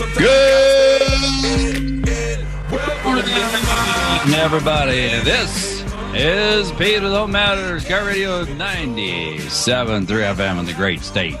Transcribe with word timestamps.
Good 0.00 0.08
morning, 3.04 3.28
everybody. 4.34 5.20
This 5.20 5.84
is 6.14 6.72
Peter 6.72 7.00
Don't 7.00 7.30
Matters, 7.30 7.84
KIRO 7.84 8.06
Radio 8.06 8.44
97.3 8.46 10.06
FM 10.06 10.58
in 10.58 10.64
the 10.64 10.72
great 10.72 11.00
state 11.00 11.36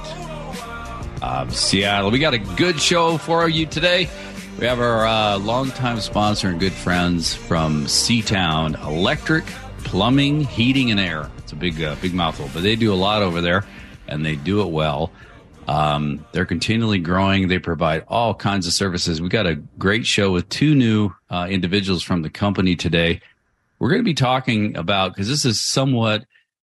of 1.22 1.56
Seattle. 1.56 2.10
We 2.10 2.18
got 2.18 2.34
a 2.34 2.38
good 2.38 2.78
show 2.78 3.16
for 3.16 3.48
you 3.48 3.64
today. 3.64 4.10
We 4.58 4.66
have 4.66 4.78
our 4.78 5.06
uh, 5.06 5.38
longtime 5.38 6.00
sponsor 6.00 6.48
and 6.48 6.60
good 6.60 6.74
friends 6.74 7.34
from 7.34 7.86
Seatown 7.86 8.78
Electric, 8.86 9.46
Plumbing, 9.84 10.44
Heating, 10.44 10.90
and 10.90 11.00
Air. 11.00 11.30
It's 11.38 11.52
a 11.52 11.56
big, 11.56 11.82
uh, 11.82 11.96
big 12.02 12.12
mouthful, 12.12 12.50
but 12.52 12.62
they 12.62 12.76
do 12.76 12.92
a 12.92 12.94
lot 12.94 13.22
over 13.22 13.40
there, 13.40 13.64
and 14.06 14.22
they 14.22 14.36
do 14.36 14.60
it 14.60 14.68
well. 14.68 15.10
Um, 15.70 16.26
they're 16.32 16.46
continually 16.46 16.98
growing. 16.98 17.46
They 17.46 17.60
provide 17.60 18.02
all 18.08 18.34
kinds 18.34 18.66
of 18.66 18.72
services. 18.72 19.22
We 19.22 19.28
got 19.28 19.46
a 19.46 19.54
great 19.54 20.04
show 20.04 20.32
with 20.32 20.48
two 20.48 20.74
new 20.74 21.12
uh, 21.30 21.46
individuals 21.48 22.02
from 22.02 22.22
the 22.22 22.28
company 22.28 22.74
today. 22.74 23.20
We're 23.78 23.90
going 23.90 24.00
to 24.00 24.04
be 24.04 24.12
talking 24.12 24.76
about 24.76 25.14
because 25.14 25.28
this 25.28 25.44
is 25.44 25.60
somewhat 25.60 26.24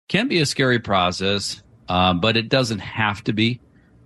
can 0.09 0.27
be 0.27 0.41
a 0.41 0.47
scary 0.47 0.79
process, 0.79 1.63
uh, 1.87 2.15
but 2.15 2.39
it 2.39 2.49
doesn't 2.49 2.79
have 2.79 3.23
to 3.25 3.35
be, 3.35 3.61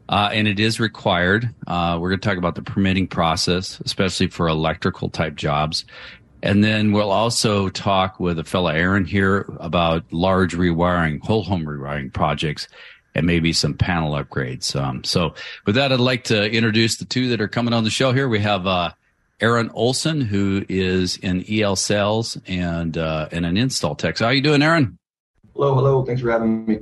uh, 0.09 0.31
and 0.33 0.49
it 0.49 0.59
is 0.59 0.81
required. 0.81 1.49
Uh, 1.69 1.97
we're 2.01 2.09
going 2.09 2.21
to 2.21 2.29
talk 2.29 2.39
about 2.39 2.57
the 2.57 2.63
permitting 2.63 3.07
process, 3.07 3.81
especially 3.85 4.27
for 4.27 4.49
electrical 4.49 5.11
type 5.11 5.37
jobs. 5.37 5.85
And 6.43 6.65
then 6.65 6.91
we'll 6.91 7.13
also 7.13 7.69
talk 7.69 8.19
with 8.19 8.41
a 8.41 8.45
fellow 8.45 8.71
Aaron 8.71 9.05
here 9.05 9.47
about 9.61 10.13
large 10.13 10.57
rewiring, 10.57 11.23
whole 11.23 11.45
home 11.45 11.65
rewiring 11.65 12.13
projects 12.13 12.67
and 13.19 13.27
maybe 13.27 13.53
some 13.53 13.75
panel 13.75 14.13
upgrades. 14.13 14.75
Um, 14.81 15.03
so 15.03 15.35
with 15.67 15.75
that, 15.75 15.93
I'd 15.93 15.99
like 15.99 16.25
to 16.25 16.51
introduce 16.51 16.97
the 16.97 17.05
two 17.05 17.29
that 17.31 17.41
are 17.41 17.49
coming 17.49 17.75
on 17.75 17.83
the 17.83 17.91
show 17.91 18.13
here. 18.13 18.29
We 18.29 18.39
have, 18.39 18.67
uh, 18.67 18.93
Aaron 19.41 19.71
Olson, 19.75 20.21
who 20.21 20.65
is 20.69 21.17
in 21.17 21.45
EL 21.51 21.75
sales 21.77 22.39
and, 22.47 22.97
uh, 22.97 23.29
and 23.33 23.45
an 23.45 23.57
install 23.57 23.97
tech. 23.97 24.17
So 24.17 24.25
how 24.25 24.31
are 24.31 24.35
you 24.35 24.41
doing, 24.41 24.63
Aaron? 24.63 24.99
Hello. 25.55 25.75
Hello. 25.75 26.05
Thanks 26.05 26.23
for 26.23 26.31
having 26.31 26.65
me. 26.65 26.79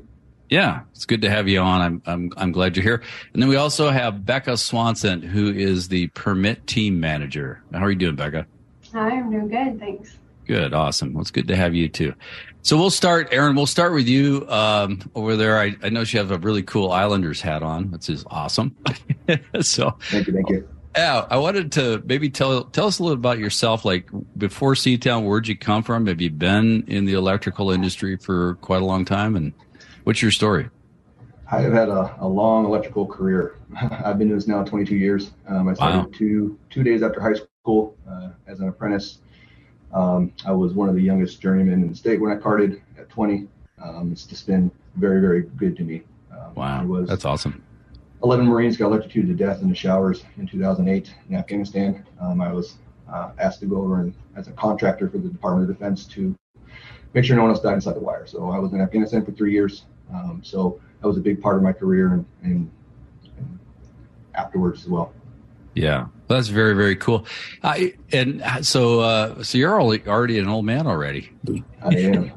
Yeah, 0.51 0.83
it's 0.93 1.07
good 1.07 1.23
to 1.23 1.31
have 1.31 1.49
you 1.49 1.61
on. 1.61 1.81
I'm, 1.81 2.03
I'm, 2.07 2.33
I'm 2.37 2.53
glad 2.53 2.77
you're 2.77 2.85
here. 2.85 3.03
And 3.33 3.43
then 3.43 3.49
we 3.49 3.57
also 3.57 3.91
have 3.91 4.15
Bekah 4.17 4.59
Swanson, 4.59 5.23
who 5.23 5.51
is 5.51 5.89
the 5.89 6.07
permit 6.09 6.67
team 6.67 7.01
manager. 7.01 7.63
How 7.73 7.81
are 7.81 7.91
you 7.91 7.97
doing, 7.97 8.17
Bekah? 8.17 8.45
Hi, 8.93 9.09
I'm 9.09 9.31
doing 9.31 9.49
good. 9.49 9.81
Thanks. 9.81 10.17
Good. 10.47 10.75
Awesome. 10.75 11.15
Well, 11.15 11.23
it's 11.23 11.31
good 11.31 11.49
to 11.49 11.57
have 11.57 11.75
you 11.75 11.89
too. 11.89 12.15
So 12.67 12.77
we'll 12.77 12.91
start, 12.91 13.29
Aaron. 13.31 13.55
We'll 13.55 13.67
start 13.67 13.93
with 13.93 14.09
you 14.09 14.45
um, 14.49 14.99
over 15.15 15.37
there. 15.37 15.61
I, 15.61 15.77
I 15.85 15.89
know 15.89 16.01
you 16.01 16.19
have 16.19 16.33
a 16.33 16.39
really 16.39 16.65
cool 16.65 16.91
Islanders 16.91 17.41
hat 17.41 17.63
on, 17.63 17.93
which 17.93 18.11
is 18.11 18.25
awesome. 18.27 18.75
so 19.61 19.97
thank 20.11 20.27
you, 20.27 20.33
thank 20.33 20.51
you. 20.51 20.69
Yeah, 20.97 21.29
I 21.31 21.37
wanted 21.37 21.71
to 21.73 22.03
maybe 22.07 22.29
tell 22.29 22.65
tell 22.65 22.89
us 22.89 22.99
a 22.99 23.05
little 23.05 23.17
about 23.17 23.39
yourself. 23.39 23.85
Like 23.85 24.09
before 24.37 24.75
Seatown, 24.75 25.25
where'd 25.27 25.47
you 25.47 25.57
come 25.57 25.85
from? 25.85 26.07
Have 26.07 26.21
you 26.21 26.29
been 26.29 26.83
in 26.89 27.05
the 27.05 27.13
electrical 27.13 27.71
industry 27.71 28.17
for 28.17 28.57
quite 28.57 28.83
a 28.83 28.85
long 28.85 29.05
time? 29.05 29.37
And 29.37 29.53
what's 30.03 30.21
your 30.21 30.33
story? 30.33 30.69
I've 31.49 31.73
had 31.73 31.89
a, 31.89 32.17
a 32.19 32.27
long 32.27 32.65
electrical 32.65 33.07
career. 33.07 33.55
I've 33.81 34.19
been 34.19 34.27
doing 34.27 34.41
this 34.41 34.49
now 34.49 34.65
22 34.65 34.97
years. 34.97 35.31
Um, 35.47 35.69
I 35.69 35.75
started 35.75 35.99
wow. 35.99 36.11
two 36.13 36.59
two 36.71 36.83
days 36.83 37.05
after 37.05 37.21
high 37.21 37.35
school 37.35 37.97
uh, 38.11 38.31
as 38.49 38.59
an 38.59 38.67
apprentice 38.67 39.19
um, 39.97 40.33
I 40.45 40.53
was 40.53 40.75
one 40.75 40.91
of 40.91 40.95
the 40.95 41.01
youngest 41.01 41.41
journeymen 41.41 41.83
in 41.83 41.89
the 41.89 41.97
state 41.97 42.21
when 42.21 42.31
I 42.31 42.37
carded 42.37 42.83
at 42.99 43.09
20. 43.09 43.49
Um, 43.83 44.13
it's 44.13 44.27
just 44.27 44.47
been 44.47 44.71
very, 44.97 45.21
very 45.23 45.43
good 45.57 45.75
to 45.79 45.85
me. 45.85 46.03
Um, 46.31 46.55
wow, 46.55 46.85
was 46.85 47.09
that's 47.09 47.25
awesome. 47.25 47.63
11 48.23 48.47
Marines 48.47 48.77
got 48.77 48.87
electrocuted 48.87 49.37
to 49.37 49.45
death 49.45 49.63
in 49.63 49.71
the 49.71 49.75
showers 49.75 50.25
in 50.37 50.47
2008 50.47 51.15
in 51.31 51.35
Afghanistan. 51.35 52.05
Um, 52.21 52.43
I 52.43 52.53
was 52.53 52.77
uh, 53.11 53.31
asked 53.39 53.61
to 53.61 53.67
go 53.67 53.79
over 53.79 54.01
and 54.01 54.15
as 54.37 54.49
a 54.49 54.53
contractor 54.53 55.09
for 55.09 55.17
the 55.17 55.29
Department 55.29 55.71
of 55.71 55.77
Defense 55.77 56.05
to 56.09 56.37
make 57.15 57.25
sure 57.25 57.35
no 57.37 57.43
one 57.43 57.51
else 57.51 57.61
died 57.61 57.75
inside 57.75 57.95
the 57.95 58.01
wire. 58.01 58.27
So 58.27 58.51
I 58.51 58.59
was 58.59 58.75
in 58.75 58.83
Afghanistan 58.83 59.25
for 59.25 59.33
three 59.33 59.53
years. 59.53 59.85
Um, 60.13 60.43
so 60.45 60.79
that 61.01 61.07
was 61.07 61.17
a 61.17 61.21
big 61.21 61.41
part 61.41 61.57
of 61.57 61.63
my 61.63 61.73
career 61.73 62.13
and, 62.13 62.27
and, 62.43 62.71
and 63.39 63.59
afterwards 64.35 64.83
as 64.83 64.89
well. 64.89 65.15
Yeah, 65.75 66.07
that's 66.29 66.49
very 66.49 66.75
very 66.75 66.97
cool. 66.97 67.27
I, 67.63 67.95
and 68.13 68.43
so 68.63 69.01
uh, 69.01 69.43
so 69.43 69.59
you're 69.59 69.81
already 69.81 70.39
an 70.39 70.49
old 70.49 70.65
man 70.65 70.87
already. 70.87 71.31
I 71.83 71.95
am. 71.95 72.33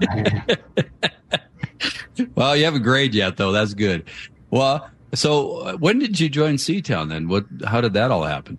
well, 2.35 2.55
you 2.55 2.65
haven't 2.65 2.83
grade 2.83 3.13
yet 3.13 3.37
though. 3.37 3.51
That's 3.51 3.73
good. 3.73 4.09
Well, 4.51 4.89
so 5.13 5.57
uh, 5.59 5.73
when 5.77 5.99
did 5.99 6.19
you 6.19 6.29
join 6.29 6.55
Seatown 6.55 7.09
then? 7.09 7.27
What? 7.27 7.45
How 7.65 7.81
did 7.81 7.93
that 7.93 8.11
all 8.11 8.23
happen? 8.23 8.57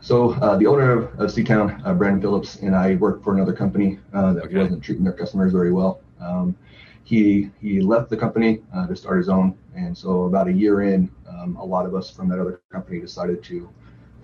So 0.00 0.32
uh, 0.34 0.58
the 0.58 0.66
owner 0.66 0.92
of, 0.92 1.04
of 1.18 1.30
Seatown, 1.30 1.80
uh, 1.86 1.94
Brandon 1.94 2.20
Phillips, 2.20 2.56
and 2.56 2.76
I 2.76 2.96
worked 2.96 3.24
for 3.24 3.34
another 3.34 3.54
company 3.54 3.98
uh, 4.12 4.34
that 4.34 4.44
okay. 4.44 4.58
wasn't 4.58 4.82
treating 4.82 5.02
their 5.02 5.14
customers 5.14 5.52
very 5.52 5.72
well. 5.72 6.00
Um, 6.20 6.56
he 7.04 7.50
he 7.60 7.80
left 7.80 8.10
the 8.10 8.16
company 8.16 8.62
uh, 8.74 8.86
to 8.86 8.96
start 8.96 9.18
his 9.18 9.28
own, 9.28 9.56
and 9.74 9.96
so 9.96 10.24
about 10.24 10.48
a 10.48 10.52
year 10.52 10.82
in, 10.82 11.10
um, 11.28 11.56
a 11.56 11.64
lot 11.64 11.86
of 11.86 11.94
us 11.94 12.10
from 12.10 12.28
that 12.28 12.38
other 12.38 12.60
company 12.70 13.00
decided 13.00 13.42
to 13.44 13.68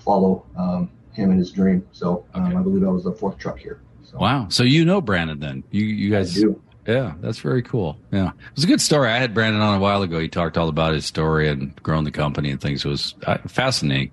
follow 0.00 0.44
um, 0.56 0.90
him 1.12 1.30
in 1.30 1.38
his 1.38 1.50
dream. 1.50 1.86
So 1.92 2.24
um, 2.34 2.46
okay. 2.46 2.56
I 2.56 2.62
believe 2.62 2.80
that 2.82 2.90
was 2.90 3.04
the 3.04 3.12
fourth 3.12 3.38
truck 3.38 3.58
here. 3.58 3.80
So. 4.02 4.18
Wow. 4.18 4.48
So 4.48 4.62
you 4.64 4.84
know 4.84 5.00
Brandon 5.00 5.38
then? 5.38 5.64
You 5.70 5.84
you 5.84 6.10
guys 6.10 6.34
do. 6.34 6.60
Yeah, 6.86 7.14
that's 7.20 7.38
very 7.38 7.62
cool. 7.62 7.98
Yeah, 8.10 8.28
it 8.28 8.54
was 8.54 8.64
a 8.64 8.66
good 8.66 8.80
story. 8.80 9.10
I 9.10 9.18
had 9.18 9.34
Brandon 9.34 9.60
on 9.60 9.76
a 9.76 9.80
while 9.80 10.02
ago. 10.02 10.18
He 10.18 10.28
talked 10.28 10.56
all 10.56 10.68
about 10.68 10.94
his 10.94 11.04
story 11.04 11.48
and 11.48 11.80
growing 11.82 12.04
the 12.04 12.10
company 12.10 12.50
and 12.50 12.60
things. 12.60 12.84
It 12.84 12.88
was 12.88 13.14
uh, 13.26 13.38
fascinating. 13.46 14.10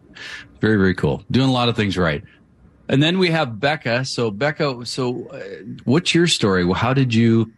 Very 0.59 0.77
very 0.77 0.93
cool. 0.93 1.23
Doing 1.31 1.49
a 1.49 1.51
lot 1.51 1.69
of 1.69 1.75
things 1.75 1.97
right. 1.97 2.23
And 2.89 3.01
then 3.01 3.19
we 3.19 3.29
have 3.29 3.49
Bekah. 3.49 4.05
So 4.07 4.31
Bekah, 4.31 4.85
so 4.85 5.27
uh, 5.27 5.39
what's 5.85 6.13
your 6.13 6.27
story? 6.27 6.69
How 6.73 6.93
did 6.93 7.13
you 7.13 7.51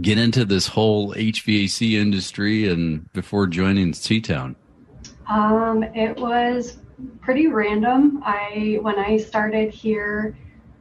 get 0.00 0.18
into 0.18 0.44
this 0.44 0.66
whole 0.66 1.14
HVAC 1.14 1.92
industry 1.92 2.68
and 2.68 3.12
before 3.12 3.46
joining 3.46 3.92
Seatown? 3.92 4.54
Um, 5.28 5.82
it 5.82 6.16
was 6.16 6.78
pretty 7.20 7.46
random. 7.46 8.22
I 8.24 8.78
when 8.82 8.98
I 8.98 9.16
started 9.16 9.72
here, 9.72 10.36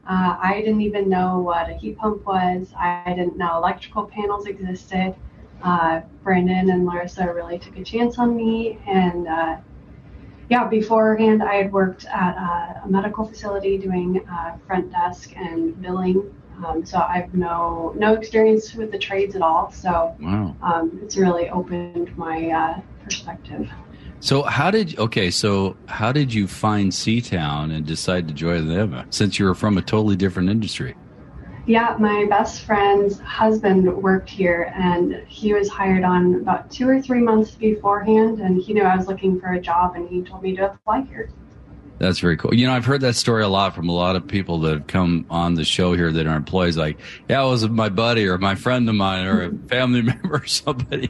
uh, 0.08 0.38
I 0.40 0.62
didn't 0.62 0.82
even 0.82 1.10
know 1.10 1.40
what 1.40 1.70
a 1.70 1.74
heat 1.74 1.98
pump 1.98 2.26
was. 2.26 2.74
I 2.78 3.04
didn't 3.08 3.38
know 3.38 3.58
electrical 3.58 4.06
panels 4.06 4.46
existed. 4.46 5.16
Uh, 5.64 6.02
Brandon 6.24 6.70
and 6.70 6.86
Larissa 6.86 7.34
really 7.34 7.58
took 7.58 7.78
a 7.78 7.84
chance 7.84 8.20
on 8.20 8.36
me, 8.36 8.80
and 8.88 9.28
uh, 9.28 9.58
yeah, 10.50 10.68
beforehand 10.68 11.44
I 11.44 11.56
had 11.56 11.72
worked 11.72 12.06
at 12.06 12.36
a, 12.38 12.88
medical 12.88 13.28
facility 13.28 13.78
doing 13.78 14.26
uh, 14.32 14.58
front 14.66 14.92
desk 14.92 15.36
and 15.36 15.80
billing. 15.82 16.34
Um, 16.66 16.86
so 16.86 17.00
I've 17.00 17.34
no 17.34 17.94
no 17.98 18.14
experience 18.14 18.74
with 18.74 18.92
the 18.92 18.98
trades 18.98 19.36
at 19.36 19.42
all. 19.42 19.72
So 19.72 20.16
wow. 20.20 20.56
um, 20.62 21.00
it's 21.04 21.18
really 21.18 21.50
opened 21.50 22.16
my 22.18 22.50
uh, 22.50 22.82
perspective. 23.04 23.70
So 24.20 24.44
how 24.44 24.72
did 24.72 24.98
okay? 24.98 25.30
So 25.30 25.78
how 25.88 26.12
did 26.12 26.34
you 26.34 26.48
find 26.48 26.92
Seatown 26.92 27.76
and 27.76 27.86
decide 27.86 28.28
to 28.28 28.34
join 28.34 28.68
them 28.68 28.94
uh, 28.94 29.04
since 29.10 29.38
you 29.38 29.46
were 29.46 29.56
from 29.56 29.78
a 29.78 29.82
totally 29.82 30.16
different 30.16 30.50
industry? 30.50 30.96
Yeah, 31.68 31.98
my 32.00 32.26
best 32.30 32.64
friend's 32.64 33.20
husband 33.20 33.94
worked 34.02 34.30
here, 34.30 34.72
and 34.74 35.22
he 35.28 35.54
was 35.54 35.68
hired 35.68 36.06
on 36.06 36.36
about 36.36 36.72
two 36.72 36.88
or 36.88 37.02
three 37.02 37.20
months 37.20 37.52
beforehand, 37.52 38.40
and 38.40 38.62
he 38.62 38.74
knew 38.74 38.84
I 38.84 38.96
was 38.96 39.08
looking 39.08 39.38
for 39.38 39.52
a 39.52 39.60
job, 39.60 39.96
and 39.96 40.08
he 40.08 40.22
told 40.22 40.44
me 40.44 40.56
to 40.56 40.72
apply 40.72 41.02
here. 41.02 41.30
That's 42.00 42.20
very 42.20 42.38
cool. 42.38 42.54
You 42.54 42.68
know, 42.68 42.74
I've 42.74 42.86
heard 42.86 43.02
that 43.02 43.16
story 43.16 43.44
a 43.44 43.48
lot 43.48 43.74
from 43.74 43.90
a 43.90 43.94
lot 43.94 44.16
of 44.16 44.28
people 44.28 44.60
that 44.60 44.74
have 44.74 44.88
come 44.88 45.26
on 45.30 45.56
the 45.56 45.66
show 45.66 45.94
here 45.94 46.12
that 46.12 46.28
are 46.28 46.36
employees. 46.36 46.78
Like, 46.78 47.00
yeah, 47.28 47.44
it 47.44 47.48
was 47.48 47.68
my 47.68 47.90
buddy 47.90 48.28
or 48.28 48.38
my 48.38 48.56
friend 48.56 48.88
of 48.88 48.96
mine 48.96 49.26
or 49.26 49.44
a 49.44 49.50
mm-hmm. 49.50 49.68
family 49.68 50.02
member 50.04 50.36
or 50.36 50.46
somebody. 50.46 51.10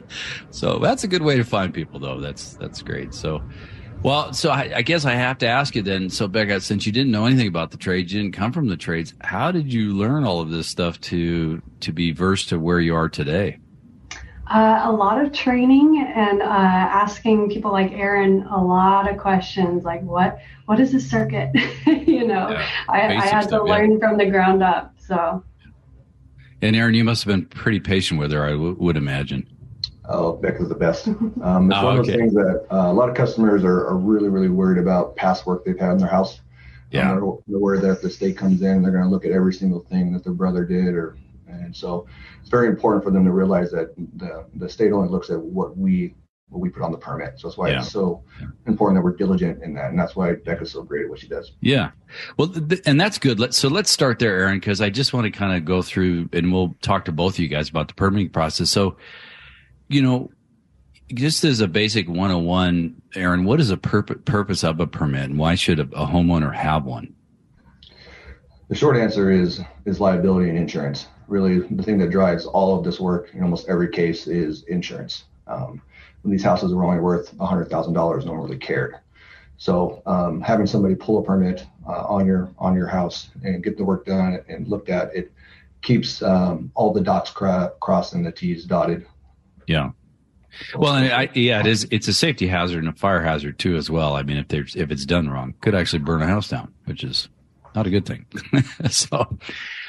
So 0.50 0.78
that's 0.78 1.04
a 1.04 1.08
good 1.08 1.22
way 1.22 1.36
to 1.36 1.44
find 1.44 1.74
people, 1.74 2.00
though. 2.00 2.20
That's 2.20 2.54
that's 2.54 2.80
great. 2.82 3.12
So, 3.12 3.42
well, 4.02 4.32
so 4.32 4.50
I, 4.50 4.76
I 4.76 4.82
guess 4.82 5.04
I 5.04 5.12
have 5.12 5.38
to 5.38 5.46
ask 5.46 5.74
you 5.74 5.82
then. 5.82 6.08
So, 6.08 6.26
Bekah, 6.28 6.62
since 6.62 6.86
you 6.86 6.92
didn't 6.92 7.12
know 7.12 7.26
anything 7.26 7.48
about 7.48 7.70
the 7.70 7.76
trades, 7.76 8.12
you 8.12 8.22
didn't 8.22 8.34
come 8.34 8.52
from 8.52 8.68
the 8.68 8.76
trades. 8.76 9.12
How 9.20 9.50
did 9.50 9.72
you 9.72 9.92
learn 9.92 10.24
all 10.24 10.40
of 10.40 10.50
this 10.50 10.68
stuff 10.68 11.00
to 11.02 11.60
to 11.80 11.92
be 11.92 12.12
versed 12.12 12.48
to 12.48 12.58
where 12.58 12.80
you 12.80 12.94
are 12.94 13.08
today? 13.08 13.58
Uh, 14.50 14.80
a 14.84 14.92
lot 14.92 15.22
of 15.22 15.30
training 15.30 16.10
and 16.14 16.40
uh, 16.40 16.44
asking 16.44 17.50
people 17.50 17.70
like 17.70 17.92
Aaron 17.92 18.44
a 18.44 18.64
lot 18.64 19.10
of 19.10 19.18
questions, 19.18 19.84
like 19.84 20.02
what 20.02 20.38
what 20.64 20.80
is 20.80 20.94
a 20.94 21.00
circuit? 21.00 21.50
you 21.86 22.26
know, 22.26 22.48
yeah, 22.50 22.66
I, 22.88 23.00
I, 23.02 23.26
had 23.26 23.42
stuff, 23.42 23.60
to 23.60 23.64
learn 23.64 23.98
from 23.98 24.16
the 24.16 24.24
ground 24.24 24.62
up. 24.62 24.94
So. 24.98 25.44
And 26.62 26.74
Aaron, 26.74 26.94
you 26.94 27.04
must 27.04 27.24
have 27.24 27.34
been 27.34 27.46
pretty 27.46 27.78
patient 27.78 28.18
with 28.18 28.32
her, 28.32 28.44
I 28.44 28.52
w- 28.52 28.76
would 28.78 28.96
imagine. 28.96 29.46
Oh, 30.08 30.32
Bekah's 30.32 30.68
the 30.68 30.74
best. 30.74 31.06
Um, 31.08 31.32
it's 31.34 31.42
oh, 31.78 31.84
one 31.84 31.98
of 31.98 32.06
those 32.06 32.14
things 32.14 32.32
that 32.32 32.66
uh, 32.70 32.90
a 32.90 32.92
lot 32.92 33.10
of 33.10 33.14
customers 33.14 33.62
are, 33.64 33.86
are, 33.86 33.96
really, 33.96 34.30
really 34.30 34.48
worried 34.48 34.78
about 34.78 35.14
past 35.16 35.46
work 35.46 35.64
they've 35.64 35.78
had 35.78 35.92
in 35.92 35.98
their 35.98 36.08
house. 36.08 36.40
Yeah. 36.90 37.12
Um, 37.12 37.20
they're, 37.20 37.32
they're 37.46 37.58
worried 37.58 37.82
that 37.82 37.90
if 37.90 38.00
the 38.00 38.10
state 38.10 38.36
comes 38.36 38.62
in, 38.62 38.82
they're 38.82 38.92
going 38.92 39.04
to 39.04 39.10
look 39.10 39.26
at 39.26 39.32
every 39.32 39.52
single 39.52 39.80
thing 39.80 40.12
that 40.14 40.24
their 40.24 40.32
brother 40.32 40.64
did 40.64 40.94
or 40.94 41.16
and 41.48 41.74
so 41.74 42.06
it's 42.40 42.50
very 42.50 42.68
important 42.68 43.04
for 43.04 43.10
them 43.10 43.24
to 43.24 43.32
realize 43.32 43.70
that 43.70 43.94
the, 44.16 44.46
the 44.54 44.68
state 44.68 44.92
only 44.92 45.08
looks 45.08 45.30
at 45.30 45.40
what 45.40 45.76
we 45.76 46.14
what 46.50 46.60
we 46.60 46.70
put 46.70 46.82
on 46.82 46.92
the 46.92 46.98
permit. 46.98 47.38
So 47.38 47.48
that's 47.48 47.58
why 47.58 47.70
yeah. 47.70 47.80
it's 47.80 47.90
so 47.90 48.22
important 48.66 48.98
that 48.98 49.04
we're 49.04 49.16
diligent 49.16 49.62
in 49.62 49.74
that, 49.74 49.90
and 49.90 49.98
that's 49.98 50.16
why 50.16 50.34
Bekah's 50.34 50.72
so 50.72 50.82
great 50.82 51.04
at 51.04 51.10
what 51.10 51.18
she 51.18 51.28
does. 51.28 51.52
Yeah, 51.60 51.90
well, 52.36 52.48
th- 52.48 52.80
and 52.86 53.00
that's 53.00 53.18
good. 53.18 53.38
Let's 53.38 53.56
so 53.56 53.68
let's 53.68 53.90
start 53.90 54.18
there, 54.18 54.40
Aaron, 54.40 54.58
because 54.58 54.80
I 54.80 54.90
just 54.90 55.12
want 55.12 55.24
to 55.24 55.30
kind 55.30 55.56
of 55.56 55.64
go 55.64 55.82
through, 55.82 56.28
and 56.32 56.52
we'll 56.52 56.74
talk 56.80 57.04
to 57.06 57.12
both 57.12 57.34
of 57.34 57.40
you 57.40 57.48
guys 57.48 57.68
about 57.68 57.88
the 57.88 57.94
permitting 57.94 58.30
process. 58.30 58.70
So, 58.70 58.96
you 59.88 60.02
know, 60.02 60.30
just 61.12 61.44
as 61.44 61.60
a 61.60 61.68
basic 61.68 62.08
101, 62.08 63.02
Aaron, 63.14 63.44
what 63.44 63.60
is 63.60 63.68
the 63.68 63.76
pur- 63.76 64.02
purpose 64.02 64.64
of 64.64 64.80
a 64.80 64.86
permit, 64.86 65.24
and 65.24 65.38
why 65.38 65.54
should 65.54 65.80
a, 65.80 65.82
a 65.94 66.06
homeowner 66.06 66.54
have 66.54 66.84
one? 66.84 67.14
The 68.68 68.74
short 68.74 68.96
answer 68.96 69.30
is 69.30 69.60
is 69.84 70.00
liability 70.00 70.48
and 70.48 70.58
insurance. 70.58 71.06
Really, 71.28 71.60
the 71.60 71.82
thing 71.82 71.98
that 71.98 72.10
drives 72.10 72.46
all 72.46 72.76
of 72.76 72.84
this 72.84 72.98
work 72.98 73.30
in 73.34 73.42
almost 73.42 73.68
every 73.68 73.88
case 73.88 74.26
is 74.26 74.64
insurance. 74.64 75.24
Um, 75.46 75.80
when 76.22 76.32
these 76.32 76.42
houses 76.42 76.74
were 76.74 76.84
only 76.84 77.00
worth 77.00 77.36
$100,000, 77.36 77.92
no 78.24 78.32
one 78.32 78.40
really 78.40 78.56
cared. 78.56 78.96
So 79.58 80.02
um, 80.06 80.40
having 80.40 80.66
somebody 80.66 80.94
pull 80.94 81.18
a 81.18 81.22
permit 81.22 81.66
uh, 81.86 82.06
on 82.06 82.26
your 82.26 82.48
on 82.58 82.74
your 82.76 82.86
house 82.86 83.30
and 83.42 83.62
get 83.62 83.76
the 83.76 83.84
work 83.84 84.06
done 84.06 84.40
and 84.48 84.68
looked 84.68 84.88
at, 84.88 85.14
it 85.14 85.32
keeps 85.82 86.22
um, 86.22 86.70
all 86.74 86.92
the 86.92 87.00
dots 87.00 87.30
cra- 87.30 87.72
crossed 87.80 88.14
and 88.14 88.24
the 88.24 88.32
T's 88.32 88.64
dotted. 88.64 89.06
Yeah. 89.66 89.90
Well, 90.76 90.94
and 90.94 91.12
I, 91.12 91.28
yeah, 91.34 91.60
it 91.60 91.66
is. 91.66 91.86
It's 91.90 92.08
a 92.08 92.14
safety 92.14 92.46
hazard 92.46 92.78
and 92.78 92.88
a 92.88 92.92
fire 92.92 93.22
hazard 93.22 93.58
too, 93.58 93.76
as 93.76 93.90
well. 93.90 94.14
I 94.14 94.22
mean, 94.22 94.38
if 94.38 94.48
there's 94.48 94.76
if 94.76 94.90
it's 94.90 95.04
done 95.04 95.28
wrong, 95.28 95.54
could 95.60 95.74
actually 95.74 96.00
burn 96.00 96.22
a 96.22 96.26
house 96.26 96.48
down, 96.48 96.72
which 96.86 97.04
is 97.04 97.28
not 97.74 97.86
a 97.86 97.90
good 97.90 98.06
thing. 98.06 98.26
so, 98.90 99.38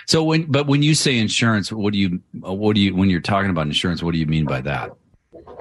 so 0.10 0.24
when 0.24 0.46
but 0.46 0.66
when 0.66 0.82
you 0.82 0.96
say 0.96 1.20
insurance, 1.20 1.72
what 1.72 1.94
do 1.94 2.00
you 2.00 2.20
what 2.34 2.74
do 2.74 2.82
you 2.82 2.96
when 2.96 3.12
you're 3.12 3.22
talking 3.22 3.52
about 3.52 3.68
insurance, 3.68 4.02
what 4.02 4.14
do 4.14 4.18
you 4.18 4.26
mean 4.26 4.44
by 4.44 4.60
that? 4.62 4.92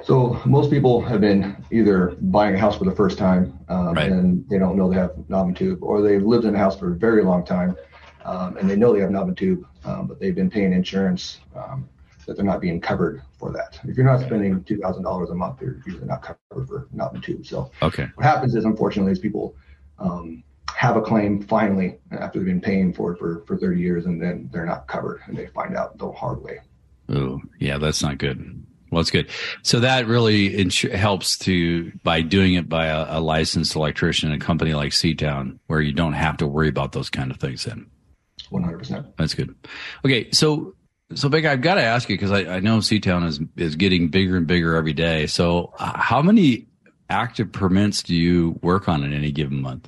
So 0.03 0.41
most 0.43 0.71
people 0.71 1.01
have 1.01 1.21
been 1.21 1.55
either 1.71 2.17
buying 2.19 2.55
a 2.55 2.57
house 2.57 2.75
for 2.75 2.85
the 2.85 2.95
first 2.95 3.19
time 3.19 3.59
um, 3.69 3.93
right. 3.93 4.11
and 4.11 4.43
they 4.49 4.57
don't 4.57 4.75
know 4.75 4.89
they 4.89 4.95
have 4.95 5.13
knob 5.29 5.49
and 5.49 5.55
tube, 5.55 5.83
or 5.83 6.01
they've 6.01 6.23
lived 6.23 6.45
in 6.45 6.55
a 6.55 6.57
house 6.57 6.75
for 6.79 6.93
a 6.93 6.95
very 6.95 7.23
long 7.23 7.45
time 7.45 7.77
um, 8.25 8.57
and 8.57 8.67
they 8.67 8.75
know 8.75 8.91
they 8.91 9.01
have 9.01 9.11
knob 9.11 9.27
and 9.27 9.37
tube, 9.37 9.67
um, 9.85 10.07
but 10.07 10.19
they've 10.19 10.33
been 10.33 10.49
paying 10.49 10.73
insurance 10.73 11.41
um, 11.55 11.87
that 12.25 12.35
they're 12.35 12.43
not 12.43 12.59
being 12.59 12.81
covered 12.81 13.21
for 13.37 13.51
that. 13.51 13.79
If 13.83 13.97
you're 13.97 14.05
not 14.05 14.21
spending 14.21 14.63
two 14.63 14.79
thousand 14.79 15.03
dollars 15.03 15.29
a 15.29 15.35
month, 15.35 15.61
you're 15.61 15.79
usually 15.85 16.07
not 16.07 16.23
covered 16.23 16.67
for 16.67 16.87
knob 16.91 17.13
and 17.13 17.23
tube. 17.23 17.45
So 17.45 17.69
okay. 17.83 18.07
what 18.15 18.25
happens 18.25 18.55
is, 18.55 18.65
unfortunately, 18.65 19.11
is 19.11 19.19
people 19.19 19.55
um, 19.99 20.43
have 20.75 20.95
a 20.95 21.01
claim 21.01 21.41
finally 21.41 21.97
after 22.11 22.39
they've 22.39 22.47
been 22.47 22.61
paying 22.61 22.93
for 22.93 23.13
it 23.13 23.19
for, 23.19 23.43
for 23.45 23.57
30 23.57 23.79
years, 23.79 24.05
and 24.05 24.21
then 24.21 24.49
they're 24.51 24.65
not 24.65 24.87
covered, 24.87 25.21
and 25.27 25.37
they 25.37 25.47
find 25.47 25.75
out 25.75 25.97
the 25.97 26.11
hard 26.11 26.41
way. 26.41 26.59
Oh, 27.09 27.39
yeah, 27.59 27.77
that's 27.77 28.03
not 28.03 28.17
good. 28.17 28.65
Well, 28.91 29.01
that's 29.01 29.11
good. 29.11 29.29
So 29.61 29.79
that 29.81 30.07
really 30.07 30.49
insu- 30.49 30.91
helps 30.91 31.37
to 31.39 31.91
by 32.03 32.21
doing 32.21 32.55
it 32.55 32.67
by 32.67 32.87
a, 32.87 33.19
a 33.19 33.19
licensed 33.19 33.75
electrician, 33.75 34.31
a 34.31 34.39
company 34.39 34.73
like 34.73 34.91
Seatown, 34.91 35.59
where 35.67 35.81
you 35.81 35.93
don't 35.93 36.13
have 36.13 36.37
to 36.37 36.47
worry 36.47 36.69
about 36.69 36.91
those 36.91 37.09
kind 37.09 37.29
of 37.29 37.37
things. 37.37 37.65
Then, 37.65 37.85
one 38.49 38.63
hundred 38.63 38.79
percent. 38.79 39.15
That's 39.17 39.35
good. 39.35 39.53
Okay, 40.03 40.31
so 40.31 40.73
so 41.13 41.29
big. 41.29 41.45
I've 41.45 41.61
got 41.61 41.75
to 41.75 41.83
ask 41.83 42.09
you 42.09 42.15
because 42.15 42.31
I, 42.31 42.55
I 42.55 42.59
know 42.61 42.79
Seatown 42.79 43.27
is 43.27 43.39
is 43.57 43.75
getting 43.75 44.09
bigger 44.09 44.37
and 44.37 44.47
bigger 44.47 44.75
every 44.75 44.93
day. 44.93 45.27
So, 45.27 45.73
uh, 45.77 45.97
how 45.97 46.23
many 46.23 46.67
active 47.09 47.51
permits 47.51 48.01
do 48.01 48.15
you 48.15 48.59
work 48.63 48.89
on 48.89 49.03
in 49.03 49.13
any 49.13 49.31
given 49.31 49.61
month? 49.61 49.87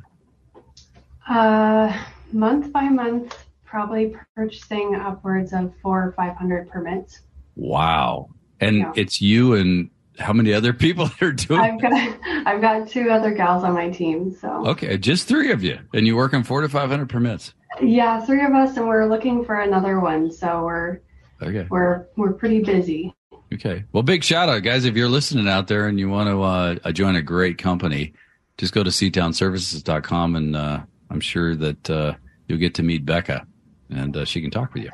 Uh, 1.32 1.98
month 2.34 2.74
by 2.74 2.90
month, 2.90 3.46
probably 3.64 4.14
purchasing 4.36 4.96
upwards 4.96 5.54
of 5.54 5.74
four 5.82 6.04
or 6.04 6.12
five 6.12 6.36
hundred 6.36 6.70
permits. 6.70 7.22
Wow. 7.56 8.32
And 8.60 8.80
yeah. 8.80 8.92
it's 8.98 9.22
you 9.22 9.54
and 9.54 9.90
how 10.20 10.34
many 10.34 10.54
other 10.54 10.74
people 10.74 11.06
that 11.20 11.22
are 11.22 11.32
doing 11.32 11.62
I've 11.62 11.82
got 11.82 12.20
I've 12.46 12.60
got 12.60 12.90
two 12.90 13.10
other 13.10 13.32
gals 13.32 13.64
on 13.64 13.74
my 13.74 13.90
team. 13.90 14.36
So 14.36 14.68
Okay, 14.68 14.98
just 14.98 15.26
three 15.26 15.52
of 15.52 15.64
you. 15.64 15.80
And 15.94 16.06
you 16.06 16.18
work 16.18 16.34
on 16.34 16.44
four 16.44 16.60
to 16.60 16.68
five 16.68 16.90
hundred 16.90 17.08
permits. 17.08 17.54
Yeah, 17.82 18.20
three 18.26 18.44
of 18.44 18.52
us 18.52 18.76
and 18.76 18.90
we're 18.90 19.08
looking 19.08 19.46
for 19.46 19.62
another 19.62 20.02
one. 20.02 20.34
So 20.34 20.66
we're 20.66 21.00
okay. 21.42 21.66
we're 21.70 22.08
we're 22.18 22.34
pretty 22.34 22.62
busy. 22.62 23.16
Okay. 23.54 23.86
Well 23.94 24.04
big 24.04 24.26
shout 24.26 24.50
out, 24.50 24.64
guys. 24.64 24.84
If 24.84 24.98
you're 24.98 25.08
listening 25.08 25.48
out 25.48 25.70
there 25.70 25.88
and 25.88 25.98
you 25.98 26.10
want 26.10 26.28
to 26.28 26.42
uh, 26.42 26.92
join 26.92 27.16
a 27.16 27.22
great 27.22 27.58
company, 27.58 28.16
just 28.58 28.74
go 28.74 28.84
to 28.84 28.90
seatownservices.com 28.90 30.36
and 30.36 30.56
uh, 30.58 30.82
I'm 31.12 31.20
sure 31.20 31.56
that 31.56 31.90
uh, 31.90 32.14
you'll 32.48 32.60
get 32.60 32.74
to 32.76 32.84
meet 32.84 33.06
Bekah 33.06 33.46
and 33.92 34.16
uh, 34.16 34.26
she 34.26 34.42
can 34.42 34.50
talk 34.50 34.74
with 34.74 34.84
you. 34.84 34.92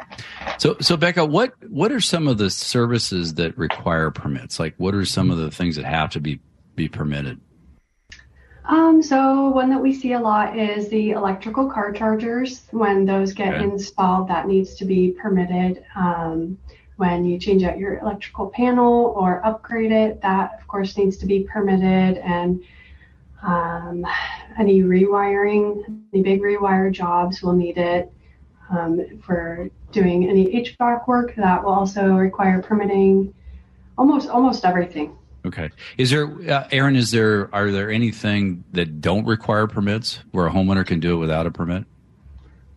So, 0.58 0.76
so 0.82 0.98
Bekah, 0.98 1.30
what 1.30 1.54
what 1.70 1.92
are 1.92 2.02
some 2.02 2.28
of 2.28 2.38
the 2.38 2.50
services 2.50 3.36
that 3.36 3.58
require 3.58 4.12
permits? 4.12 4.60
Like, 4.60 4.74
what 4.78 4.96
are 4.96 5.06
some 5.06 5.32
of 5.32 5.38
the 5.38 5.52
things 5.52 5.76
that 5.76 5.86
have 5.86 6.10
to 6.12 6.20
be 6.20 6.40
be 6.76 6.88
permitted? 6.88 7.40
Um, 8.66 9.02
so 9.02 9.50
one 9.50 9.70
that 9.70 9.82
we 9.82 9.94
see 9.94 10.14
a 10.14 10.20
lot 10.20 10.58
is 10.58 10.90
the 10.90 11.12
electrical 11.12 11.70
car 11.70 11.94
chargers. 11.94 12.64
When 12.72 13.06
those 13.06 13.32
get 13.34 13.54
okay. 13.54 13.64
installed, 13.64 14.28
that 14.28 14.48
needs 14.48 14.76
to 14.76 14.86
be 14.86 15.12
permitted. 15.12 15.86
Um, 15.96 16.58
when 16.98 17.24
you 17.24 17.40
change 17.40 17.64
out 17.64 17.78
your 17.78 18.00
electrical 18.00 18.50
panel 18.50 19.14
or 19.16 19.46
upgrade 19.46 19.92
it, 19.92 20.22
that 20.22 20.60
of 20.60 20.68
course 20.68 20.98
needs 20.98 21.16
to 21.18 21.26
be 21.26 21.44
permitted. 21.44 22.18
And 22.18 22.64
um, 23.44 24.06
any 24.58 24.82
rewiring, 24.82 26.02
any 26.14 26.24
big 26.24 26.42
rewire 26.42 26.92
jobs 26.92 27.42
will 27.42 27.54
need 27.54 27.78
it 27.78 28.12
um, 28.70 29.20
for 29.24 29.70
doing 29.92 30.28
any 30.28 30.48
HVAC 30.64 31.08
work 31.08 31.36
that 31.36 31.64
will 31.64 31.72
also 31.74 32.14
require 32.16 32.62
permitting. 32.62 33.34
Almost 33.98 34.30
almost 34.30 34.66
everything. 34.66 35.18
Okay. 35.46 35.70
Is 35.98 36.10
there, 36.10 36.28
uh, 36.52 36.68
Aaron? 36.72 36.96
Is 36.96 37.12
there 37.12 37.54
are 37.54 37.72
there 37.72 37.90
anything 37.90 38.64
that 38.74 39.02
don't 39.02 39.26
require 39.26 39.66
permits 39.66 40.20
where 40.32 40.46
a 40.46 40.52
homeowner 40.52 40.86
can 40.86 41.00
do 41.00 41.14
it 41.14 41.18
without 41.18 41.48
a 41.48 41.52
permit? 41.52 41.86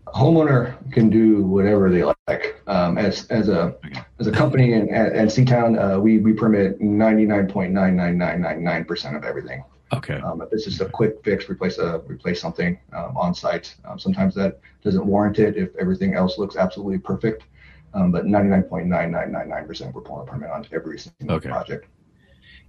A 0.07 0.12
homeowner 0.12 0.77
can 0.93 1.11
do 1.11 1.43
whatever 1.43 1.91
they 1.91 2.05
like. 2.05 2.62
Um, 2.67 2.97
as 2.97 3.27
as 3.27 3.49
a 3.49 3.77
okay. 3.85 4.01
as 4.19 4.29
a 4.29 4.33
company 4.33 4.73
in 4.73 4.89
at, 4.95 5.12
at 5.12 5.29
Seatown, 5.29 5.97
uh, 5.97 6.01
we 6.01 6.19
we 6.19 6.33
permit 6.33 6.81
ninety 6.81 7.27
nine 7.27 7.49
point 7.49 7.73
nine 7.73 7.97
nine 7.97 8.17
nine 8.17 8.41
nine 8.41 8.62
nine 8.62 8.85
percent 8.85 9.17
of 9.17 9.25
everything. 9.25 9.65
Okay. 9.92 10.20
Um, 10.20 10.40
if 10.40 10.52
it's 10.52 10.64
just 10.64 10.81
a 10.81 10.87
quick 10.87 11.22
fix, 11.25 11.48
replace 11.48 11.78
a 11.78 11.98
replace 12.06 12.40
something 12.40 12.78
um, 12.92 13.16
on 13.16 13.34
site. 13.34 13.75
Um, 13.84 13.98
sometimes 13.98 14.34
that 14.37 14.60
doesn't 14.82 15.04
warrant 15.04 15.38
it 15.38 15.56
if 15.56 15.75
everything 15.76 16.14
else 16.14 16.38
looks 16.38 16.56
absolutely 16.56 16.98
perfect. 16.98 17.44
Um, 17.92 18.12
but 18.12 18.25
99.9999% 18.25 19.92
we're 19.92 20.00
pulling 20.02 20.28
a 20.28 20.31
permit 20.31 20.50
on 20.50 20.64
every 20.72 20.98
single 20.98 21.37
okay. 21.37 21.48
project. 21.48 21.87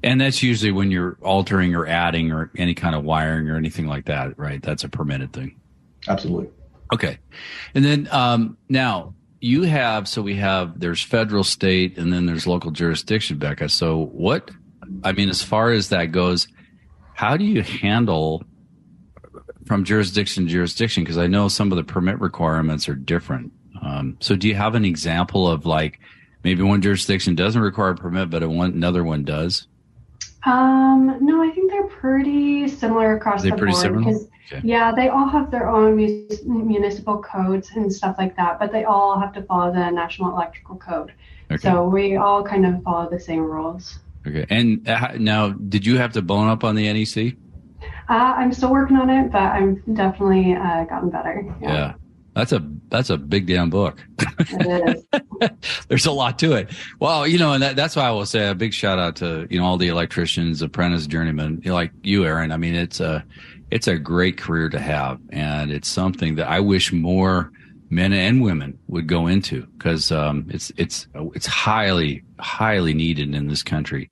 And 0.03 0.19
that's 0.19 0.41
usually 0.41 0.71
when 0.71 0.89
you're 0.89 1.17
altering 1.21 1.75
or 1.75 1.85
adding 1.85 2.31
or 2.31 2.49
any 2.57 2.73
kind 2.73 2.95
of 2.95 3.03
wiring 3.03 3.47
or 3.49 3.55
anything 3.55 3.85
like 3.85 4.05
that, 4.05 4.37
right? 4.39 4.61
That's 4.61 4.83
a 4.83 4.89
permitted 4.89 5.31
thing. 5.31 5.59
Absolutely. 6.07 6.49
Okay. 6.91 7.19
And 7.75 7.85
then 7.85 8.07
um, 8.11 8.57
now 8.67 9.13
you 9.39 9.63
have 9.63 10.07
so 10.07 10.23
we 10.23 10.35
have 10.35 10.79
there's 10.79 11.03
federal, 11.03 11.43
state, 11.43 11.99
and 11.99 12.11
then 12.11 12.25
there's 12.25 12.47
local 12.47 12.71
jurisdiction, 12.71 13.37
Bekah. 13.37 13.69
So 13.69 14.05
what? 14.05 14.49
I 15.03 15.11
mean, 15.11 15.29
as 15.29 15.43
far 15.43 15.71
as 15.71 15.89
that 15.89 16.07
goes 16.07 16.47
how 17.21 17.37
do 17.37 17.45
you 17.45 17.61
handle 17.61 18.43
from 19.67 19.83
jurisdiction 19.83 20.45
to 20.45 20.51
jurisdiction? 20.51 21.03
Because 21.03 21.19
I 21.19 21.27
know 21.27 21.49
some 21.49 21.71
of 21.71 21.75
the 21.75 21.83
permit 21.83 22.19
requirements 22.19 22.89
are 22.89 22.95
different. 22.95 23.51
Um, 23.79 24.17
so, 24.19 24.35
do 24.35 24.47
you 24.47 24.55
have 24.55 24.73
an 24.73 24.85
example 24.85 25.47
of 25.47 25.67
like 25.67 25.99
maybe 26.43 26.63
one 26.63 26.81
jurisdiction 26.81 27.35
doesn't 27.35 27.61
require 27.61 27.91
a 27.91 27.95
permit, 27.95 28.31
but 28.31 28.49
one, 28.49 28.71
another 28.71 29.03
one 29.03 29.23
does? 29.23 29.67
Um, 30.47 31.19
no, 31.21 31.43
I 31.43 31.51
think 31.51 31.69
they're 31.69 31.83
pretty 31.83 32.67
similar 32.67 33.15
across 33.15 33.43
the 33.43 33.51
board. 33.51 33.67
Because 33.67 34.27
okay. 34.51 34.61
yeah, 34.63 34.91
they 34.91 35.09
all 35.09 35.27
have 35.27 35.51
their 35.51 35.69
own 35.69 35.95
municipal 35.95 37.21
codes 37.21 37.69
and 37.75 37.93
stuff 37.93 38.15
like 38.17 38.35
that, 38.37 38.57
but 38.57 38.71
they 38.71 38.85
all 38.85 39.19
have 39.19 39.31
to 39.33 39.43
follow 39.43 39.71
the 39.71 39.91
National 39.91 40.31
Electrical 40.31 40.77
Code. 40.77 41.13
Okay. 41.51 41.61
So 41.61 41.87
we 41.87 42.15
all 42.15 42.43
kind 42.43 42.65
of 42.65 42.81
follow 42.81 43.07
the 43.07 43.19
same 43.19 43.41
rules. 43.41 43.99
Okay. 44.27 44.45
And 44.49 44.87
uh, 44.87 45.13
now, 45.17 45.49
did 45.49 45.85
you 45.85 45.97
have 45.97 46.13
to 46.13 46.21
bone 46.21 46.47
up 46.47 46.63
on 46.63 46.75
the 46.75 46.91
NEC? 46.91 47.35
Uh, 48.09 48.13
I'm 48.13 48.53
still 48.53 48.71
working 48.71 48.97
on 48.97 49.09
it, 49.09 49.31
but 49.31 49.39
I'm 49.39 49.81
definitely 49.93 50.53
uh, 50.53 50.83
gotten 50.85 51.09
better. 51.09 51.55
Yeah. 51.61 51.73
yeah. 51.73 51.93
That's 52.33 52.53
a 52.53 52.65
that's 52.87 53.09
a 53.09 53.17
big 53.17 53.45
damn 53.45 53.69
book. 53.69 54.01
There's 55.89 56.05
a 56.05 56.11
lot 56.11 56.39
to 56.39 56.53
it. 56.53 56.69
Well, 56.99 57.27
you 57.27 57.37
know, 57.37 57.51
and 57.51 57.61
that, 57.61 57.75
that's 57.75 57.95
why 57.97 58.03
I 58.03 58.11
will 58.11 58.25
say 58.25 58.47
a 58.47 58.55
big 58.55 58.73
shout 58.73 58.99
out 58.99 59.17
to 59.17 59.47
you 59.49 59.59
know 59.59 59.65
all 59.65 59.77
the 59.77 59.89
electricians, 59.89 60.61
apprentice, 60.61 61.07
journeymen, 61.07 61.61
like 61.65 61.91
you, 62.03 62.23
Aaron. 62.23 62.53
I 62.53 62.57
mean, 62.57 62.73
it's 62.73 63.01
a 63.01 63.25
it's 63.69 63.87
a 63.87 63.97
great 63.97 64.37
career 64.37 64.69
to 64.69 64.79
have, 64.79 65.19
and 65.31 65.71
it's 65.71 65.89
something 65.89 66.35
that 66.35 66.47
I 66.47 66.61
wish 66.61 66.93
more 66.93 67.51
men 67.91 68.13
and 68.13 68.41
women 68.41 68.79
would 68.87 69.05
go 69.05 69.27
into 69.27 69.67
because 69.77 70.11
um, 70.11 70.47
it's 70.49 70.71
it's 70.77 71.07
it's 71.35 71.45
highly 71.45 72.23
highly 72.39 72.95
needed 72.95 73.35
in 73.35 73.47
this 73.47 73.61
country. 73.61 74.09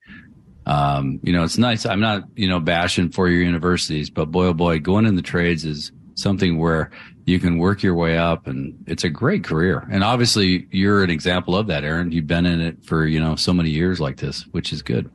Um, 0.65 1.19
you 1.24 1.33
know, 1.33 1.43
it's 1.43 1.57
nice. 1.57 1.86
I'm 1.86 2.01
not 2.01 2.24
you 2.36 2.48
know 2.48 2.59
bashing 2.59 3.09
for 3.09 3.27
your 3.29 3.41
universities, 3.41 4.12
but 4.12 4.25
boy 4.25 4.48
oh 4.48 4.53
boy, 4.53 4.79
going 4.79 5.05
in 5.05 5.15
the 5.15 5.24
trades 5.24 5.65
is 5.65 5.91
something 6.13 6.59
where 6.59 6.91
you 7.25 7.39
can 7.39 7.57
work 7.57 7.81
your 7.81 7.95
way 7.95 8.17
up, 8.17 8.45
and 8.48 8.75
it's 8.86 9.05
a 9.05 9.09
great 9.09 9.45
career. 9.45 9.88
And 9.89 10.03
obviously, 10.03 10.67
you're 10.71 11.03
an 11.03 11.09
example 11.09 11.55
of 11.55 11.67
that, 11.67 11.83
Aaron. 11.86 12.12
You've 12.12 12.27
been 12.27 12.45
in 12.45 12.59
it 12.59 12.83
for 12.83 13.05
you 13.07 13.19
know 13.19 13.36
so 13.38 13.53
many 13.53 13.69
years 13.69 14.01
like 14.01 14.17
this, 14.17 14.45
which 14.51 14.74
is 14.74 14.81
good. 14.81 15.09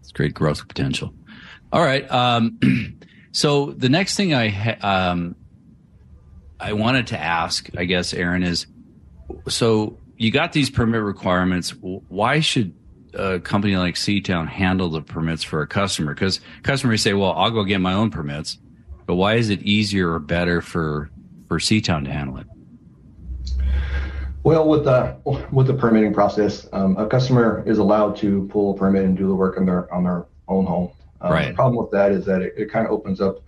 It's 0.00 0.12
great 0.12 0.34
growth 0.34 0.66
potential. 0.66 1.12
All 1.72 1.82
right. 1.82 2.10
Um, 2.10 2.58
so 3.32 3.72
the 3.72 3.90
next 3.90 4.16
thing 4.16 4.32
I 4.32 4.48
ha- 4.48 5.10
um, 5.10 5.36
I 6.58 6.72
wanted 6.72 7.08
to 7.08 7.18
ask, 7.18 7.68
I 7.76 7.84
guess, 7.84 8.14
Aaron 8.14 8.42
is 8.42 8.66
so 9.48 9.98
you 10.16 10.30
got 10.30 10.52
these 10.52 10.70
permit 10.70 11.02
requirements. 11.02 11.70
Why 11.80 12.40
should 12.40 12.74
a 13.14 13.40
company 13.40 13.76
like 13.76 13.94
Seatown 13.94 14.48
handle 14.48 14.88
the 14.88 15.02
permits 15.02 15.42
for 15.42 15.62
a 15.62 15.66
customer? 15.66 16.14
Because 16.14 16.40
customers 16.62 17.02
say, 17.02 17.12
"Well, 17.12 17.32
I'll 17.32 17.50
go 17.50 17.64
get 17.64 17.80
my 17.80 17.92
own 17.92 18.10
permits," 18.10 18.58
but 19.06 19.16
why 19.16 19.34
is 19.34 19.50
it 19.50 19.62
easier 19.62 20.12
or 20.12 20.18
better 20.18 20.60
for 20.60 21.10
for 21.48 21.58
Seatown 21.58 22.04
to 22.04 22.12
handle 22.12 22.38
it? 22.38 22.46
Well, 24.42 24.68
with 24.68 24.84
the 24.84 25.16
with 25.50 25.66
the 25.66 25.74
permitting 25.74 26.14
process, 26.14 26.68
um, 26.72 26.96
a 26.96 27.06
customer 27.06 27.62
is 27.66 27.78
allowed 27.78 28.16
to 28.18 28.46
pull 28.50 28.74
a 28.74 28.76
permit 28.76 29.04
and 29.04 29.16
do 29.16 29.26
the 29.26 29.34
work 29.34 29.58
on 29.58 29.66
their 29.66 29.92
on 29.92 30.04
their 30.04 30.26
own 30.48 30.66
home. 30.66 30.90
Um, 31.20 31.32
right. 31.32 31.48
The 31.48 31.54
problem 31.54 31.82
with 31.82 31.90
that 31.90 32.12
is 32.12 32.24
that 32.26 32.42
it, 32.42 32.54
it 32.56 32.70
kind 32.70 32.86
of 32.86 32.92
opens 32.92 33.20
up 33.20 33.40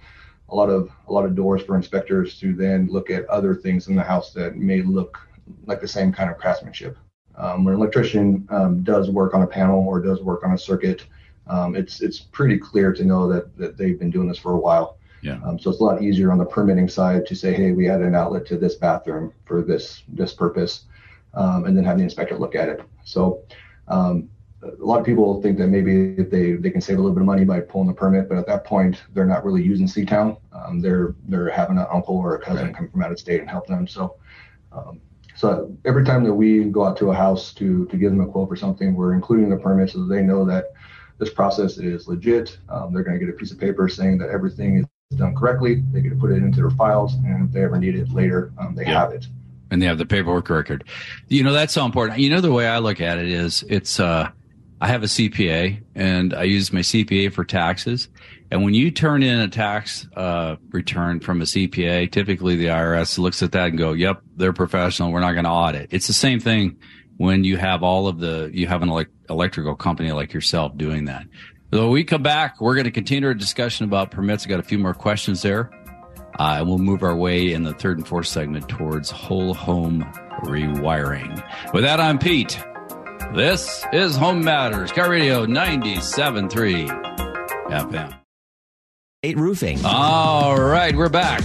a 0.50 0.54
lot 0.54 0.70
of 0.70 0.90
a 1.08 1.12
lot 1.12 1.24
of 1.24 1.34
doors 1.34 1.62
for 1.62 1.76
inspectors 1.76 2.38
to 2.40 2.54
then 2.54 2.88
look 2.90 3.10
at 3.10 3.26
other 3.26 3.54
things 3.54 3.88
in 3.88 3.96
the 3.96 4.02
house 4.02 4.32
that 4.32 4.56
may 4.56 4.82
look 4.82 5.18
like 5.66 5.80
the 5.80 5.88
same 5.88 6.12
kind 6.12 6.30
of 6.30 6.38
craftsmanship. 6.38 6.96
Um, 7.36 7.64
when 7.64 7.74
an 7.74 7.80
electrician 7.80 8.46
um, 8.50 8.82
does 8.82 9.10
work 9.10 9.34
on 9.34 9.42
a 9.42 9.46
panel 9.46 9.86
or 9.86 10.00
does 10.00 10.20
work 10.22 10.44
on 10.44 10.52
a 10.52 10.58
circuit, 10.58 11.06
um, 11.46 11.76
it's 11.76 12.00
it's 12.00 12.18
pretty 12.18 12.58
clear 12.58 12.92
to 12.92 13.04
know 13.04 13.28
that 13.32 13.56
that 13.56 13.76
they've 13.76 13.98
been 13.98 14.10
doing 14.10 14.28
this 14.28 14.38
for 14.38 14.52
a 14.52 14.58
while. 14.58 14.98
Yeah. 15.22 15.40
Um, 15.44 15.58
so 15.58 15.70
it's 15.70 15.80
a 15.80 15.84
lot 15.84 16.02
easier 16.02 16.30
on 16.30 16.38
the 16.38 16.44
permitting 16.44 16.88
side 16.88 17.26
to 17.26 17.34
say, 17.34 17.52
hey, 17.52 17.72
we 17.72 17.88
added 17.88 18.06
an 18.06 18.14
outlet 18.14 18.46
to 18.46 18.56
this 18.56 18.76
bathroom 18.76 19.32
for 19.44 19.62
this 19.62 20.02
this 20.08 20.32
purpose, 20.32 20.84
um, 21.34 21.64
and 21.64 21.76
then 21.76 21.84
have 21.84 21.98
the 21.98 22.04
inspector 22.04 22.38
look 22.38 22.54
at 22.54 22.68
it. 22.68 22.80
So 23.04 23.42
um, 23.88 24.28
a 24.62 24.84
lot 24.84 24.98
of 24.98 25.06
people 25.06 25.40
think 25.40 25.56
that 25.58 25.68
maybe 25.68 26.14
they, 26.14 26.52
they 26.52 26.70
can 26.70 26.80
save 26.80 26.98
a 26.98 27.00
little 27.00 27.14
bit 27.14 27.20
of 27.20 27.26
money 27.26 27.44
by 27.44 27.60
pulling 27.60 27.86
the 27.86 27.94
permit, 27.94 28.28
but 28.28 28.38
at 28.38 28.46
that 28.46 28.64
point 28.64 29.02
they're 29.14 29.26
not 29.26 29.44
really 29.44 29.62
using 29.62 29.86
Seatown. 29.86 30.38
Um, 30.52 30.80
they're 30.80 31.14
they're 31.28 31.48
having 31.48 31.78
an 31.78 31.86
uncle 31.92 32.16
or 32.16 32.34
a 32.34 32.40
cousin 32.40 32.66
right. 32.66 32.74
come 32.74 32.88
from 32.88 33.02
out 33.02 33.12
of 33.12 33.18
state 33.18 33.40
and 33.40 33.48
help 33.48 33.66
them. 33.66 33.86
So 33.86 34.16
um, 34.72 35.00
so 35.36 35.72
every 35.84 36.04
time 36.04 36.24
that 36.24 36.34
we 36.34 36.64
go 36.64 36.84
out 36.84 36.96
to 36.98 37.10
a 37.10 37.14
house 37.14 37.54
to 37.54 37.86
to 37.86 37.96
give 37.96 38.10
them 38.10 38.20
a 38.20 38.26
quote 38.26 38.48
for 38.48 38.56
something, 38.56 38.94
we're 38.94 39.14
including 39.14 39.48
the 39.48 39.56
permit 39.56 39.90
so 39.90 40.00
that 40.00 40.12
they 40.12 40.22
know 40.22 40.44
that 40.46 40.72
this 41.18 41.30
process 41.30 41.78
is 41.78 42.08
legit. 42.08 42.58
Um, 42.68 42.92
they're 42.92 43.04
going 43.04 43.18
to 43.18 43.24
get 43.24 43.32
a 43.32 43.36
piece 43.36 43.52
of 43.52 43.58
paper 43.58 43.88
saying 43.88 44.18
that 44.18 44.30
everything 44.30 44.78
is 45.10 45.18
done 45.18 45.34
correctly. 45.34 45.82
They 45.92 46.00
get 46.00 46.10
to 46.10 46.16
put 46.16 46.32
it 46.32 46.36
into 46.36 46.60
their 46.60 46.70
files, 46.70 47.14
and 47.14 47.48
if 47.48 47.52
they 47.52 47.62
ever 47.62 47.78
need 47.78 47.94
it 47.94 48.10
later, 48.10 48.52
um, 48.58 48.74
they 48.74 48.82
yeah. 48.82 49.00
have 49.00 49.12
it. 49.12 49.26
And 49.70 49.82
they 49.82 49.86
have 49.86 49.98
the 49.98 50.06
paperwork 50.06 50.48
record. 50.50 50.84
You 51.28 51.44
know 51.44 51.52
that's 51.52 51.74
so 51.74 51.84
important. 51.84 52.18
You 52.18 52.30
know 52.30 52.40
the 52.40 52.52
way 52.52 52.66
I 52.66 52.78
look 52.78 53.00
at 53.00 53.18
it 53.18 53.28
is 53.28 53.64
it's 53.68 54.00
uh 54.00 54.30
I 54.80 54.88
have 54.88 55.02
a 55.02 55.06
CPA 55.06 55.82
and 55.94 56.34
I 56.34 56.44
use 56.44 56.72
my 56.72 56.80
CPA 56.80 57.32
for 57.32 57.44
taxes. 57.44 58.08
And 58.50 58.62
when 58.64 58.74
you 58.74 58.90
turn 58.90 59.22
in 59.22 59.40
a 59.40 59.48
tax 59.48 60.06
uh, 60.16 60.56
return 60.70 61.20
from 61.20 61.40
a 61.42 61.44
CPA, 61.44 62.10
typically 62.10 62.56
the 62.56 62.66
IRS 62.66 63.18
looks 63.18 63.42
at 63.42 63.52
that 63.52 63.68
and 63.68 63.78
go, 63.78 63.92
"Yep, 63.92 64.22
they're 64.36 64.52
professional. 64.52 65.12
We're 65.12 65.20
not 65.20 65.32
going 65.32 65.44
to 65.44 65.50
audit." 65.50 65.88
It's 65.92 66.06
the 66.06 66.14
same 66.14 66.40
thing 66.40 66.78
when 67.18 67.44
you 67.44 67.56
have 67.58 67.82
all 67.82 68.06
of 68.08 68.20
the 68.20 68.50
you 68.54 68.66
have 68.66 68.82
an 68.82 68.88
elect- 68.88 69.12
electrical 69.28 69.74
company 69.74 70.12
like 70.12 70.32
yourself 70.32 70.76
doing 70.76 71.04
that. 71.06 71.26
So 71.72 71.82
when 71.82 71.90
we 71.90 72.04
come 72.04 72.22
back, 72.22 72.60
we're 72.60 72.74
going 72.74 72.86
to 72.86 72.90
continue 72.90 73.28
our 73.28 73.34
discussion 73.34 73.84
about 73.84 74.10
permits. 74.10 74.46
I 74.46 74.48
got 74.48 74.60
a 74.60 74.62
few 74.62 74.78
more 74.78 74.94
questions 74.94 75.42
there, 75.42 75.70
uh, 76.38 76.56
and 76.58 76.66
we'll 76.66 76.78
move 76.78 77.02
our 77.02 77.16
way 77.16 77.52
in 77.52 77.64
the 77.64 77.74
third 77.74 77.98
and 77.98 78.08
fourth 78.08 78.28
segment 78.28 78.66
towards 78.70 79.10
whole 79.10 79.52
home 79.52 80.02
rewiring. 80.44 81.44
With 81.74 81.82
that, 81.84 82.00
I'm 82.00 82.18
Pete. 82.18 82.58
This 83.34 83.84
is 83.92 84.16
Home 84.16 84.42
Matters, 84.42 84.90
KIRO 84.90 85.10
Radio 85.10 85.46
97.3 85.46 86.88
FM. 87.68 88.18
Eight 89.22 89.36
Roofing. 89.36 89.78
All 89.84 90.58
right, 90.60 90.96
we're 90.96 91.08
back. 91.08 91.42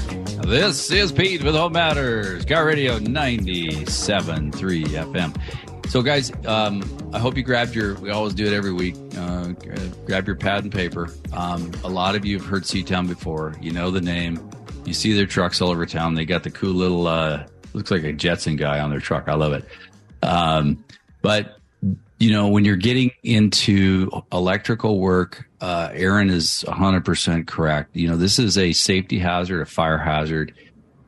This 0.47 0.89
is 0.91 1.11
Pete 1.11 1.43
with 1.43 1.55
Home 1.55 1.73
Matters, 1.73 2.45
KIRO 2.45 2.65
Radio 2.65 2.99
97.3 2.99 4.85
FM. 4.85 5.89
So, 5.89 6.01
guys, 6.01 6.31
um, 6.45 6.83
I 7.13 7.19
hope 7.19 7.35
you 7.37 7.43
grabbed 7.43 7.75
your. 7.75 7.95
We 7.95 8.09
always 8.09 8.33
do 8.33 8.45
it 8.45 8.53
every 8.53 8.73
week. 8.73 8.95
Uh, 9.17 9.49
grab 10.05 10.25
your 10.25 10.37
pad 10.37 10.63
and 10.63 10.71
paper. 10.71 11.09
Um, 11.33 11.71
a 11.83 11.89
lot 11.89 12.15
of 12.15 12.25
you 12.25 12.39
have 12.39 12.47
heard 12.47 12.63
Seatown 12.63 13.07
before. 13.07 13.55
You 13.61 13.71
know 13.71 13.91
the 13.91 14.01
name. 14.01 14.49
You 14.85 14.93
see 14.93 15.13
their 15.13 15.27
trucks 15.27 15.61
all 15.61 15.69
over 15.69 15.85
town. 15.85 16.15
They 16.15 16.25
got 16.25 16.43
the 16.43 16.49
cool 16.49 16.73
little. 16.73 17.07
Uh, 17.07 17.45
looks 17.73 17.91
like 17.91 18.03
a 18.03 18.13
Jetson 18.13 18.55
guy 18.55 18.79
on 18.79 18.89
their 18.89 18.99
truck. 19.01 19.27
I 19.27 19.35
love 19.35 19.53
it. 19.53 19.65
Um, 20.23 20.83
but 21.21 21.59
you 22.23 22.31
know, 22.31 22.47
when 22.47 22.63
you're 22.63 22.77
getting 22.77 23.11
into 23.23 24.09
electrical 24.31 25.01
work, 25.01 25.45
uh, 25.59 25.89
Aaron 25.91 26.29
is 26.29 26.63
100% 26.65 27.47
correct. 27.47 27.93
You 27.97 28.07
know, 28.07 28.15
this 28.15 28.39
is 28.39 28.57
a 28.57 28.71
safety 28.71 29.19
hazard, 29.19 29.59
a 29.59 29.65
fire 29.65 29.97
hazard. 29.97 30.53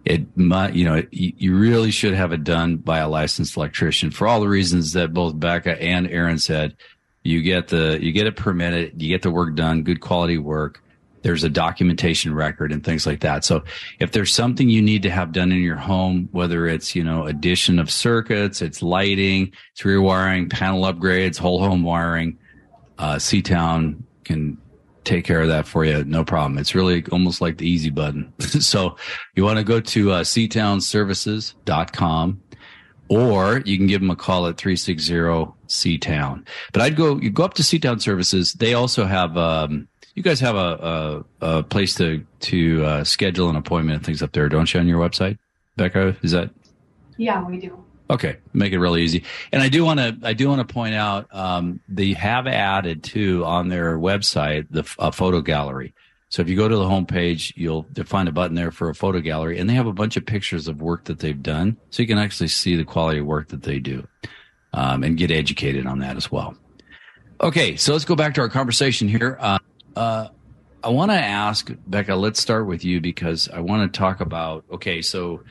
It 0.04 0.36
might, 0.36 0.74
you 0.74 0.84
know, 0.84 1.02
you 1.12 1.56
really 1.56 1.92
should 1.92 2.14
have 2.16 2.34
it 2.34 2.44
done 2.44 2.76
by 2.76 2.98
a 2.98 3.08
licensed 3.08 3.56
electrician 3.56 4.12
for 4.12 4.28
all 4.28 4.42
the 4.42 4.50
reasons 4.50 4.92
that 4.92 5.14
both 5.14 5.36
Bekah 5.36 5.82
and 5.82 6.06
Aaron 6.10 6.38
said. 6.38 6.76
You 7.24 7.42
get 7.42 7.70
the, 7.70 7.98
you 8.02 8.12
get 8.12 8.28
it 8.28 8.36
permitted, 8.36 9.02
you 9.02 9.08
get 9.08 9.22
the 9.22 9.32
work 9.32 9.56
done, 9.56 9.84
good 9.84 10.02
quality 10.02 10.38
work 10.38 10.84
there's 11.26 11.44
a 11.44 11.50
documentation 11.50 12.34
record 12.36 12.72
and 12.72 12.84
things 12.84 13.08
like 13.08 13.22
that. 13.22 13.44
So 13.44 13.64
if 14.00 14.12
there's 14.12 14.32
something 14.32 14.70
you 14.70 14.84
need 14.84 15.02
to 15.02 15.10
have 15.10 15.32
done 15.32 15.52
in 15.52 15.58
your 15.58 15.76
home, 15.76 16.30
whether 16.34 16.68
it's, 16.68 16.96
you 16.96 17.04
know, 17.04 17.26
addition 17.26 17.80
of 17.80 17.90
circuits, 17.90 18.62
it's 18.62 18.84
lighting, 18.84 19.52
it's 19.72 19.82
rewiring, 19.82 20.52
panel 20.52 20.84
upgrades, 20.84 21.40
whole 21.40 21.60
home 21.60 21.82
wiring, 21.82 22.38
uh, 23.00 23.16
Seatown 23.16 24.04
can 24.24 24.60
take 25.04 25.26
care 25.26 25.42
of 25.42 25.48
that 25.48 25.66
for 25.66 25.84
you. 25.84 26.04
No 26.04 26.24
problem. 26.24 26.60
It's 26.60 26.76
really 26.76 27.04
almost 27.12 27.42
like 27.42 27.58
the 27.58 27.68
easy 27.68 27.90
button. 27.90 28.32
so 28.40 28.96
you 29.34 29.44
want 29.44 29.58
to 29.58 29.64
go 29.64 29.80
to 29.80 30.12
uh, 30.12 30.22
seatownservices.com 30.22 32.42
or 33.10 33.64
you 33.66 33.78
can 33.78 33.88
give 33.88 34.02
them 34.02 34.12
a 34.12 34.16
call 34.16 34.46
at 34.46 34.58
360 34.58 35.14
Seatown. 35.68 36.46
But 36.72 36.84
I'd 36.84 36.96
go, 36.96 37.18
you 37.18 37.32
go 37.32 37.46
up 37.46 37.56
to 37.56 37.64
Seatown 37.64 38.00
Services. 38.00 38.54
They 38.54 38.76
also 38.76 39.06
have, 39.06 39.36
um, 39.38 39.88
you 40.16 40.24
guys 40.24 40.40
have 40.40 40.56
a, 40.56 41.24
a, 41.42 41.58
a 41.60 41.64
place 41.64 41.94
to 41.96 42.26
to 42.40 42.86
uh, 42.86 43.04
schedule 43.04 43.50
an 43.50 43.56
appointment 43.56 43.98
and 43.98 44.06
things 44.06 44.22
up 44.22 44.32
there, 44.32 44.50
don't 44.50 44.74
you, 44.74 44.80
on 44.80 44.88
your 44.88 45.00
website, 45.08 45.38
Bekah? 45.78 46.24
Is 46.24 46.32
that? 46.32 46.50
Yeah, 47.18 47.46
we 47.46 47.58
do. 47.58 47.84
Okay, 48.10 48.38
make 48.54 48.72
it 48.72 48.80
really 48.80 49.02
easy. 49.02 49.24
And 49.52 49.62
I 49.62 49.70
do 49.70 49.84
want 49.84 50.00
to 50.00 50.18
I 50.24 50.34
do 50.34 50.48
want 50.48 50.68
to 50.68 50.74
point 50.74 50.96
out 50.96 51.28
um, 51.34 51.82
they 51.90 52.14
have 52.14 52.48
added 52.48 53.04
too 53.04 53.44
on 53.46 53.68
their 53.68 53.98
website 53.98 54.68
the 54.70 54.90
a 55.00 55.12
photo 55.12 55.42
gallery. 55.42 55.94
So 56.30 56.42
if 56.42 56.50
you 56.50 56.56
go 56.56 56.68
to 56.68 56.76
the 56.76 56.84
homepage, 56.84 57.54
you'll 57.56 57.86
find 58.06 58.28
a 58.28 58.32
button 58.32 58.56
there 58.56 58.72
for 58.72 58.90
a 58.90 58.96
photo 58.96 59.20
gallery, 59.20 59.60
and 59.60 59.70
they 59.70 59.74
have 59.74 59.88
a 59.88 59.94
bunch 59.94 60.18
of 60.18 60.26
pictures 60.26 60.68
of 60.68 60.82
work 60.82 61.06
that 61.06 61.20
they've 61.20 61.42
done, 61.42 61.78
so 61.92 62.02
you 62.02 62.08
can 62.08 62.18
actually 62.18 62.48
see 62.48 62.76
the 62.76 62.84
quality 62.84 63.20
of 63.20 63.26
work 63.26 63.50
that 63.50 63.64
they 63.64 63.80
do, 63.80 64.06
um, 64.74 65.04
and 65.04 65.18
get 65.18 65.32
educated 65.32 65.86
on 65.86 66.00
that 66.00 66.18
as 66.18 66.32
well. 66.32 66.58
Okay, 67.42 67.76
so 67.76 67.94
let's 67.94 68.06
go 68.06 68.16
back 68.16 68.34
to 68.34 68.42
our 68.42 68.50
conversation 68.50 69.08
here. 69.08 69.38
Uh, 69.40 69.60
uh, 69.96 70.30
I 70.84 70.90
want 70.90 71.12
to 71.12 71.18
ask 71.18 71.68
Bekah. 71.90 72.20
Let's 72.20 72.40
start 72.40 72.68
with 72.68 72.86
you 72.86 73.02
because 73.02 73.50
I 73.50 73.60
want 73.60 73.92
to 73.92 73.98
talk 73.98 74.22
about. 74.22 74.66
Okay, 74.72 75.02
so 75.02 75.44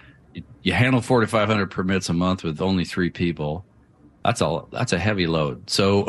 you 0.63 0.73
handle 0.73 1.01
four 1.01 1.21
to 1.21 1.27
five 1.27 1.49
hundred 1.49 1.71
permits 1.71 2.09
a 2.09 2.13
month 2.13 2.45
with 2.45 2.61
only 2.61 2.85
three 2.85 3.11
people. 3.11 3.65
That's 4.25 4.41
a 4.41 4.63
that's 4.71 4.93
a 4.93 4.99
heavy 4.99 5.27
load. 5.27 5.69
So, 5.69 6.07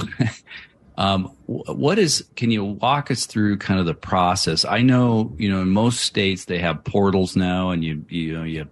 um, 0.98 1.36
what 1.48 1.98
is? 1.98 2.26
Can 2.36 2.52
you 2.52 2.64
walk 2.64 3.10
us 3.10 3.26
through 3.26 3.58
kind 3.58 3.80
of 3.80 3.88
the 3.88 3.96
process? 3.96 4.64
I 4.64 4.84
know 4.84 5.34
you 5.38 5.50
know 5.50 5.62
in 5.62 5.70
most 5.70 6.02
states 6.02 6.46
they 6.46 6.60
have 6.60 6.84
portals 6.84 7.36
now, 7.36 7.72
and 7.72 7.84
you 7.84 8.06
you 8.10 8.38
know 8.38 8.44
you 8.44 8.68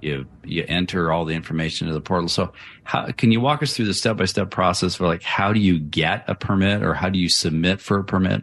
you 0.00 0.26
you 0.44 0.64
enter 0.66 1.12
all 1.12 1.24
the 1.24 1.34
information 1.34 1.86
into 1.86 1.98
the 1.98 2.02
portal. 2.02 2.28
So, 2.28 2.52
how 2.82 3.12
can 3.12 3.30
you 3.32 3.40
walk 3.40 3.62
us 3.62 3.74
through 3.74 3.86
the 3.86 3.94
step 3.94 4.16
by 4.16 4.24
step 4.24 4.50
process 4.50 4.96
for 4.96 5.06
like 5.06 5.22
how 5.22 5.52
do 5.52 5.60
you 5.60 5.78
get 5.78 6.24
a 6.26 6.34
permit 6.34 6.82
or 6.82 6.94
how 6.94 7.10
do 7.10 7.18
you 7.18 7.28
submit 7.28 7.80
for 7.80 7.98
a 7.98 8.04
permit? 8.04 8.42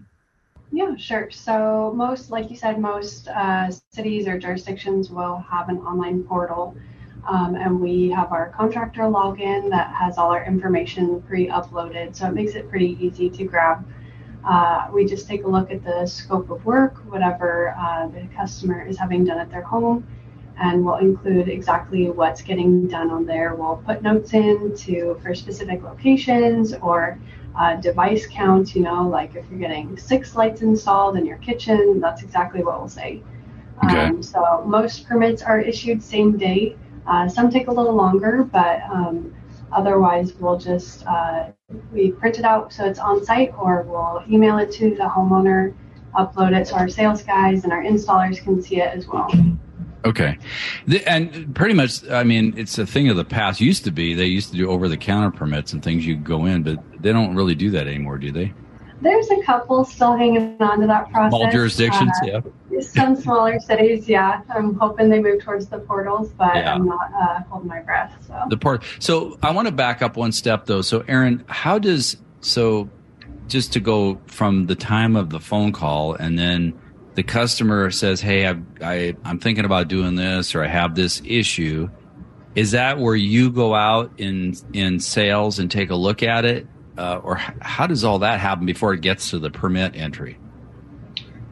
Yeah, 0.71 0.95
sure. 0.95 1.29
So 1.31 1.91
most, 1.95 2.31
like 2.31 2.49
you 2.49 2.55
said, 2.55 2.79
most 2.79 3.27
uh, 3.27 3.69
cities 3.91 4.27
or 4.27 4.39
jurisdictions 4.39 5.09
will 5.09 5.37
have 5.49 5.67
an 5.69 5.79
online 5.79 6.23
portal. 6.23 6.75
Um, 7.27 7.55
and 7.55 7.79
we 7.79 8.09
have 8.09 8.31
our 8.31 8.49
contractor 8.49 9.01
login 9.03 9.69
that 9.69 9.93
has 9.93 10.17
all 10.17 10.31
our 10.31 10.43
information 10.45 11.21
pre-uploaded. 11.23 12.15
So 12.15 12.27
it 12.27 12.33
makes 12.33 12.55
it 12.55 12.69
pretty 12.69 12.97
easy 12.99 13.29
to 13.29 13.43
grab. 13.43 13.85
Uh, 14.47 14.87
we 14.91 15.05
just 15.05 15.27
take 15.27 15.43
a 15.43 15.47
look 15.47 15.69
at 15.71 15.83
the 15.83 16.05
scope 16.07 16.49
of 16.49 16.65
work, 16.65 16.95
whatever 17.11 17.75
uh, 17.77 18.07
the 18.07 18.27
customer 18.35 18.81
is 18.81 18.97
having 18.97 19.23
done 19.23 19.37
at 19.37 19.51
their 19.51 19.61
home, 19.61 20.07
and 20.57 20.83
we'll 20.83 20.97
include 20.97 21.47
exactly 21.47 22.09
what's 22.09 22.41
getting 22.41 22.87
done 22.87 23.11
on 23.11 23.23
there. 23.25 23.53
We'll 23.53 23.83
put 23.85 24.01
notes 24.01 24.33
in 24.33 24.75
to 24.77 25.19
for 25.21 25.35
specific 25.35 25.83
locations 25.83 26.73
or 26.73 27.19
uh, 27.58 27.75
device 27.75 28.27
count, 28.27 28.75
you 28.75 28.81
know, 28.81 29.08
like 29.08 29.36
if 29.36 29.46
you're 29.50 29.60
getting 29.60 29.98
six 29.98 30.36
lights 30.36 30.62
installed 30.62 31.17
in 31.17 31.25
your 31.25 31.38
kitchen, 31.38 32.00
that's 32.00 32.24
exactly 32.24 32.63
what 32.63 32.79
we'll 32.79 32.89
say. 32.89 33.22
Okay. 33.84 34.05
Um, 34.05 34.24
so 34.24 34.63
most 34.65 35.08
permits 35.08 35.41
are 35.41 35.60
issued 35.60 36.03
same 36.03 36.38
day. 36.38 36.75
Uh, 37.08 37.27
some 37.27 37.50
take 37.50 37.67
a 37.67 37.72
little 37.72 37.96
longer, 37.96 38.43
but 38.43 38.81
um, 38.84 39.34
otherwise 39.72 40.34
we'll 40.36 40.58
just 40.58 41.05
uh, 41.08 41.48
we 41.91 42.12
print 42.12 42.38
it 42.38 42.46
out 42.46 42.72
so 42.72 42.86
it's 42.86 43.00
on 43.00 43.24
site, 43.24 43.53
or 43.58 43.84
we'll 43.84 44.24
email 44.29 44.58
it 44.60 44.72
to 44.74 44.91
the 44.91 45.03
homeowner, 45.03 45.74
upload 46.17 46.58
it 46.58 46.67
so 46.67 46.75
our 46.75 46.88
sales 46.89 47.24
guys 47.24 47.63
and 47.63 47.74
our 47.74 47.84
installers 47.84 48.41
can 48.41 48.62
see 48.62 48.77
it 48.77 48.96
as 48.96 49.08
well. 49.08 49.29
Okay. 50.03 50.38
The, 50.88 51.05
and 51.08 51.53
pretty 51.55 51.74
much, 51.75 52.08
I 52.10 52.24
mean, 52.24 52.53
it's 52.58 52.77
a 52.77 52.86
thing 52.86 53.10
of 53.10 53.17
the 53.17 53.25
past. 53.25 53.62
Used 53.62 53.84
to 53.86 53.91
be, 53.91 54.13
they 54.13 54.25
used 54.25 54.51
to 54.51 54.58
do 54.58 54.70
over 54.70 54.88
the 54.88 54.98
counter 54.98 55.31
permits 55.31 55.74
and 55.74 55.84
things 55.84 56.05
you 56.05 56.15
go 56.15 56.46
in, 56.46 56.63
but 56.63 56.79
they 57.01 57.13
don't 57.13 57.36
really 57.36 57.55
do 57.55 57.70
that 57.72 57.88
anymore, 57.88 58.17
do 58.17 58.31
they? 58.31 58.53
There's 59.01 59.29
a 59.31 59.41
couple 59.43 59.84
still 59.84 60.15
hanging 60.15 60.62
on 60.62 60.79
to 60.81 60.88
that 60.88 61.12
process. 61.12 61.31
Small 61.31 61.51
jurisdictions, 61.51 62.12
Uh, 62.24 62.25
yeah. 62.72 62.81
Some 62.81 63.15
smaller 63.15 63.60
cities, 63.60 64.08
yeah. 64.08 64.41
I'm 64.50 64.75
hoping 64.75 65.10
they 65.10 65.20
move 65.20 65.43
towards 65.43 65.67
the 65.67 65.79
portals, 65.79 66.29
but 66.29 66.55
Yeah. 66.55 66.74
I'm 66.74 66.86
not 66.86 67.12
uh, 67.13 67.41
holding 67.50 67.67
my 67.67 67.81
breath. 67.81 68.13
So 68.25 68.39
The 68.50 68.58
part. 68.58 68.84
So 69.00 69.38
I 69.43 69.51
want 69.51 69.67
to 69.67 69.72
back 69.72 70.01
up 70.01 70.17
one 70.17 70.31
step 70.31 70.65
though. 70.65 70.81
So 70.81 71.03
Aaron, 71.08 71.43
how 71.48 71.77
does 71.77 72.17
so 72.41 72.89
just 73.48 73.74
to 73.74 73.79
go 73.79 74.20
from 74.27 74.67
the 74.67 74.75
time 74.75 75.15
of 75.15 75.29
the 75.29 75.39
phone 75.39 75.72
call 75.74 76.13
and 76.13 76.39
then 76.39 76.74
the 77.15 77.23
customer 77.23 77.91
says, 77.91 78.21
"Hey, 78.21 78.47
I, 78.47 78.55
I 78.81 79.15
I'm 79.23 79.39
thinking 79.39 79.65
about 79.65 79.87
doing 79.87 80.15
this, 80.15 80.55
or 80.55 80.63
I 80.63 80.67
have 80.67 80.95
this 80.95 81.21
issue." 81.25 81.89
Is 82.53 82.71
that 82.71 82.99
where 82.99 83.15
you 83.15 83.49
go 83.49 83.73
out 83.73 84.11
in 84.17 84.55
in 84.73 84.99
sales 84.99 85.59
and 85.59 85.69
take 85.71 85.89
a 85.89 85.95
look 85.95 86.23
at 86.23 86.45
it, 86.45 86.67
uh, 86.97 87.21
or 87.23 87.35
how 87.35 87.87
does 87.87 88.03
all 88.03 88.19
that 88.19 88.39
happen 88.39 88.65
before 88.65 88.93
it 88.93 89.01
gets 89.01 89.29
to 89.31 89.39
the 89.39 89.49
permit 89.49 89.95
entry? 89.95 90.37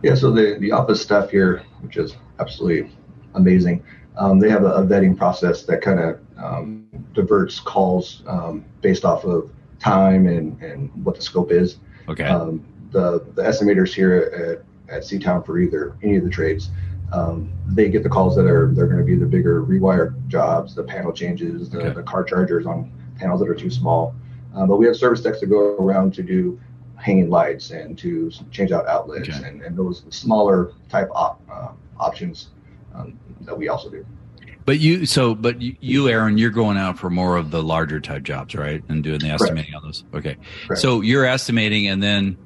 Yeah, 0.02 0.16
so 0.16 0.32
the, 0.32 0.58
the 0.60 0.72
office 0.72 1.02
staff 1.02 1.30
here, 1.30 1.64
which 1.82 1.98
is 1.98 2.16
absolutely 2.40 2.92
amazing, 3.34 3.84
um, 4.18 4.40
they 4.40 4.50
have 4.50 4.64
a, 4.64 4.72
a 4.72 4.86
vetting 4.86 5.18
process 5.18 5.64
that 5.64 5.82
kind 5.82 6.00
of 6.00 6.20
um, 6.38 6.88
diverts 7.14 7.60
calls 7.60 8.24
um, 8.28 8.64
based 8.82 9.04
off 9.04 9.26
of 9.26 9.52
time 9.80 10.28
and, 10.28 10.62
and 10.62 10.90
what 11.04 11.16
the 11.16 11.22
scope 11.22 11.52
is. 11.52 11.80
Okay. 12.08 12.26
Um, 12.26 12.66
the, 12.92 13.26
the 13.36 13.44
estimators 13.44 13.94
here 13.94 14.60
at, 14.60 14.66
at 14.90 15.04
Seatown 15.04 15.46
for 15.46 15.60
either 15.60 15.96
any 16.04 16.18
of 16.18 16.24
the 16.24 16.30
trades, 16.30 16.70
um, 17.12 17.52
they 17.68 17.90
get 17.90 18.04
the 18.04 18.10
calls 18.10 18.36
that 18.36 18.46
are 18.46 18.72
they're 18.74 18.88
going 18.88 19.00
to 19.00 19.04
be 19.04 19.16
the 19.16 19.26
bigger 19.26 19.64
rewire 19.64 20.14
jobs, 20.28 20.76
the 20.76 20.84
panel 20.84 21.12
changes, 21.12 21.70
the, 21.70 21.80
Okay. 21.80 21.94
the 21.94 22.04
car 22.04 22.24
chargers 22.24 22.66
on 22.66 22.92
panels 23.18 23.40
that 23.40 23.50
are 23.50 23.56
too 23.56 23.70
small. 23.70 24.14
Uh, 24.56 24.66
but 24.66 24.78
we 24.78 24.86
have 24.86 24.96
service 24.96 25.22
techs 25.22 25.40
that 25.40 25.48
go 25.48 25.76
around 25.78 26.14
to 26.14 26.24
do 26.24 26.60
hanging 26.96 27.30
lights 27.30 27.72
and 27.72 27.98
to 27.98 28.30
change 28.52 28.72
out 28.72 28.88
outlets 28.88 29.30
Okay. 29.30 29.48
and, 29.48 29.62
and 29.62 29.76
those 29.78 30.04
smaller 30.10 30.74
type 30.90 31.10
op, 31.14 31.42
uh, 31.52 31.70
options 32.00 32.50
um, 32.94 33.18
that 33.42 33.58
we 33.58 33.70
also 33.70 33.90
do. 33.90 34.06
But 34.66 34.80
you, 34.80 35.06
so, 35.08 35.34
but 35.34 35.60
you- 35.62 36.10
Aaron, 36.10 36.38
you're 36.38 36.52
going 36.52 36.78
out 36.78 37.00
for 37.00 37.10
more 37.10 37.38
of 37.38 37.50
the 37.50 37.64
larger 37.64 38.00
type 38.00 38.22
jobs, 38.24 38.54
right? 38.54 38.84
And 38.90 39.04
doing 39.04 39.20
the 39.20 39.30
estimating 39.30 39.74
on 39.74 39.82
those. 39.84 40.04
Okay. 40.14 40.36
So 40.76 41.02
you're 41.02 41.26
estimating, 41.26 41.88
and 41.88 42.04
then 42.04 42.38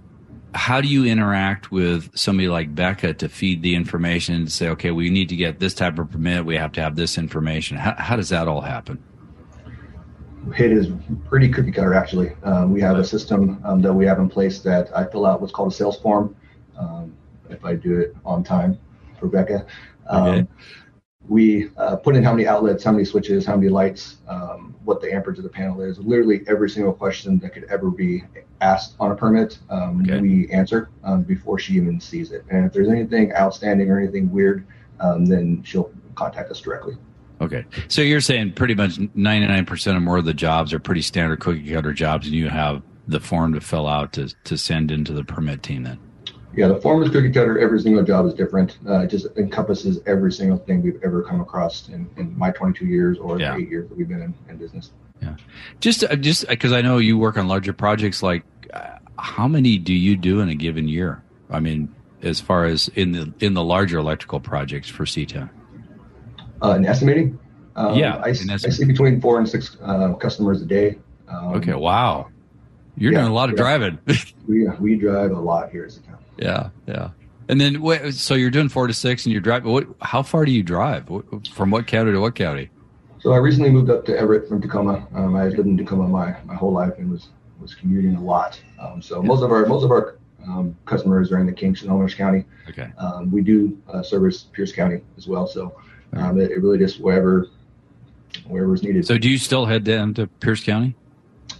how 0.56 0.82
do 0.82 0.88
you 0.88 1.06
interact 1.06 1.72
with 1.72 2.16
somebody 2.18 2.48
like 2.48 2.76
Bekah 2.76 3.18
to 3.18 3.30
feed 3.30 3.62
the 3.62 3.76
information 3.76 4.36
and 4.36 4.52
say, 4.52 4.70
okay, 4.70 4.92
we 4.92 5.10
need 5.10 5.30
to 5.30 5.36
get 5.36 5.60
this 5.60 5.74
type 5.74 5.98
of 5.98 6.12
permit. 6.12 6.46
We 6.46 6.56
have 6.58 6.72
to 6.74 6.82
have 6.82 6.96
this 6.96 7.18
information. 7.18 7.78
How, 7.78 7.96
how 7.98 8.16
does 8.16 8.30
that 8.30 8.48
all 8.48 8.62
happen? 8.62 9.02
It 10.58 10.72
is 10.72 10.88
pretty 11.30 11.50
cookie 11.50 11.72
cutter, 11.72 11.94
actually. 11.94 12.34
Um, 12.44 12.72
we 12.74 12.82
have 12.82 12.98
a 12.98 13.04
system 13.04 13.62
um, 13.64 13.82
that 13.82 13.94
we 13.94 14.06
have 14.06 14.20
in 14.20 14.30
place 14.30 14.60
that 14.60 14.96
I 14.96 15.06
fill 15.06 15.26
out 15.26 15.42
what's 15.42 15.54
called 15.54 15.72
a 15.72 15.76
sales 15.76 16.00
form. 16.00 16.36
Um, 16.78 17.16
if 17.50 17.64
I 17.64 17.76
do 17.76 18.00
it 18.00 18.16
on 18.26 18.44
time 18.44 18.78
for 19.20 19.30
Bekah, 19.30 19.66
um, 20.08 20.28
Okay. 20.28 20.48
We 21.34 21.72
uh, 21.78 21.96
put 21.96 22.16
in 22.16 22.24
how 22.24 22.32
many 22.32 22.46
outlets, 22.48 22.84
how 22.84 22.92
many 22.92 23.04
switches, 23.04 23.44
how 23.44 23.56
many 23.56 23.68
lights, 23.68 24.18
um, 24.28 24.76
what 24.84 25.02
the 25.02 25.12
amperage 25.12 25.40
of 25.40 25.44
the 25.44 25.50
panel 25.50 25.82
is. 25.82 25.98
Literally 25.98 26.44
every 26.48 26.70
single 26.70 26.94
question 26.94 27.40
that 27.40 27.56
could 27.56 27.64
ever 27.72 27.90
be 27.90 28.24
asked 28.62 28.96
on 29.00 29.12
a 29.12 29.16
permit, 29.16 29.58
um, 29.72 30.02
Okay. 30.02 30.22
we 30.22 30.48
answer 30.52 30.92
um, 31.04 31.24
before 31.24 31.58
she 31.58 31.74
even 31.74 32.00
sees 32.00 32.32
it. 32.32 32.46
And 32.52 32.68
if 32.68 32.72
there's 32.72 32.88
anything 32.88 33.34
outstanding 33.34 33.90
or 33.90 33.98
anything 33.98 34.30
weird, 34.32 34.68
um, 35.00 35.26
then 35.26 35.64
she'll 35.64 35.92
contact 36.14 36.52
us 36.52 36.62
directly. 36.62 36.98
Okay. 37.42 37.66
So 37.88 38.04
you're 38.04 38.22
saying 38.22 38.54
pretty 38.54 38.76
much 38.76 38.98
99% 38.98 39.96
or 39.96 40.00
more 40.02 40.18
of 40.18 40.26
the 40.26 40.36
jobs 40.36 40.72
are 40.72 40.78
pretty 40.80 41.02
standard 41.02 41.40
cookie 41.40 41.74
cutter 41.74 41.94
jobs, 41.94 42.28
and 42.28 42.36
you 42.36 42.48
have 42.50 42.84
the 43.08 43.20
form 43.20 43.56
to 43.56 43.60
fill 43.60 43.88
out 43.88 44.14
to, 44.14 44.28
to 44.44 44.56
send 44.56 44.92
into 44.92 45.14
the 45.14 45.24
permit 45.24 45.64
team 45.64 45.82
then. 45.82 46.00
Yeah, 46.56 46.68
the 46.68 46.80
form 46.80 47.02
is 47.04 47.10
cookie 47.10 47.32
cutter. 47.32 47.58
Every 47.60 47.80
single 47.82 48.04
job 48.04 48.26
is 48.28 48.34
different. 48.34 48.78
Uh, 48.88 49.00
it 49.00 49.08
just 49.08 49.26
encompasses 49.38 50.00
every 50.06 50.32
single 50.32 50.58
thing 50.58 50.84
we've 50.84 51.00
ever 51.04 51.24
come 51.24 51.42
across 51.42 51.90
in, 51.90 52.08
in 52.18 52.38
my 52.38 52.52
22 52.52 52.86
years 52.86 53.18
or 53.18 53.40
Yeah. 53.40 53.56
eight 53.58 53.70
years 53.70 53.90
that 53.90 53.98
we've 53.98 54.08
been 54.08 54.22
in, 54.22 54.34
in 54.48 54.58
business. 54.58 54.92
Yeah, 55.22 55.36
just, 55.80 56.04
uh, 56.04 56.16
just 56.16 56.48
because 56.48 56.72
I 56.72 56.82
know 56.82 56.98
you 56.98 57.18
work 57.18 57.38
on 57.38 57.48
larger 57.48 57.74
projects, 57.74 58.22
like 58.22 58.44
uh, 58.74 58.98
how 59.18 59.48
many 59.48 59.78
do 59.78 59.94
you 59.94 60.16
do 60.16 60.42
in 60.42 60.50
a 60.50 60.56
given 60.56 60.88
year? 60.88 61.24
I 61.50 61.60
mean, 61.60 61.94
as 62.22 62.40
far 62.40 62.66
as 62.66 62.88
in 62.90 63.12
the 63.14 63.34
in 63.40 63.54
the 63.54 63.64
larger 63.64 63.98
electrical 63.98 64.40
projects 64.40 64.88
for 64.90 65.06
Seatown? 65.06 65.50
Uh, 66.62 66.76
in 66.76 66.86
estimating, 66.86 67.38
um, 67.76 67.96
Yeah, 67.96 68.18
I, 68.18 68.30
I 68.30 68.34
see 68.34 68.86
between 68.86 69.20
four 69.22 69.40
and 69.40 69.48
six 69.50 69.76
uh, 69.82 70.14
customers 70.14 70.62
a 70.62 70.66
day. 70.66 70.98
Um, 71.28 71.56
Okay, 71.56 71.74
wow, 71.74 72.30
you're 72.98 73.12
yeah, 73.12 73.20
doing 73.20 73.32
a 73.32 73.34
lot 73.36 73.50
of 73.50 73.54
yeah. 73.58 73.64
driving. 73.64 74.00
We, 74.48 74.68
we 74.80 74.96
drive 74.98 75.32
a 75.32 75.40
lot 75.40 75.70
here 75.72 75.86
at 75.86 75.92
Seatown. 75.92 76.18
Yeah, 76.38 76.70
yeah. 76.88 77.10
And 77.50 77.60
then, 77.60 77.82
wait, 77.82 78.14
so 78.14 78.36
you're 78.36 78.50
doing 78.50 78.70
four 78.70 78.88
to 78.88 78.94
six, 78.94 79.26
and 79.26 79.34
you're 79.34 79.42
driving. 79.42 79.72
What? 79.72 79.88
How 80.02 80.24
far 80.24 80.46
do 80.46 80.52
you 80.52 80.64
drive? 80.64 81.10
What, 81.10 81.48
from 81.48 81.72
what 81.72 81.88
county 81.88 82.12
to 82.12 82.20
what 82.20 82.36
county? 82.36 82.70
So 83.20 83.32
I 83.32 83.38
recently 83.38 83.70
moved 83.70 83.90
up 83.90 84.06
to 84.06 84.18
Everett 84.18 84.48
from 84.50 84.62
Tacoma. 84.62 85.08
Um, 85.14 85.36
I 85.36 85.46
lived 85.48 85.60
in 85.60 85.78
Tacoma 85.78 86.08
my, 86.08 86.36
my 86.44 86.56
whole 86.56 86.72
life 86.72 86.94
and 86.98 87.10
was 87.10 87.30
was 87.60 87.74
commuting 87.74 88.16
a 88.16 88.22
lot. 88.22 88.62
Um, 88.80 89.02
so 89.02 89.22
most 89.22 89.44
of 89.44 89.52
our 89.52 89.66
most 89.66 89.84
of 89.84 89.92
our 89.92 90.18
um, 90.46 90.76
customers 90.86 91.32
are 91.32 91.40
in 91.40 91.46
the 91.46 91.54
Kingston, 91.54 91.90
Orange 91.90 92.18
County. 92.18 92.46
Okay, 92.70 92.92
Um, 92.98 93.32
we 93.32 93.42
do 93.42 93.78
uh, 93.90 94.04
service 94.04 94.44
Pierce 94.52 94.74
County 94.74 95.02
as 95.18 95.28
well. 95.28 95.48
So 95.48 95.74
um, 96.14 96.40
it, 96.40 96.52
it 96.52 96.62
really 96.62 96.78
just 96.78 97.00
wherever 97.00 97.48
wherever 98.48 98.74
is 98.74 98.84
needed. 98.84 99.06
so 99.06 99.18
do 99.18 99.30
you 99.30 99.38
still 99.38 99.66
head 99.66 99.84
down 99.84 100.14
to 100.16 100.28
Pierce 100.28 100.64
County? 100.64 100.96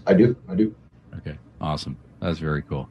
I 0.06 0.14
do, 0.14 0.36
I 0.50 0.56
do. 0.56 0.76
Okay, 1.18 1.38
awesome. 1.62 1.98
That's 2.20 2.40
very 2.40 2.62
cool. 2.64 2.90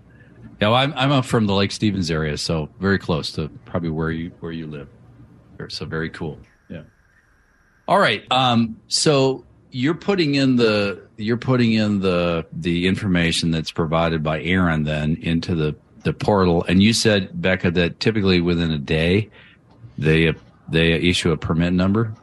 Yeah, 0.63 0.69
well, 0.69 0.77
I'm 0.77 0.93
I'm 0.95 1.11
up 1.11 1.25
from 1.25 1.47
the 1.49 1.55
Lake 1.55 1.73
Stevens 1.73 2.09
area, 2.09 2.39
so 2.39 2.69
very 2.79 2.97
close 2.97 3.33
to 3.33 3.49
probably 3.65 3.91
where 3.91 4.13
you 4.13 4.31
where 4.39 4.53
you 4.53 4.69
live. 4.69 4.89
So 5.69 5.85
very 5.87 6.09
cool. 6.09 6.39
Yeah. 6.69 6.83
All 7.89 7.99
right. 7.99 8.23
Um. 8.31 8.81
So 8.87 9.45
you're 9.73 9.97
putting 9.97 10.37
in 10.37 10.55
the 10.55 11.03
you're 11.17 11.37
putting 11.37 11.73
in 11.73 11.99
the 11.99 12.47
the 12.53 12.87
information 12.87 13.51
that's 13.51 13.73
provided 13.73 14.23
by 14.23 14.41
Aaron 14.41 14.85
then 14.85 15.17
into 15.21 15.57
the 15.57 15.75
the 16.05 16.13
portal, 16.13 16.65
and 16.69 16.81
you 16.81 16.93
said 16.93 17.33
Bekah 17.33 17.75
that 17.75 17.99
typically 17.99 18.41
within 18.41 18.71
a 18.71 18.79
day 18.79 19.31
they 19.99 20.33
they 20.69 20.93
issue 20.93 21.33
a 21.33 21.37
permit 21.37 21.73
number. 21.73 22.15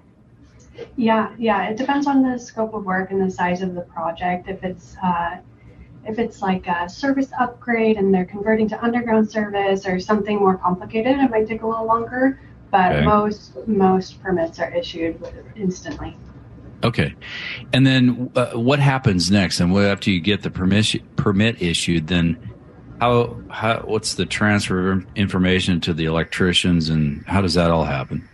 Yeah, 0.95 1.35
yeah. 1.37 1.67
It 1.67 1.75
depends 1.75 2.07
on 2.07 2.23
the 2.23 2.39
scope 2.39 2.73
of 2.73 2.85
work 2.85 3.11
and 3.11 3.21
the 3.21 3.29
size 3.29 3.61
of 3.61 3.75
the 3.75 3.81
project. 3.81 4.47
If 4.47 4.63
it's 4.63 4.95
uh, 5.03 5.39
if 6.05 6.19
it's 6.19 6.41
like 6.41 6.67
a 6.67 6.89
service 6.89 7.29
upgrade 7.39 7.97
and 7.97 8.13
they're 8.13 8.25
converting 8.25 8.67
to 8.69 8.83
underground 8.83 9.29
service 9.29 9.85
or 9.85 9.99
something 9.99 10.37
more 10.37 10.57
complicated, 10.57 11.17
it 11.17 11.29
might 11.29 11.47
take 11.47 11.61
a 11.61 11.67
little 11.67 11.85
longer. 11.85 12.39
But 12.71 12.95
Okay. 12.95 13.03
most 13.03 13.67
most 13.67 14.21
permits 14.21 14.59
are 14.59 14.71
issued 14.73 15.21
instantly. 15.55 16.15
Okay, 16.83 17.13
and 17.73 17.85
then 17.85 18.31
uh, 18.35 18.51
what 18.51 18.79
happens 18.79 19.29
next? 19.29 19.59
And 19.59 19.73
what 19.73 19.83
after 19.85 20.11
you 20.11 20.21
get 20.21 20.43
the 20.43 20.51
permit 20.51 20.95
permit 21.17 21.61
issued, 21.61 22.07
then 22.07 22.39
how 23.01 23.43
how 23.49 23.79
what's 23.79 24.13
the 24.15 24.25
transfer 24.25 24.91
of 24.93 25.05
information 25.15 25.81
to 25.81 25.93
the 25.93 26.05
electricians, 26.05 26.89
and 26.89 27.23
how 27.27 27.41
does 27.41 27.55
that 27.55 27.71
all 27.71 27.83
happen? 27.85 28.28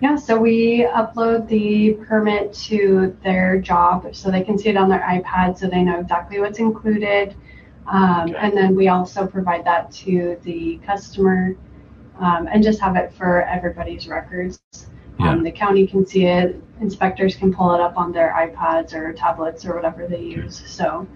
Yeah, 0.00 0.16
so 0.16 0.38
we 0.38 0.86
upload 0.86 1.48
the 1.48 1.94
permit 2.06 2.52
to 2.54 3.16
their 3.24 3.60
job 3.60 4.14
so 4.14 4.30
they 4.30 4.42
can 4.42 4.56
see 4.56 4.68
it 4.68 4.76
on 4.76 4.88
their 4.88 5.00
iPad 5.00 5.58
so 5.58 5.66
they 5.66 5.82
know 5.82 5.98
exactly 5.98 6.40
what's 6.40 6.58
included. 6.58 7.34
Um. 7.86 8.34
And 8.36 8.56
then 8.56 8.76
we 8.76 8.88
also 8.88 9.26
provide 9.26 9.64
that 9.64 9.90
to 9.92 10.38
the 10.42 10.78
customer 10.86 11.56
um, 12.20 12.48
and 12.52 12.62
just 12.62 12.80
have 12.80 12.96
it 12.96 13.12
for 13.12 13.42
everybody's 13.42 14.06
records. 14.06 14.60
Um, 15.20 15.42
the 15.42 15.50
county 15.50 15.84
can 15.84 16.06
see 16.06 16.26
it, 16.26 16.62
inspectors 16.80 17.34
can 17.34 17.52
pull 17.52 17.74
it 17.74 17.80
up 17.80 17.96
on 17.96 18.12
their 18.12 18.32
iPads 18.32 18.94
or 18.94 19.12
tablets 19.12 19.64
or 19.64 19.74
whatever 19.74 20.06
they 20.06 20.22
use. 20.22 20.62
So, 20.66 21.08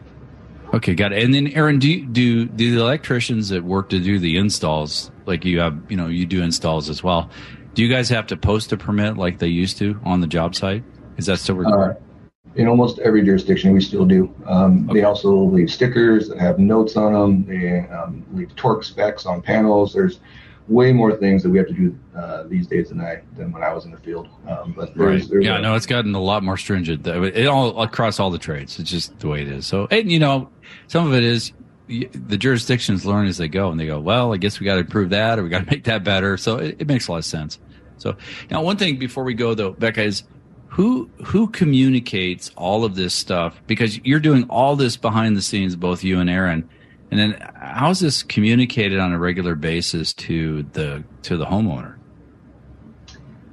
Okay, 0.75 0.95
got 0.95 1.13
it. 1.13 1.23
And 1.23 1.35
then 1.35 1.49
Aaron, 1.49 1.79
do 1.79 1.91
you, 1.91 2.07
do 2.07 2.47
do 2.47 2.75
the 2.75 2.81
electricians 2.81 3.51
that 3.51 3.63
work 3.63 3.91
to 3.91 4.01
do 4.01 4.19
the 4.19 4.39
installs, 4.39 5.11
like 5.27 5.45
you 5.45 5.61
have, 5.61 5.79
you 5.89 5.97
know, 5.97 6.07
you 6.07 6.25
do 6.25 6.43
installs 6.43 6.89
as 6.89 7.03
well? 7.03 7.31
Do 7.75 7.83
you 7.83 7.89
guys 7.89 8.09
have 8.11 8.27
to 8.29 8.37
post 8.37 8.73
a 8.73 8.77
permit 8.77 9.17
like 9.17 9.39
they 9.39 9.49
used 9.49 9.79
to 9.79 9.99
on 10.05 10.21
the 10.21 10.27
job 10.27 10.55
site? 10.55 10.85
Is 11.17 11.27
that 11.27 11.39
still 11.39 11.57
required? 11.57 11.97
Uh, 11.97 12.01
in 12.55 12.69
almost 12.69 12.99
every 12.99 13.23
jurisdiction, 13.25 13.73
we 13.73 13.81
still 13.81 14.05
do. 14.05 14.35
Um, 14.47 14.85
Okay. 14.85 15.01
They 15.01 15.05
also 15.05 15.35
leave 15.35 15.71
stickers 15.71 16.29
that 16.29 16.39
have 16.39 16.59
notes 16.59 16.97
on 16.97 17.13
them. 17.13 17.47
They 17.47 17.81
um, 17.89 18.25
leave 18.35 18.55
torque 18.57 18.85
specs 18.85 19.25
on 19.25 19.41
panels. 19.41 19.95
There's 19.95 20.21
way 20.69 20.93
more 20.93 21.17
things 21.17 21.43
that 21.43 21.51
we 21.51 21.59
have 21.59 21.67
to 21.67 21.73
do 21.73 21.99
uh, 22.17 22.45
these 22.45 22.67
days 22.67 22.91
than 22.91 23.01
I 23.01 23.23
than 23.37 23.53
when 23.53 23.63
I 23.63 23.73
was 23.73 23.85
in 23.85 23.91
the 23.91 23.99
field. 23.99 24.29
Um, 24.47 24.75
but 24.77 24.95
there's, 24.95 25.23
right, 25.23 25.31
there's 25.31 25.45
yeah, 25.45 25.59
a, 25.59 25.63
no, 25.63 25.75
it's 25.75 25.87
gotten 25.87 26.15
a 26.15 26.21
lot 26.21 26.43
more 26.43 26.57
stringent. 26.57 27.07
It 27.07 27.47
all 27.47 27.83
across 27.83 28.21
all 28.21 28.31
the 28.31 28.39
trades. 28.39 28.79
It's 28.79 28.91
just 28.91 29.19
the 29.19 29.29
way 29.29 29.43
it 29.43 29.49
is. 29.49 29.67
So, 29.67 29.89
and 29.91 30.11
you 30.13 30.19
know, 30.19 30.51
some 30.89 31.07
of 31.07 31.15
it 31.15 31.25
is 31.25 31.53
the 31.89 32.37
jurisdictions 32.37 33.05
learn 33.05 33.27
as 33.27 33.39
they 33.39 33.49
go, 33.49 33.71
and 33.71 33.79
they 33.79 33.87
go, 33.87 34.01
well, 34.01 34.33
I 34.33 34.37
guess 34.37 34.61
we 34.61 34.65
got 34.65 34.75
to 34.75 34.81
improve 34.81 35.11
that, 35.11 35.39
or 35.39 35.43
we 35.43 35.49
got 35.49 35.65
to 35.65 35.71
make 35.71 35.85
that 35.85 36.05
better. 36.05 36.37
So 36.37 36.57
it, 36.57 36.77
it 36.79 36.87
makes 36.87 37.09
a 37.09 37.13
lot 37.13 37.19
of 37.19 37.25
sense. 37.25 37.59
So 37.99 38.17
now, 38.51 38.63
one 38.63 38.77
thing 38.77 38.99
before 38.99 39.25
we 39.25 39.35
go 39.35 39.55
though, 39.55 39.75
Bekah 39.75 39.99
is 39.99 40.25
who 40.69 41.11
who 41.25 41.49
communicates 41.49 42.51
all 42.57 42.85
of 42.85 42.95
this 42.95 43.15
stuff 43.15 43.61
because 43.67 43.99
you're 44.05 44.21
doing 44.21 44.45
all 44.45 44.75
this 44.75 44.97
behind 44.97 45.37
the 45.37 45.43
scenes, 45.43 45.77
both 45.77 46.03
you 46.03 46.19
and 46.19 46.29
Aaron. 46.29 46.69
And 47.11 47.21
then 47.21 47.53
how's 47.57 48.01
this 48.01 48.23
communicated 48.23 48.99
on 48.99 49.13
a 49.13 49.19
regular 49.19 49.55
basis 49.55 50.15
to 50.15 50.63
the 50.73 51.05
to 51.25 51.37
the 51.37 51.45
homeowner? 51.45 51.99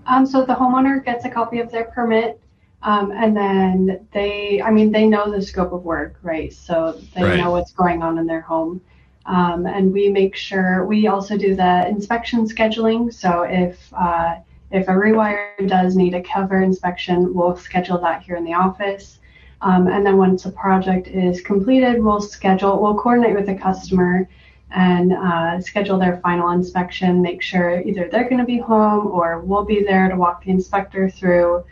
Um, 0.08 0.26
so 0.26 0.46
the 0.46 0.56
homeowner 0.56 1.04
gets 1.04 1.26
a 1.26 1.30
copy 1.30 1.60
of 1.60 1.70
their 1.72 1.86
permit, 1.86 2.42
um, 2.84 3.12
and 3.12 3.36
then 3.36 4.08
they, 4.14 4.62
I 4.62 4.72
mean, 4.72 4.92
they 4.92 5.06
know 5.06 5.32
the 5.32 5.42
scope 5.42 5.74
of 5.74 5.84
work, 5.84 6.18
right? 6.24 6.52
So 6.54 7.00
they 7.14 7.24
Right. 7.24 7.38
know 7.38 7.52
what's 7.52 7.72
going 7.74 8.02
on 8.02 8.18
in 8.18 8.26
their 8.26 8.42
home. 8.42 8.82
Um, 9.26 9.66
and 9.68 9.94
we 9.94 10.10
make 10.10 10.36
sure 10.36 10.86
we 10.86 11.08
also 11.08 11.38
do 11.38 11.56
the 11.56 11.88
inspection 11.88 12.46
scheduling. 12.48 13.14
So 13.14 13.44
if 13.44 13.94
uh, 13.94 14.36
if 14.72 14.88
a 14.88 14.92
rewire 14.92 15.68
does 15.68 15.96
need 15.96 16.14
a 16.14 16.22
cover 16.22 16.62
inspection, 16.62 17.34
we'll 17.34 17.58
schedule 17.58 17.98
that 18.02 18.24
here 18.24 18.36
in 18.36 18.44
the 18.46 18.54
office. 18.54 19.20
Um, 19.62 19.88
and 19.88 20.06
then 20.06 20.18
once 20.18 20.46
a 20.46 20.52
project 20.52 21.08
is 21.08 21.42
completed, 21.42 22.02
we'll 22.02 22.22
schedule, 22.22 22.82
we'll 22.82 22.96
coordinate 22.96 23.36
with 23.36 23.48
the 23.48 23.56
customer 23.56 24.28
and 24.72 25.12
uh, 25.12 25.60
schedule 25.60 25.98
their 26.00 26.18
final 26.18 26.52
inspection. 26.52 27.22
Make 27.22 27.42
sure 27.42 27.82
either 27.82 28.08
they're 28.10 28.30
going 28.30 28.40
to 28.40 28.46
be 28.46 28.60
home 28.60 29.08
or 29.08 29.42
we'll 29.42 29.66
be 29.66 29.84
there 29.84 30.08
to 30.08 30.16
walk 30.16 30.44
the 30.44 30.52
inspector 30.52 31.10
through. 31.10 31.64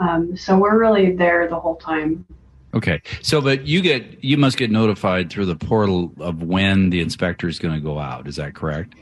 Um, 0.00 0.36
so 0.36 0.58
we're 0.58 0.78
really 0.78 1.12
there 1.12 1.48
the 1.48 1.58
whole 1.58 1.76
time. 1.76 2.24
Okay. 2.74 3.00
So, 3.22 3.40
but 3.40 3.66
you 3.66 3.80
get 3.80 4.22
you 4.22 4.36
must 4.36 4.56
get 4.56 4.70
notified 4.70 5.30
through 5.30 5.46
the 5.46 5.56
portal 5.56 6.12
of 6.20 6.42
when 6.42 6.90
the 6.90 7.00
inspector 7.00 7.48
is 7.48 7.58
going 7.58 7.74
to 7.74 7.80
go 7.80 7.98
out. 7.98 8.28
Is 8.28 8.36
that 8.36 8.54
correct? 8.54 8.94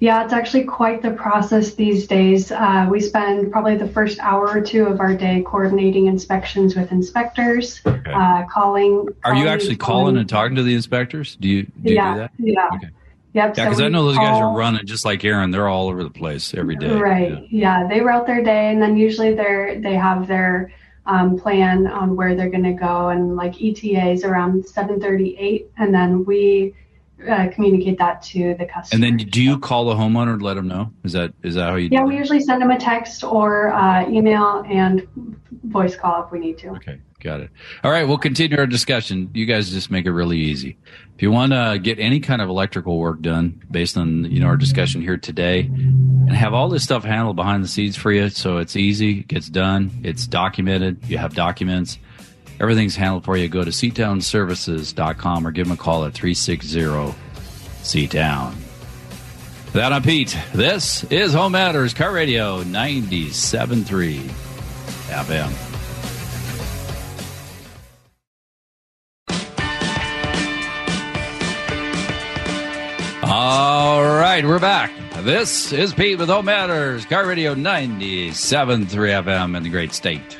Yeah, 0.00 0.24
it's 0.24 0.32
actually 0.32 0.64
quite 0.64 1.00
the 1.00 1.12
process 1.12 1.74
these 1.74 2.08
days. 2.08 2.50
Uh, 2.50 2.88
we 2.90 3.00
spend 3.00 3.52
probably 3.52 3.76
the 3.76 3.86
first 3.86 4.18
hour 4.18 4.48
or 4.48 4.60
two 4.60 4.86
of 4.86 4.98
our 4.98 5.14
day 5.14 5.44
coordinating 5.46 6.06
inspections 6.06 6.74
with 6.74 6.90
inspectors, 6.90 7.80
Okay. 7.86 8.10
uh, 8.12 8.44
calling. 8.50 9.06
Are 9.22 9.36
you 9.36 9.46
actually 9.46 9.76
calling 9.76 10.16
and 10.16 10.28
talking 10.28 10.56
to 10.56 10.64
the 10.64 10.74
inspectors? 10.74 11.36
Do 11.36 11.48
you 11.48 11.62
do 11.82 11.90
you 11.90 11.94
yeah, 11.94 12.14
do 12.14 12.18
that? 12.18 12.30
yeah, 12.38 12.68
Okay. 12.74 12.88
Yep. 13.32 13.56
Yeah, 13.56 13.64
so 13.64 13.70
because 13.70 13.80
I 13.80 13.88
know 13.88 14.04
those 14.04 14.16
guys 14.16 14.40
are 14.40 14.56
running 14.56 14.86
just 14.86 15.04
like 15.04 15.24
Aaron. 15.24 15.50
They're 15.50 15.68
all 15.68 15.88
over 15.88 16.02
the 16.04 16.10
place 16.10 16.54
every 16.54 16.76
day. 16.76 16.92
Right. 16.92 17.46
Yeah. 17.50 17.86
They 17.88 18.00
route 18.00 18.26
their 18.26 18.42
day, 18.42 18.70
and 18.70 18.80
then 18.80 18.96
usually 18.96 19.34
they're 19.34 19.80
they 19.80 19.94
have 19.94 20.28
their 20.28 20.72
um, 21.06 21.38
plan 21.38 21.86
on 21.86 22.16
where 22.16 22.34
they're 22.34 22.50
going 22.50 22.62
to 22.64 22.72
go, 22.72 23.08
and 23.08 23.36
like 23.36 23.60
ETAs 23.60 24.24
around 24.24 24.64
7:38, 24.64 25.66
and 25.76 25.94
then 25.94 26.24
we 26.24 26.74
uh, 27.28 27.48
communicate 27.52 27.98
that 27.98 28.22
to 28.22 28.54
the 28.54 28.66
customer. 28.66 29.04
And 29.04 29.20
then 29.20 29.28
do 29.28 29.42
you 29.42 29.58
call 29.58 29.86
the 29.86 29.94
homeowner 29.94 30.38
to 30.38 30.44
let 30.44 30.54
them 30.54 30.68
know? 30.68 30.92
Is 31.04 31.12
that 31.12 31.32
is 31.42 31.54
that 31.54 31.70
how 31.70 31.76
you 31.76 31.88
do 31.88 31.96
it? 31.96 31.98
Yeah, 31.98 32.04
we 32.04 32.16
usually 32.16 32.40
send 32.40 32.62
them 32.62 32.70
a 32.70 32.78
text 32.78 33.24
or 33.24 33.72
uh, 33.72 34.08
email 34.08 34.64
and 34.68 35.06
voice 35.64 35.96
call 35.96 36.24
if 36.24 36.32
we 36.32 36.38
need 36.38 36.58
to. 36.58 36.68
Okay, 36.70 37.00
got 37.22 37.40
it. 37.40 37.50
All 37.82 37.90
right, 37.90 38.06
we'll 38.06 38.18
continue 38.18 38.58
our 38.58 38.66
discussion. 38.66 39.30
You 39.32 39.46
guys 39.46 39.70
just 39.70 39.90
make 39.90 40.06
it 40.06 40.12
really 40.12 40.38
easy. 40.38 40.76
If 41.14 41.22
you 41.22 41.30
want 41.30 41.52
to 41.52 41.78
get 41.80 41.98
any 41.98 42.20
kind 42.20 42.42
of 42.42 42.48
electrical 42.48 42.98
work 42.98 43.22
done 43.22 43.62
based 43.70 43.96
on 43.96 44.24
you 44.30 44.40
know 44.40 44.46
our 44.46 44.56
discussion 44.56 45.00
here 45.00 45.16
today, 45.16 45.60
and 45.60 46.32
have 46.32 46.54
all 46.54 46.68
this 46.68 46.84
stuff 46.84 47.04
handled 47.04 47.36
behind 47.36 47.62
the 47.62 47.68
scenes 47.68 47.96
for 47.96 48.10
you, 48.12 48.28
so 48.28 48.58
it's 48.58 48.76
easy, 48.76 49.20
it 49.20 49.28
gets 49.28 49.48
done, 49.48 49.90
it's 50.02 50.26
documented, 50.26 51.04
you 51.06 51.18
have 51.18 51.34
documents, 51.34 51.98
everything's 52.60 52.96
handled 52.96 53.24
for 53.24 53.36
you. 53.36 53.48
Go 53.48 53.62
to 53.64 53.70
seatownservices.com 53.70 55.46
or 55.46 55.50
give 55.50 55.66
them 55.66 55.72
a 55.72 55.76
call 55.76 56.04
at 56.04 56.14
360 56.14 57.14
Seatown. 57.82 58.54
That 59.72 59.92
I'm 59.92 60.02
Pete. 60.02 60.36
This 60.52 61.02
is 61.04 61.32
Home 61.32 61.52
Matters 61.52 61.94
KIRO 61.94 62.12
Radio 62.12 62.62
97.3 62.62 64.20
FM. 65.08 65.71
All 73.24 74.02
right, 74.02 74.44
we're 74.44 74.58
back. 74.58 74.90
This 75.22 75.72
is 75.72 75.94
Pete 75.94 76.18
with 76.18 76.28
Home 76.28 76.46
Matters, 76.46 77.06
KIRO 77.06 77.28
Radio 77.28 77.54
97.3 77.54 78.86
FM 78.88 79.56
in 79.56 79.62
the 79.62 79.68
great 79.68 79.92
state 79.92 80.36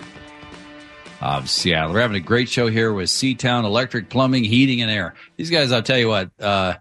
of 1.20 1.48
Seattle. 1.48 1.92
We're 1.92 2.00
having 2.00 2.16
a 2.16 2.20
great 2.20 2.48
show 2.48 2.66
here 2.66 2.92
with 2.92 3.08
Seatown 3.08 3.64
Electric 3.64 4.08
Plumbing, 4.08 4.42
Heating, 4.42 4.82
and 4.82 4.90
Air. 4.90 5.14
These 5.36 5.50
guys, 5.50 5.70
I'll 5.70 5.82
tell 5.82 5.96
you 5.96 6.08
what, 6.08 6.30
uh, 6.40 6.74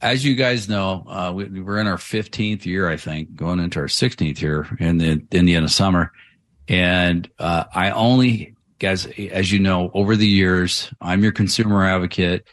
as 0.00 0.24
you 0.24 0.34
guys 0.34 0.68
know, 0.68 1.04
uh, 1.06 1.32
we, 1.32 1.44
we're 1.60 1.78
in 1.78 1.86
our 1.86 1.96
15th 1.96 2.64
year, 2.66 2.88
I 2.88 2.96
think, 2.96 3.36
going 3.36 3.60
into 3.60 3.78
our 3.78 3.86
16th 3.86 4.40
year 4.40 4.66
in 4.80 4.98
the, 4.98 5.24
in 5.30 5.44
the 5.44 5.54
end 5.54 5.64
of 5.64 5.70
summer. 5.70 6.10
And 6.66 7.30
uh, 7.38 7.64
I 7.72 7.92
only, 7.92 8.56
guys, 8.80 9.06
as 9.06 9.52
you 9.52 9.60
know, 9.60 9.92
over 9.94 10.16
the 10.16 10.26
years, 10.26 10.92
I'm 11.00 11.22
your 11.22 11.32
consumer 11.32 11.84
advocate. 11.84 12.48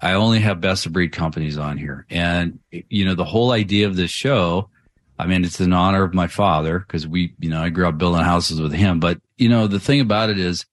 I 0.00 0.14
only 0.14 0.40
have 0.40 0.60
best 0.60 0.86
of 0.86 0.92
breed 0.92 1.12
companies 1.12 1.58
on 1.58 1.76
here. 1.76 2.06
And, 2.08 2.58
you 2.70 3.04
know, 3.04 3.14
the 3.14 3.24
whole 3.24 3.52
idea 3.52 3.86
of 3.86 3.96
this 3.96 4.10
show, 4.10 4.70
I 5.18 5.26
mean, 5.26 5.44
it's 5.44 5.60
in 5.60 5.72
honor 5.72 6.04
of 6.04 6.14
my 6.14 6.26
father 6.26 6.78
because 6.78 7.06
we, 7.06 7.34
you 7.38 7.50
know, 7.50 7.62
I 7.62 7.68
grew 7.68 7.86
up 7.86 7.98
building 7.98 8.22
houses 8.22 8.60
with 8.60 8.72
him. 8.72 8.98
But, 9.00 9.20
you 9.36 9.48
know, 9.48 9.66
the 9.66 9.80
thing 9.80 10.00
about 10.00 10.30
it 10.30 10.38
is 10.38 10.64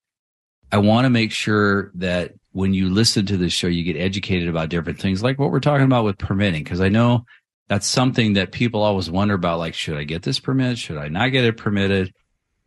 I 0.72 0.78
want 0.78 1.06
to 1.06 1.10
make 1.10 1.32
sure 1.32 1.92
that 1.96 2.34
when 2.52 2.74
you 2.74 2.90
listen 2.90 3.26
to 3.26 3.38
this 3.38 3.54
show, 3.54 3.68
you 3.68 3.84
get 3.84 4.00
educated 4.00 4.48
about 4.48 4.70
different 4.70 5.00
things 5.00 5.22
like 5.22 5.38
what 5.38 5.52
we're 5.52 5.60
talking 5.60 5.86
about 5.86 6.06
with 6.06 6.18
permitting. 6.18 6.64
Cause 6.64 6.82
I 6.82 6.90
know 6.90 7.26
that's 7.68 7.86
something 7.86 8.34
that 8.34 8.54
people 8.54 8.82
always 8.82 9.12
wonder 9.12 9.34
about. 9.34 9.60
Like, 9.60 9.74
should 9.74 9.98
I 9.98 10.06
get 10.06 10.24
this 10.24 10.40
permit? 10.40 10.78
Should 10.78 10.98
I 10.98 11.10
not 11.10 11.30
get 11.30 11.44
it 11.44 11.58
permitted? 11.58 12.14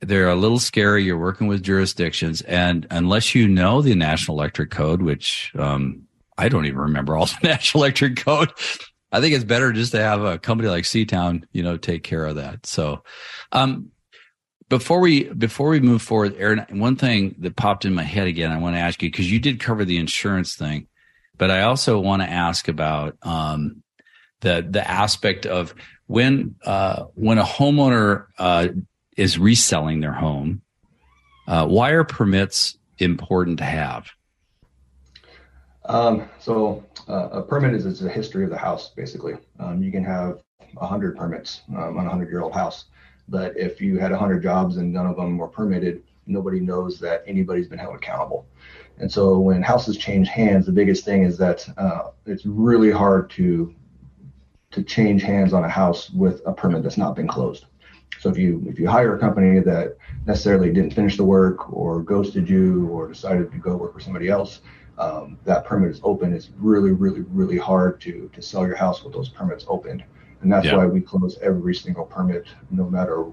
They're 0.00 0.28
a 0.28 0.36
little 0.36 0.58
scary. 0.58 1.04
You're 1.04 1.18
working 1.18 1.46
with 1.46 1.62
jurisdictions. 1.62 2.42
And 2.42 2.86
unless 2.90 3.34
you 3.34 3.48
know 3.48 3.80
the 3.80 3.94
National 3.94 4.38
Electric 4.38 4.70
Code, 4.70 5.02
which, 5.02 5.52
um, 5.58 6.06
I 6.40 6.48
don't 6.48 6.64
even 6.66 6.78
remember 6.78 7.16
all 7.16 7.26
the 7.42 7.48
National 7.48 7.84
Electric 7.84 8.16
Code. 8.16 8.50
I 9.12 9.20
think 9.20 9.34
it's 9.34 9.44
better 9.44 9.72
just 9.72 9.92
to 9.92 10.00
have 10.00 10.22
a 10.22 10.38
company 10.38 10.68
like 10.68 10.84
Seatown, 10.84 11.44
you 11.52 11.62
know, 11.62 11.76
take 11.76 12.02
care 12.02 12.24
of 12.24 12.36
that. 12.36 12.64
So, 12.64 13.02
um, 13.52 13.90
before 14.68 15.00
we 15.00 15.24
before 15.24 15.68
we 15.68 15.80
move 15.80 16.00
forward, 16.00 16.36
Aaron, 16.38 16.64
one 16.70 16.94
thing 16.94 17.34
that 17.40 17.56
popped 17.56 17.84
in 17.84 17.92
my 17.92 18.04
head 18.04 18.28
again, 18.28 18.52
I 18.52 18.58
want 18.58 18.76
to 18.76 18.80
ask 18.80 19.02
you 19.02 19.10
because 19.10 19.30
you 19.30 19.40
did 19.40 19.58
cover 19.58 19.84
the 19.84 19.98
insurance 19.98 20.54
thing, 20.54 20.86
but 21.36 21.50
I 21.50 21.62
also 21.62 21.98
want 21.98 22.22
to 22.22 22.30
ask 22.30 22.68
about 22.68 23.16
um, 23.22 23.82
the 24.40 24.64
the 24.68 24.88
aspect 24.88 25.44
of 25.44 25.74
when 26.06 26.54
uh, 26.64 27.06
when 27.14 27.38
a 27.38 27.44
homeowner 27.44 28.26
uh, 28.38 28.68
is 29.16 29.38
reselling 29.38 30.00
their 30.00 30.12
home. 30.12 30.62
Uh, 31.48 31.66
why 31.66 31.90
are 31.90 32.04
permits 32.04 32.78
important 32.98 33.58
to 33.58 33.64
have? 33.64 34.08
Um, 35.90 36.28
so 36.38 36.84
uh, 37.08 37.30
a 37.32 37.42
permit 37.42 37.74
is, 37.74 37.84
is 37.84 38.04
a 38.04 38.08
history 38.08 38.44
of 38.44 38.50
the 38.50 38.56
house, 38.56 38.90
basically. 38.90 39.34
Um, 39.58 39.82
you 39.82 39.90
can 39.90 40.04
have 40.04 40.40
hundred 40.80 41.16
permits 41.16 41.62
um, 41.70 41.98
on 41.98 42.06
a 42.06 42.08
hundred 42.08 42.28
year 42.30 42.42
old 42.42 42.52
house, 42.52 42.84
but 43.28 43.56
if 43.56 43.80
you 43.80 43.98
had 43.98 44.12
hundred 44.12 44.40
jobs 44.40 44.76
and 44.76 44.92
none 44.92 45.06
of 45.06 45.16
them 45.16 45.36
were 45.36 45.48
permitted, 45.48 46.04
nobody 46.26 46.60
knows 46.60 47.00
that 47.00 47.24
anybody's 47.26 47.66
been 47.66 47.78
held 47.78 47.96
accountable. 47.96 48.46
And 48.98 49.10
so 49.10 49.40
when 49.40 49.62
houses 49.62 49.96
change 49.96 50.28
hands, 50.28 50.64
the 50.64 50.72
biggest 50.72 51.04
thing 51.04 51.24
is 51.24 51.36
that 51.38 51.68
uh, 51.76 52.10
it's 52.24 52.46
really 52.46 52.92
hard 52.92 53.28
to 53.30 53.74
to 54.70 54.84
change 54.84 55.24
hands 55.24 55.52
on 55.52 55.64
a 55.64 55.68
house 55.68 56.10
with 56.10 56.40
a 56.46 56.52
permit 56.52 56.84
that's 56.84 56.98
not 56.98 57.16
been 57.16 57.26
closed. 57.26 57.64
So 58.20 58.28
if 58.30 58.38
you 58.38 58.62
if 58.68 58.78
you 58.78 58.86
hire 58.86 59.16
a 59.16 59.18
company 59.18 59.58
that 59.58 59.96
necessarily 60.24 60.72
didn't 60.72 60.94
finish 60.94 61.16
the 61.16 61.24
work 61.24 61.72
or 61.72 62.00
ghosted 62.00 62.48
you 62.48 62.86
or 62.86 63.08
decided 63.08 63.50
to 63.50 63.58
go 63.58 63.76
work 63.76 63.92
for 63.92 63.98
somebody 64.00 64.28
else, 64.28 64.60
um, 64.98 65.38
that 65.44 65.64
permit 65.64 65.90
is 65.90 66.00
open. 66.02 66.32
It's 66.32 66.50
really 66.58 66.92
really 66.92 67.22
really 67.32 67.58
hard 67.58 68.00
to 68.02 68.30
to 68.32 68.42
sell 68.42 68.66
your 68.66 68.76
house 68.76 69.02
with 69.04 69.12
those 69.12 69.28
permits 69.28 69.64
open, 69.68 70.02
and 70.42 70.52
that's 70.52 70.66
Yeah. 70.66 70.76
why 70.76 70.86
we 70.86 71.00
close 71.00 71.38
every 71.40 71.74
single 71.74 72.04
permit, 72.04 72.46
no 72.70 72.88
matter 72.88 73.24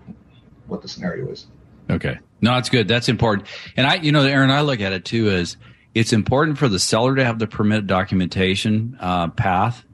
what 0.67 0.81
the 0.81 0.87
scenario 0.87 1.29
is. 1.29 1.47
Okay. 1.89 2.19
No, 2.41 2.53
that's 2.53 2.69
good. 2.69 2.87
That's 2.87 3.09
important. 3.09 3.47
And 3.77 3.87
I, 3.87 3.95
you 3.95 4.11
know, 4.11 4.21
Aaron, 4.21 4.51
I 4.51 4.61
look 4.61 4.81
at 4.81 4.93
it 4.93 5.05
too 5.05 5.29
as 5.29 5.57
it's 5.95 6.13
important 6.13 6.57
for 6.57 6.67
the 6.67 6.79
seller 6.79 7.15
to 7.15 7.23
have 7.25 7.39
the 7.39 7.47
permit 7.47 7.87
documentation 7.87 8.97
uh, 8.99 9.29
path, 9.29 9.85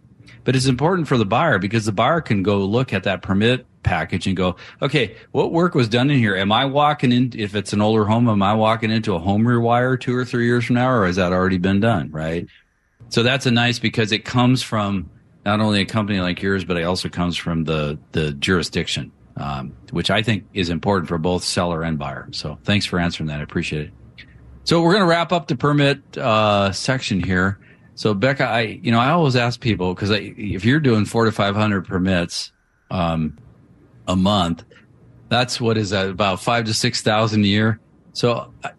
but 0.44 0.56
it's 0.56 0.66
important 0.66 1.08
for 1.08 1.18
the 1.18 1.26
buyer 1.26 1.60
because 1.60 1.86
the 1.86 1.92
buyer 1.92 2.22
can 2.22 2.44
go 2.44 2.60
look 2.60 2.94
at 2.94 3.04
that 3.04 3.22
permit 3.22 3.66
package 3.84 4.28
and 4.28 4.36
go, 4.36 4.56
okay, 4.82 5.16
what 5.32 5.52
work 5.52 5.76
was 5.76 5.88
done 5.90 6.10
in 6.10 6.18
here? 6.18 6.36
Am 6.36 6.52
I 6.52 6.66
walking 6.66 7.12
in, 7.12 7.34
if 7.36 7.56
it's 7.56 7.74
an 7.74 7.82
older 7.82 8.06
home, 8.06 8.28
am 8.30 8.42
I 8.42 8.54
walking 8.54 8.92
into 8.92 9.14
a 9.14 9.20
home 9.20 9.44
rewire 9.44 10.00
two 10.00 10.16
or 10.16 10.26
three 10.26 10.46
years 10.46 10.66
from 10.66 10.76
now, 10.76 10.90
or 10.90 11.06
has 11.06 11.18
that 11.18 11.34
already 11.34 11.58
been 11.58 11.80
done? 11.80 12.12
Right. 12.12 12.48
So 13.10 13.22
that's 13.22 13.46
a 13.46 13.52
nice 13.52 13.80
because 13.80 14.12
it 14.12 14.26
comes 14.26 14.64
from 14.64 15.10
not 15.46 15.60
only 15.60 15.82
a 15.82 15.86
company 15.86 16.20
like 16.20 16.42
yours, 16.42 16.64
but 16.64 16.78
it 16.78 16.84
also 16.84 17.10
comes 17.10 17.38
from 17.38 17.66
the 17.66 18.00
the 18.14 18.32
jurisdiction, 18.32 19.12
um, 19.38 19.74
which 19.92 20.10
I 20.10 20.24
think 20.24 20.46
is 20.54 20.70
important 20.70 21.10
for 21.10 21.18
both 21.18 21.44
seller 21.44 21.84
and 21.84 22.00
buyer. 22.00 22.28
So 22.32 22.58
thanks 22.64 22.86
for 22.86 23.00
answering 23.00 23.28
that. 23.28 23.40
I 23.40 23.44
appreciate 23.44 23.88
it. 23.88 24.26
So 24.64 24.82
we're 24.82 24.94
going 24.94 25.04
to 25.04 25.10
wrap 25.10 25.34
up 25.34 25.48
the 25.48 25.58
permit 25.58 26.18
uh, 26.18 26.72
section 26.72 27.22
here. 27.22 27.60
So 27.96 28.16
Bekah, 28.16 28.42
I 28.42 28.62
you 28.62 28.92
know 28.92 29.00
I 29.00 29.12
always 29.12 29.36
ask 29.36 29.60
people 29.60 29.94
because 29.94 30.10
if 30.12 30.66
you're 30.66 30.80
doing 30.80 31.06
four 31.06 31.26
to 31.26 31.32
five 31.32 31.56
hundred 31.56 31.86
permits 31.86 32.52
um, 32.90 33.38
a 34.08 34.16
month, 34.16 34.64
that's 35.30 35.62
what 35.62 35.78
is 35.78 35.92
that 35.92 36.10
about 36.10 36.42
five 36.42 36.66
to 36.66 36.74
six 36.74 37.02
thousand 37.02 37.44
a 37.44 37.48
year. 37.48 37.80
So 38.14 38.52
I, 38.64 38.72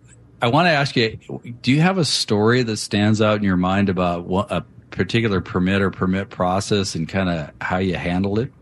I 0.43 0.49
want 0.49 0.67
to 0.67 0.71
ask 0.71 0.97
you: 0.97 1.19
Do 1.63 1.73
you 1.73 1.81
have 1.81 1.99
a 1.99 2.05
story 2.05 2.63
that 2.65 2.77
stands 2.77 3.23
out 3.23 3.37
in 3.37 3.45
your 3.45 3.57
mind 3.57 3.89
about 3.89 4.27
what, 4.27 4.51
a 4.51 4.65
particular 4.91 5.41
permit 5.41 5.81
or 5.81 5.91
permit 5.91 6.31
process 6.31 6.95
and 6.95 7.09
kind 7.09 7.29
of 7.29 7.51
how 7.61 7.79
you 7.79 7.95
handled 7.95 8.39
it? 8.39 8.53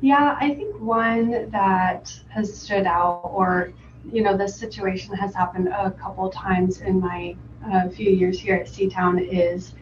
Yeah, 0.00 0.36
I 0.40 0.54
think 0.54 0.78
one 0.80 1.50
that 1.50 2.12
has 2.28 2.54
stood 2.54 2.86
out, 2.86 3.22
or 3.24 3.72
you 4.10 4.22
know, 4.22 4.36
this 4.36 4.56
situation 4.56 5.14
has 5.14 5.34
happened 5.34 5.68
a 5.68 5.90
couple 5.92 6.28
times 6.28 6.80
in 6.80 7.00
my 7.00 7.36
uh, 7.70 7.88
few 7.90 8.10
years 8.10 8.38
here 8.40 8.56
at 8.56 8.66
Seatown 8.66 9.26
is 9.30 9.74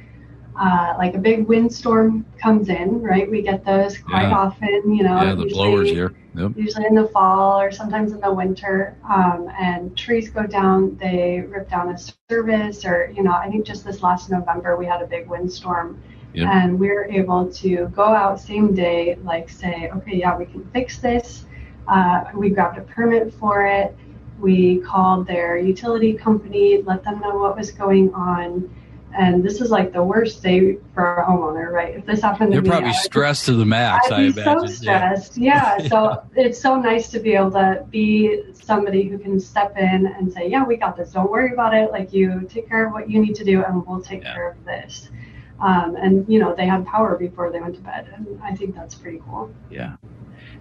uh, 0.59 0.95
like 0.99 1.14
a 1.14 1.19
big 1.19 1.47
windstorm 1.47 2.27
comes 2.40 2.69
in, 2.69 3.01
right? 3.01 3.31
We 3.31 3.43
get 3.43 3.64
those 3.64 3.99
quite 3.99 4.29
yeah. 4.29 4.37
often, 4.37 4.95
you 4.95 5.03
know. 5.03 5.23
Yeah, 5.23 5.35
the 5.35 5.47
blowers 5.47 5.88
here. 5.88 6.14
Yep. 6.37 6.53
Usually 6.57 6.87
in 6.87 6.95
the 6.95 7.09
fall 7.09 7.61
or 7.61 7.73
sometimes 7.73 8.12
in 8.12 8.21
the 8.21 8.33
winter. 8.33 8.97
Um, 9.09 9.51
and 9.59 9.97
trees 9.97 10.31
go 10.31 10.47
down, 10.47 10.97
they 10.97 11.40
rip 11.49 11.71
down 11.71 11.88
a 11.88 11.99
service, 12.29 12.85
or, 12.85 13.12
you 13.16 13.23
know, 13.23 13.33
I 13.33 13.49
think 13.49 13.64
just 13.64 13.85
this 13.85 14.03
last 14.03 14.31
November 14.31 14.77
we 14.77 14.87
had 14.87 15.03
a 15.03 15.07
big 15.07 15.29
windstorm. 15.29 16.03
Yep. 16.35 16.49
And 16.49 16.79
we 16.79 16.88
were 16.88 17.07
able 17.07 17.51
to 17.53 17.88
go 17.88 18.05
out 18.05 18.38
same 18.38 18.75
day, 18.75 19.19
like 19.25 19.49
say, 19.49 19.90
okay, 19.97 20.16
yeah, 20.16 20.37
we 20.37 20.47
can 20.47 20.64
fix 20.73 20.99
this. 20.99 21.47
Uh, 21.88 22.25
we 22.35 22.51
grabbed 22.51 22.79
a 22.79 22.83
permit 22.83 23.33
for 23.35 23.66
it 23.66 23.97
we 24.40 24.79
called 24.81 25.26
their 25.26 25.57
utility 25.59 26.14
company, 26.14 26.83
let 26.83 27.05
them 27.05 27.20
know 27.20 27.37
what 27.37 27.57
was 27.57 27.70
going 27.70 28.12
on. 28.14 28.74
And 29.16 29.42
this 29.42 29.61
is 29.61 29.70
like 29.70 29.92
the 29.92 30.03
worst 30.03 30.40
day 30.40 30.79
for 30.94 31.16
a 31.16 31.26
homeowner, 31.26 31.70
right? 31.72 31.96
If 31.96 32.07
this 32.07 32.22
happened 32.22 32.53
You're 32.53 32.62
to 32.62 32.68
me, 32.68 32.76
probably 32.76 32.92
stressed 32.92 33.46
to 33.46 33.55
the 33.55 33.64
max, 33.64 34.07
I'd 34.07 34.12
I 34.12 34.26
be 34.31 34.33
so 34.33 34.66
stressed. 34.66 35.37
Yeah. 35.37 35.79
yeah. 35.79 35.88
so 35.88 36.22
it's 36.37 36.61
so 36.61 36.81
nice 36.81 37.11
to 37.11 37.18
be 37.18 37.35
able 37.35 37.50
to 37.53 37.85
be 37.90 38.53
somebody 38.53 39.09
who 39.09 39.18
can 39.18 39.40
step 39.40 39.76
in 39.76 40.07
and 40.07 40.33
say, 40.33 40.48
yeah, 40.48 40.64
we 40.64 40.76
got 40.76 40.96
this. 40.96 41.11
Don't 41.11 41.31
worry 41.31 41.53
about 41.53 41.74
it. 41.74 41.90
Like 41.90 42.12
you 42.12 42.46
take 42.48 42.68
care 42.68 42.87
of 42.87 42.92
what 42.92 43.11
you 43.11 43.20
need 43.20 43.35
to 43.35 43.44
do 43.44 43.64
and 43.64 43.85
we'll 43.85 44.00
take 44.00 44.22
yeah. 44.22 44.35
care 44.35 44.50
of 44.50 44.64
this. 44.64 45.11
Um, 45.59 45.96
and 45.96 46.26
you 46.29 46.38
know, 46.38 46.55
they 46.55 46.66
had 46.66 46.87
power 46.87 47.16
before 47.16 47.50
they 47.50 47.61
went 47.61 47.74
to 47.74 47.81
bed. 47.81 48.12
And 48.14 48.40
I 48.42 48.55
think 48.55 48.76
that's 48.76 48.94
pretty 48.94 49.20
cool. 49.29 49.53
Yeah. 49.70 49.96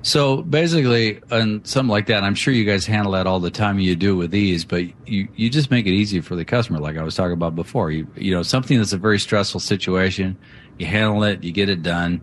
So 0.02 0.38
basically, 0.38 1.20
and 1.30 1.66
something 1.68 1.90
like 1.90 2.08
that, 2.08 2.24
I'm 2.24 2.36
sure 2.36 2.54
you 2.54 2.64
guys 2.64 2.86
handle 2.86 3.12
that 3.14 3.28
all 3.28 3.40
the 3.40 3.52
time. 3.52 3.80
You 3.80 3.96
do 3.96 4.16
with 4.16 4.32
these, 4.32 4.64
but 4.64 4.84
you, 5.06 5.28
you 5.36 5.50
just 5.50 5.72
make 5.72 5.86
it 5.86 5.92
easy 5.92 6.22
for 6.22 6.36
the 6.36 6.46
customer, 6.46 6.80
like 6.80 6.98
I 6.98 7.04
was 7.04 7.16
talking 7.16 7.34
about 7.34 7.56
before. 7.56 7.92
You 7.92 8.08
you 8.16 8.34
know 8.34 8.42
something 8.42 8.78
that's 8.78 8.94
a 8.94 8.98
very 8.98 9.20
stressful 9.20 9.60
situation, 9.60 10.38
you 10.78 10.86
handle 10.86 11.24
it, 11.24 11.44
you 11.44 11.52
get 11.52 11.68
it 11.68 11.84
done, 11.84 12.22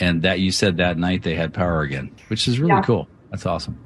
and 0.00 0.22
that 0.22 0.40
you 0.40 0.50
said 0.50 0.78
that 0.78 0.98
night 0.98 1.22
they 1.22 1.36
had 1.36 1.54
power 1.54 1.82
again, 1.82 2.10
which 2.26 2.48
is 2.48 2.58
really 2.58 2.72
yeah. 2.72 2.82
cool. 2.82 3.08
That's 3.30 3.46
awesome. 3.46 3.78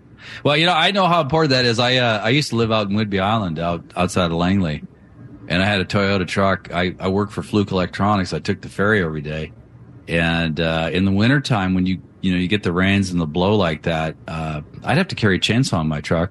Well, 0.43 0.57
you 0.57 0.65
know, 0.65 0.73
I 0.73 0.91
know 0.91 1.07
how 1.07 1.21
important 1.21 1.51
that 1.51 1.67
is. 1.67 1.79
I 1.79 1.97
uh, 1.97 2.21
I 2.21 2.31
used 2.31 2.51
to 2.51 2.57
live 2.57 2.73
out 2.73 2.89
in 2.89 2.97
Whidbey 2.97 3.21
Island, 3.21 3.59
out 3.59 3.85
outside 3.95 4.27
of 4.27 4.33
Langley, 4.33 4.83
and 5.47 5.63
I 5.63 5.67
had 5.67 5.81
a 5.81 5.85
Toyota 5.85 6.27
truck. 6.27 6.73
I 6.73 6.95
I 6.99 7.09
worked 7.09 7.33
for 7.33 7.43
Fluke 7.43 7.71
Electronics. 7.71 8.33
I 8.33 8.39
took 8.39 8.63
the 8.63 8.71
ferry 8.71 9.03
every 9.03 9.21
day, 9.21 9.53
and 10.09 10.59
uh, 10.59 10.89
in 10.91 11.05
the 11.05 11.13
wintertime 11.13 11.75
when 11.75 11.85
you 11.85 12.01
you 12.27 12.33
know 12.33 12.39
you 12.39 12.49
get 12.49 12.63
the 12.63 12.73
rains 12.73 13.11
and 13.11 13.21
the 13.21 13.27
blow 13.27 13.57
like 13.57 13.83
that, 13.83 14.17
uh, 14.27 14.63
I'd 14.85 14.99
have 14.99 15.09
to 15.09 15.15
carry 15.15 15.37
a 15.37 15.41
chainsaw 15.41 15.81
in 15.81 15.87
my 15.87 16.01
truck. 16.01 16.31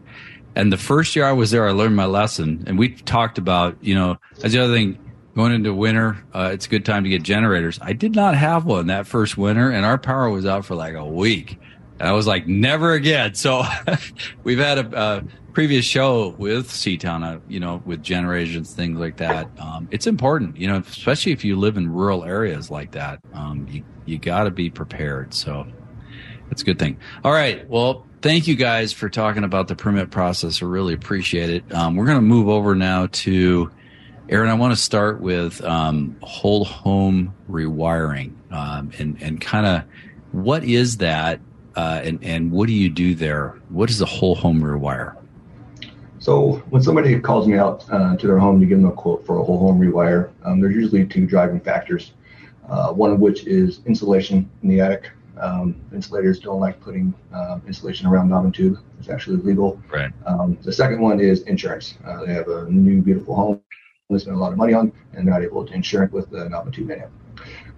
And 0.58 0.72
the 0.72 0.78
first 0.78 1.16
year 1.16 1.26
I 1.26 1.34
was 1.34 1.52
there, 1.52 1.68
I 1.68 1.72
learned 1.72 1.96
my 1.96 2.06
lesson. 2.06 2.64
And 2.68 2.78
we 2.78 2.90
talked 2.90 3.38
about 3.38 3.78
you 3.82 3.96
know 3.96 4.18
as 4.44 4.52
the 4.52 4.60
other 4.60 4.74
thing 4.74 5.00
going 5.36 5.54
into 5.54 5.74
winter, 5.74 6.18
uh, 6.34 6.52
it's 6.54 6.66
a 6.66 6.70
good 6.70 6.86
time 6.86 7.04
to 7.04 7.10
get 7.10 7.24
generators. 7.24 7.80
I 7.82 7.94
did 7.94 8.16
not 8.16 8.36
have 8.36 8.66
one 8.66 8.88
that 8.88 9.08
first 9.08 9.38
winter, 9.38 9.70
and 9.70 9.86
our 9.86 9.98
power 9.98 10.30
was 10.30 10.46
out 10.46 10.66
for 10.66 10.76
like 10.76 10.96
a 10.96 11.06
week. 11.06 11.60
And 12.00 12.10
I 12.10 12.12
was 12.12 12.28
like, 12.28 12.48
never 12.48 12.94
again. 12.94 13.36
So 13.36 13.64
we've 14.44 14.60
had 14.60 14.80
a, 14.80 15.02
a, 15.02 15.24
previous 15.54 15.86
show 15.86 16.36
with 16.38 16.68
Seatown, 16.68 17.24
uh, 17.24 17.40
you 17.48 17.62
know, 17.62 17.82
with 17.86 18.04
generations, 18.04 18.74
things 18.74 19.00
like 19.00 19.16
that. 19.16 19.50
Um, 19.58 19.88
it's 19.90 20.06
important, 20.06 20.58
you 20.58 20.68
know, 20.68 20.80
especially 20.80 21.32
if 21.32 21.46
you 21.46 21.56
live 21.56 21.78
in 21.78 21.90
rural 21.90 22.26
areas 22.26 22.70
like 22.70 22.92
that. 22.92 23.22
Um, 23.34 23.66
you 23.70 23.84
you 24.06 24.18
got 24.18 24.44
to 24.44 24.52
be 24.52 24.70
prepared. 24.70 25.34
So 25.34 25.66
that's 26.50 26.62
a 26.62 26.66
good 26.66 26.80
thing. 26.80 26.98
All 27.24 27.32
right. 27.32 27.68
Well, 27.70 28.06
thank 28.22 28.48
you 28.48 28.56
guys 28.56 28.94
for 28.94 29.10
talking 29.10 29.44
about 29.44 29.68
the 29.68 29.76
permit 29.76 30.12
process. 30.12 30.62
I 30.62 30.66
really 30.66 30.94
appreciate 30.94 31.50
it. 31.50 31.74
Um, 31.74 31.96
we're 31.96 32.06
going 32.06 32.18
to 32.18 32.22
move 32.22 32.48
over 32.48 32.76
now 32.76 33.08
to 33.08 33.72
Aaron. 34.30 34.50
I 34.50 34.56
want 34.56 34.74
to 34.74 34.82
start 34.82 35.22
with 35.22 35.64
um, 35.64 36.18
whole 36.22 36.66
home 36.66 37.34
rewiring 37.50 38.34
um, 38.52 38.92
and 38.98 39.22
and 39.22 39.40
kind 39.40 39.66
of 39.66 39.84
what 40.32 40.64
is 40.64 40.98
that 40.98 41.40
uh, 41.76 42.02
and 42.04 42.24
and 42.24 42.52
what 42.52 42.68
do 42.68 42.74
you 42.74 42.90
do 42.90 43.16
there? 43.16 43.60
What 43.70 43.90
is 43.90 44.02
a 44.02 44.06
whole 44.06 44.36
home 44.36 44.62
rewire? 44.62 45.16
So 46.20 46.64
when 46.72 46.82
somebody 46.82 47.20
calls 47.20 47.48
me 47.48 47.58
out 47.58 47.86
uh, 47.92 48.16
to 48.18 48.28
their 48.28 48.40
home 48.40 48.60
to 48.60 48.66
give 48.66 48.80
them 48.80 48.90
a 48.90 48.94
quote 48.94 49.26
for 49.26 49.38
a 49.38 49.44
whole 49.44 49.60
home 49.60 49.80
rewire, 49.80 50.32
um, 50.44 50.60
there's 50.60 50.74
usually 50.74 51.06
two 51.06 51.28
driving 51.28 51.60
factors. 51.60 52.14
Uh, 52.68 52.92
one 52.92 53.12
of 53.12 53.20
which 53.20 53.46
is 53.46 53.82
insulation 53.86 54.50
in 54.64 54.70
the 54.70 54.82
attic. 54.82 55.12
Um, 55.40 55.76
insulators 55.92 56.40
don't 56.40 56.60
like 56.60 56.80
putting 56.80 57.14
uh, 57.34 57.60
insulation 57.68 58.08
around 58.08 58.30
knob 58.30 58.46
and 58.46 58.56
tube. 58.56 58.78
It's 59.00 59.10
actually 59.10 59.42
illegal. 59.42 59.82
Right. 59.92 60.12
Um, 60.26 60.58
the 60.62 60.72
second 60.72 61.02
one 61.02 61.20
is 61.20 61.42
insurance. 61.44 61.98
Uh, 62.06 62.26
they 62.26 62.34
have 62.34 62.48
a 62.48 62.70
new 62.70 63.02
beautiful 63.02 63.36
home 63.36 63.62
they 64.10 64.20
spend 64.20 64.36
a 64.36 64.40
lot 64.40 64.52
of 64.52 64.58
money 64.58 64.74
on, 64.74 64.92
and 65.14 65.28
they're 65.28 65.34
not 65.34 65.42
able 65.42 65.66
to 65.66 65.74
insure 65.74 66.04
it 66.04 66.12
with 66.12 66.30
the 66.30 66.48
knob 66.48 66.66
and 66.66 66.76
tube 66.76 66.92
in 66.92 67.00
it. 67.00 67.10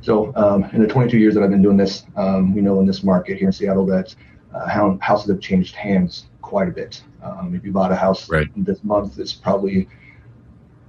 So 0.01 0.35
um, 0.35 0.65
in 0.73 0.81
the 0.81 0.87
22 0.87 1.17
years 1.17 1.33
that 1.35 1.43
I've 1.43 1.49
been 1.49 1.61
doing 1.61 1.77
this, 1.77 2.03
um, 2.17 2.53
we 2.53 2.61
know 2.61 2.79
in 2.81 2.85
this 2.85 3.01
market 3.03 3.37
here 3.37 3.47
in 3.47 3.53
Seattle 3.53 3.85
that 3.87 4.13
uh, 4.53 4.97
houses 4.99 5.29
have 5.29 5.39
changed 5.39 5.75
hands 5.75 6.25
quite 6.41 6.67
a 6.67 6.71
bit. 6.71 7.01
Um, 7.23 7.55
if 7.55 7.63
you 7.63 7.71
bought 7.71 7.91
a 7.91 7.95
house 7.95 8.29
right. 8.29 8.47
this 8.57 8.83
month, 8.83 9.19
it's 9.19 9.33
probably 9.33 9.87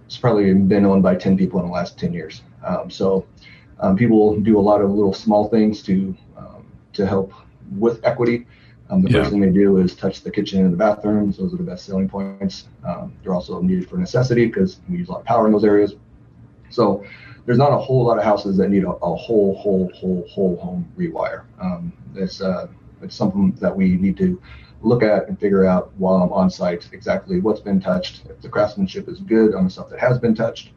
it's 0.07 0.17
probably 0.17 0.53
been 0.55 0.85
owned 0.87 1.03
by 1.03 1.15
10 1.15 1.37
people 1.37 1.61
in 1.61 1.67
the 1.67 1.73
last 1.73 1.99
10 1.99 2.13
years. 2.13 2.43
Um, 2.65 2.91
so 2.91 3.27
um, 3.79 3.97
people 3.97 4.41
do 4.41 4.59
a 4.59 4.61
lot 4.61 4.81
of 4.81 4.91
little 4.91 5.13
small 5.13 5.49
things 5.49 5.83
to 5.83 6.17
to 6.99 7.07
help 7.07 7.33
with 7.79 8.05
equity. 8.05 8.47
Um, 8.91 9.03
the 9.03 9.11
yeah. 9.11 9.21
first 9.21 9.31
thing 9.31 9.41
they 9.41 9.51
do 9.51 9.79
is 9.79 9.95
touch 9.95 10.23
the 10.23 10.31
kitchen 10.31 10.65
and 10.65 10.73
the 10.73 10.77
bathrooms. 10.77 11.37
Those 11.39 11.53
are 11.53 11.57
the 11.57 11.63
best 11.63 11.85
selling 11.87 12.09
points. 12.09 12.69
Um, 12.85 13.15
they're 13.23 13.35
also 13.35 13.61
needed 13.61 13.89
for 13.89 13.97
necessity 13.97 14.47
because 14.47 14.81
we 14.89 14.99
use 14.99 15.09
a 15.09 15.13
lot 15.13 15.21
of 15.21 15.27
power 15.27 15.47
in 15.47 15.53
those 15.53 15.65
areas. 15.65 15.95
So 16.71 17.05
there's 17.45 17.59
not 17.59 17.73
a 17.73 17.79
whole 17.79 18.05
lot 18.05 18.19
of 18.19 18.25
houses 18.25 18.57
that 18.59 18.69
need 18.69 18.85
a, 18.85 18.91
a 18.91 19.15
whole, 19.15 19.57
whole, 19.57 19.91
whole, 19.95 20.27
whole 20.29 20.57
home 20.57 20.91
rewire. 20.97 21.45
Um, 21.61 21.93
it's 22.15 22.41
uh, 22.41 22.69
it's 23.03 23.15
something 23.15 23.53
that 23.61 23.75
we 23.75 23.97
need 23.97 24.17
to 24.19 24.41
look 24.83 25.03
at 25.03 25.29
and 25.29 25.39
figure 25.39 25.65
out 25.65 25.93
while 25.97 26.17
I'm 26.17 26.33
on 26.33 26.51
site 26.51 26.89
exactly 26.93 27.41
what's 27.41 27.61
been 27.61 27.81
touched. 27.81 28.23
If 28.29 28.41
the 28.41 28.49
craftsmanship 28.49 29.09
is 29.09 29.21
good 29.21 29.55
on 29.55 29.65
the 29.65 29.71
stuff 29.71 29.91
that 29.91 29.99
has 29.99 30.19
been 30.19 30.35
touched, 30.35 30.73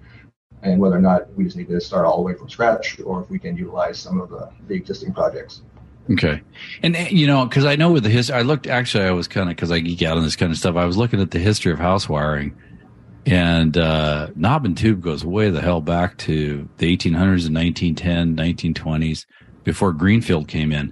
and 0.63 0.79
whether 0.79 0.95
or 0.95 1.01
not 1.01 1.33
we 1.35 1.45
just 1.45 1.57
need 1.57 1.67
to 1.69 1.81
start 1.81 2.05
all 2.05 2.17
the 2.17 2.23
way 2.23 2.33
from 2.33 2.49
scratch 2.49 2.99
or 3.01 3.23
if 3.23 3.29
we 3.29 3.39
can 3.39 3.57
utilize 3.57 3.97
some 3.99 4.19
of 4.19 4.29
the, 4.29 4.49
the 4.67 4.75
existing 4.75 5.13
projects. 5.13 5.61
Okay. 6.11 6.41
And, 6.83 6.95
eh, 6.95 7.09
you 7.09 7.27
know, 7.27 7.45
because 7.45 7.65
I 7.65 7.75
know 7.75 7.91
with 7.91 8.03
the 8.03 8.09
history, 8.09 8.35
I 8.35 8.41
looked, 8.41 8.67
actually, 8.67 9.05
I 9.05 9.11
was 9.11 9.27
kind 9.27 9.49
of, 9.49 9.55
because 9.55 9.71
I 9.71 9.79
geek 9.79 10.01
out 10.03 10.17
on 10.17 10.23
this 10.23 10.35
kind 10.35 10.51
of 10.51 10.57
stuff, 10.57 10.75
I 10.75 10.85
was 10.85 10.97
looking 10.97 11.21
at 11.21 11.31
the 11.31 11.39
history 11.39 11.71
of 11.71 11.79
house 11.79 12.09
wiring. 12.09 12.55
And 13.25 13.77
uh, 13.77 14.29
knob 14.35 14.65
and 14.65 14.75
tube 14.75 15.01
goes 15.01 15.23
way 15.23 15.49
the 15.51 15.61
hell 15.61 15.81
back 15.81 16.17
to 16.19 16.67
the 16.77 16.97
1800s 16.97 17.45
and 17.45 17.55
1910, 17.55 18.35
1920s, 18.35 19.25
before 19.63 19.93
Greenfield 19.93 20.47
came 20.47 20.71
in. 20.71 20.91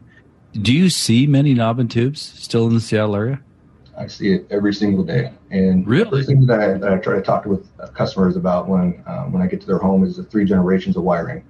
Do 0.53 0.73
you 0.73 0.89
see 0.89 1.27
many 1.27 1.53
knob 1.53 1.79
and 1.79 1.89
tubes 1.89 2.21
still 2.21 2.67
in 2.67 2.75
the 2.75 2.81
Seattle 2.81 3.15
area? 3.15 3.41
I 3.97 4.07
see 4.07 4.31
it 4.31 4.47
every 4.49 4.73
single 4.73 5.03
day. 5.03 5.31
And 5.51 5.85
really, 5.85 6.21
the 6.21 6.27
thing 6.27 6.45
that 6.45 6.59
I, 6.59 6.73
that 6.73 6.93
I 6.93 6.97
try 6.97 7.15
to 7.15 7.21
talk 7.21 7.45
with 7.45 7.67
customers 7.93 8.37
about 8.37 8.69
when 8.69 9.03
um, 9.05 9.33
when 9.33 9.41
I 9.41 9.47
get 9.47 9.59
to 9.61 9.67
their 9.67 9.77
home 9.77 10.03
is 10.05 10.15
the 10.15 10.23
three 10.23 10.45
generations 10.45 10.95
of 10.95 11.03
wiring, 11.03 11.43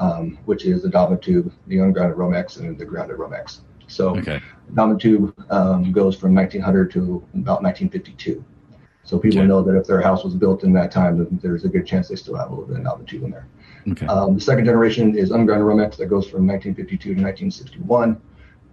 um, 0.00 0.38
which 0.46 0.64
is 0.64 0.82
the 0.82 0.88
knob 0.88 1.12
and 1.12 1.22
tube, 1.22 1.52
the 1.68 1.78
ungrounded 1.78 2.18
Romex, 2.18 2.58
and 2.58 2.76
the 2.76 2.84
grounded 2.84 3.18
Romex. 3.18 3.60
So 3.86 4.16
okay. 4.16 4.40
Tube 4.98 5.34
um, 5.50 5.92
goes 5.92 6.16
from 6.16 6.34
1900 6.34 6.90
to 6.92 7.00
about 7.34 7.62
1952. 7.62 8.44
So 9.02 9.18
people 9.18 9.40
okay. 9.40 9.46
know 9.46 9.62
that 9.62 9.76
if 9.76 9.86
their 9.86 10.00
house 10.00 10.24
was 10.24 10.34
built 10.34 10.62
in 10.62 10.72
that 10.74 10.90
time, 10.92 11.18
then 11.18 11.38
there's 11.42 11.64
a 11.64 11.68
good 11.68 11.86
chance 11.86 12.08
they 12.08 12.16
still 12.16 12.36
have 12.36 12.48
a 12.48 12.50
little 12.50 12.66
bit 12.66 12.76
of 12.76 12.82
knob 12.82 13.00
and 13.00 13.08
tube 13.08 13.24
in 13.24 13.30
there. 13.30 13.46
Okay. 13.90 14.06
Um, 14.06 14.34
the 14.34 14.40
second 14.40 14.64
generation 14.64 15.16
is 15.16 15.30
ungrounded 15.30 15.66
Romex 15.66 15.96
that 15.96 16.06
goes 16.06 16.28
from 16.28 16.46
1952 16.46 17.14
to 17.14 17.22
1961. 17.22 18.20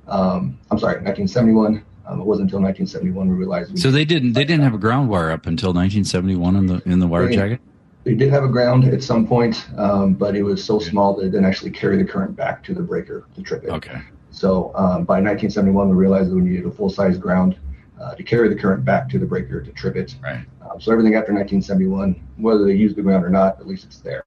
Um, 0.07 0.59
I'm 0.71 0.79
sorry, 0.79 1.01
1971 1.01 1.83
um, 2.07 2.21
it 2.21 2.25
wasn't 2.25 2.45
until 2.45 2.61
1971 2.61 3.29
we 3.29 3.35
realized. 3.35 3.73
We 3.73 3.79
so 3.79 3.91
they 3.91 4.05
didn't 4.05 4.33
they 4.33 4.45
didn't 4.45 4.63
have 4.63 4.73
a 4.73 4.77
ground 4.77 5.09
wire 5.09 5.29
up 5.29 5.45
until 5.45 5.69
1971 5.69 6.55
in 6.55 6.65
the 6.67 6.81
in 6.85 6.99
the 6.99 7.07
wire 7.07 7.29
jacket. 7.29 7.59
They 8.07 8.15
did 8.15 8.29
have 8.29 8.45
a 8.45 8.47
ground 8.47 8.85
at 8.85 9.03
some 9.03 9.27
point, 9.27 9.67
um, 9.75 10.13
but 10.13 10.33
it 10.33 10.41
was 10.41 10.63
so 10.63 10.79
small 10.79 11.13
that 11.15 11.23
it 11.23 11.31
didn't 11.31 11.43
actually 11.43 11.71
carry 11.71 11.97
the 11.97 12.05
current 12.05 12.37
back 12.37 12.63
to 12.63 12.73
the 12.73 12.81
breaker 12.81 13.27
to 13.35 13.41
trip 13.41 13.65
it. 13.65 13.69
Okay. 13.69 13.99
So 14.31 14.71
um, 14.75 15.03
by 15.03 15.19
1971, 15.19 15.89
we 15.89 15.93
realized 15.93 16.31
that 16.31 16.35
we 16.35 16.41
needed 16.41 16.65
a 16.65 16.71
full-size 16.71 17.17
ground 17.17 17.59
uh, 17.99 18.15
to 18.15 18.23
carry 18.23 18.47
the 18.47 18.55
current 18.55 18.85
back 18.85 19.09
to 19.09 19.19
the 19.19 19.25
breaker 19.25 19.61
to 19.61 19.71
trip 19.73 19.97
it. 19.97 20.15
Right. 20.23 20.45
Um, 20.61 20.79
so 20.79 20.93
everything 20.93 21.15
after 21.15 21.33
1971, 21.33 22.15
whether 22.37 22.63
they 22.63 22.75
use 22.75 22.95
the 22.95 23.01
ground 23.01 23.25
or 23.25 23.29
not, 23.29 23.59
at 23.59 23.67
least 23.67 23.83
it's 23.83 23.99
there. 23.99 24.23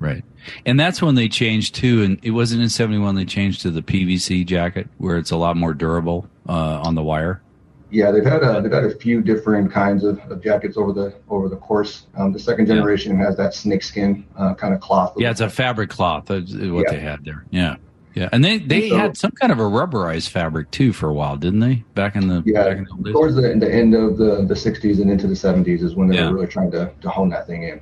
Right. 0.00 0.24
And 0.66 0.80
that's 0.80 1.00
when 1.00 1.14
they 1.14 1.28
changed 1.28 1.76
too. 1.76 2.02
And 2.02 2.18
it 2.24 2.32
wasn't 2.32 2.62
in 2.62 2.68
71 2.68 3.14
they 3.14 3.24
changed 3.24 3.62
to 3.62 3.70
the 3.70 3.82
PVC 3.82 4.44
jacket 4.44 4.88
where 4.98 5.18
it's 5.18 5.30
a 5.30 5.36
lot 5.36 5.56
more 5.56 5.72
durable 5.72 6.26
uh, 6.48 6.80
on 6.84 6.96
the 6.96 7.02
wire. 7.04 7.42
Yeah, 7.90 8.10
they've 8.10 8.24
had 8.24 8.42
a, 8.42 8.60
they've 8.60 8.72
had 8.72 8.84
a 8.84 8.94
few 8.94 9.20
different 9.20 9.72
kinds 9.72 10.04
of, 10.04 10.18
of 10.30 10.42
jackets 10.42 10.76
over 10.76 10.92
the 10.92 11.14
over 11.28 11.48
the 11.48 11.56
course. 11.56 12.06
Um, 12.16 12.32
the 12.32 12.38
second 12.38 12.66
generation 12.66 13.18
yeah. 13.18 13.26
has 13.26 13.36
that 13.36 13.54
snakeskin 13.54 14.26
uh, 14.36 14.54
kind 14.54 14.74
of 14.74 14.80
cloth. 14.80 15.14
Yeah, 15.16 15.30
it's 15.30 15.40
a 15.40 15.50
fabric 15.50 15.90
cloth. 15.90 16.26
That's 16.26 16.52
what 16.52 16.84
yeah. 16.84 16.90
they 16.90 17.00
had 17.00 17.24
there. 17.24 17.44
Yeah. 17.50 17.76
Yeah, 18.14 18.28
and 18.32 18.44
they 18.44 18.58
they 18.58 18.88
so, 18.88 18.96
had 18.96 19.16
some 19.16 19.30
kind 19.30 19.52
of 19.52 19.60
a 19.60 19.62
rubberized 19.62 20.30
fabric 20.30 20.70
too 20.72 20.92
for 20.92 21.08
a 21.08 21.14
while, 21.14 21.36
didn't 21.36 21.60
they? 21.60 21.84
Back 21.94 22.16
in 22.16 22.26
the 22.26 22.42
yeah, 22.44 22.68
in 22.72 22.86
the 22.98 23.12
towards 23.12 23.36
the, 23.36 23.42
the, 23.42 23.72
end 23.72 23.94
of 23.94 24.16
the 24.16 24.44
the 24.44 24.54
'60s 24.54 25.00
and 25.00 25.08
into 25.08 25.28
the 25.28 25.34
'70s 25.34 25.82
is 25.82 25.94
when 25.94 26.08
they 26.08 26.16
yeah. 26.16 26.28
were 26.28 26.34
really 26.34 26.46
trying 26.48 26.72
to 26.72 26.92
to 27.02 27.08
hone 27.08 27.28
that 27.30 27.46
thing 27.46 27.62
in. 27.62 27.80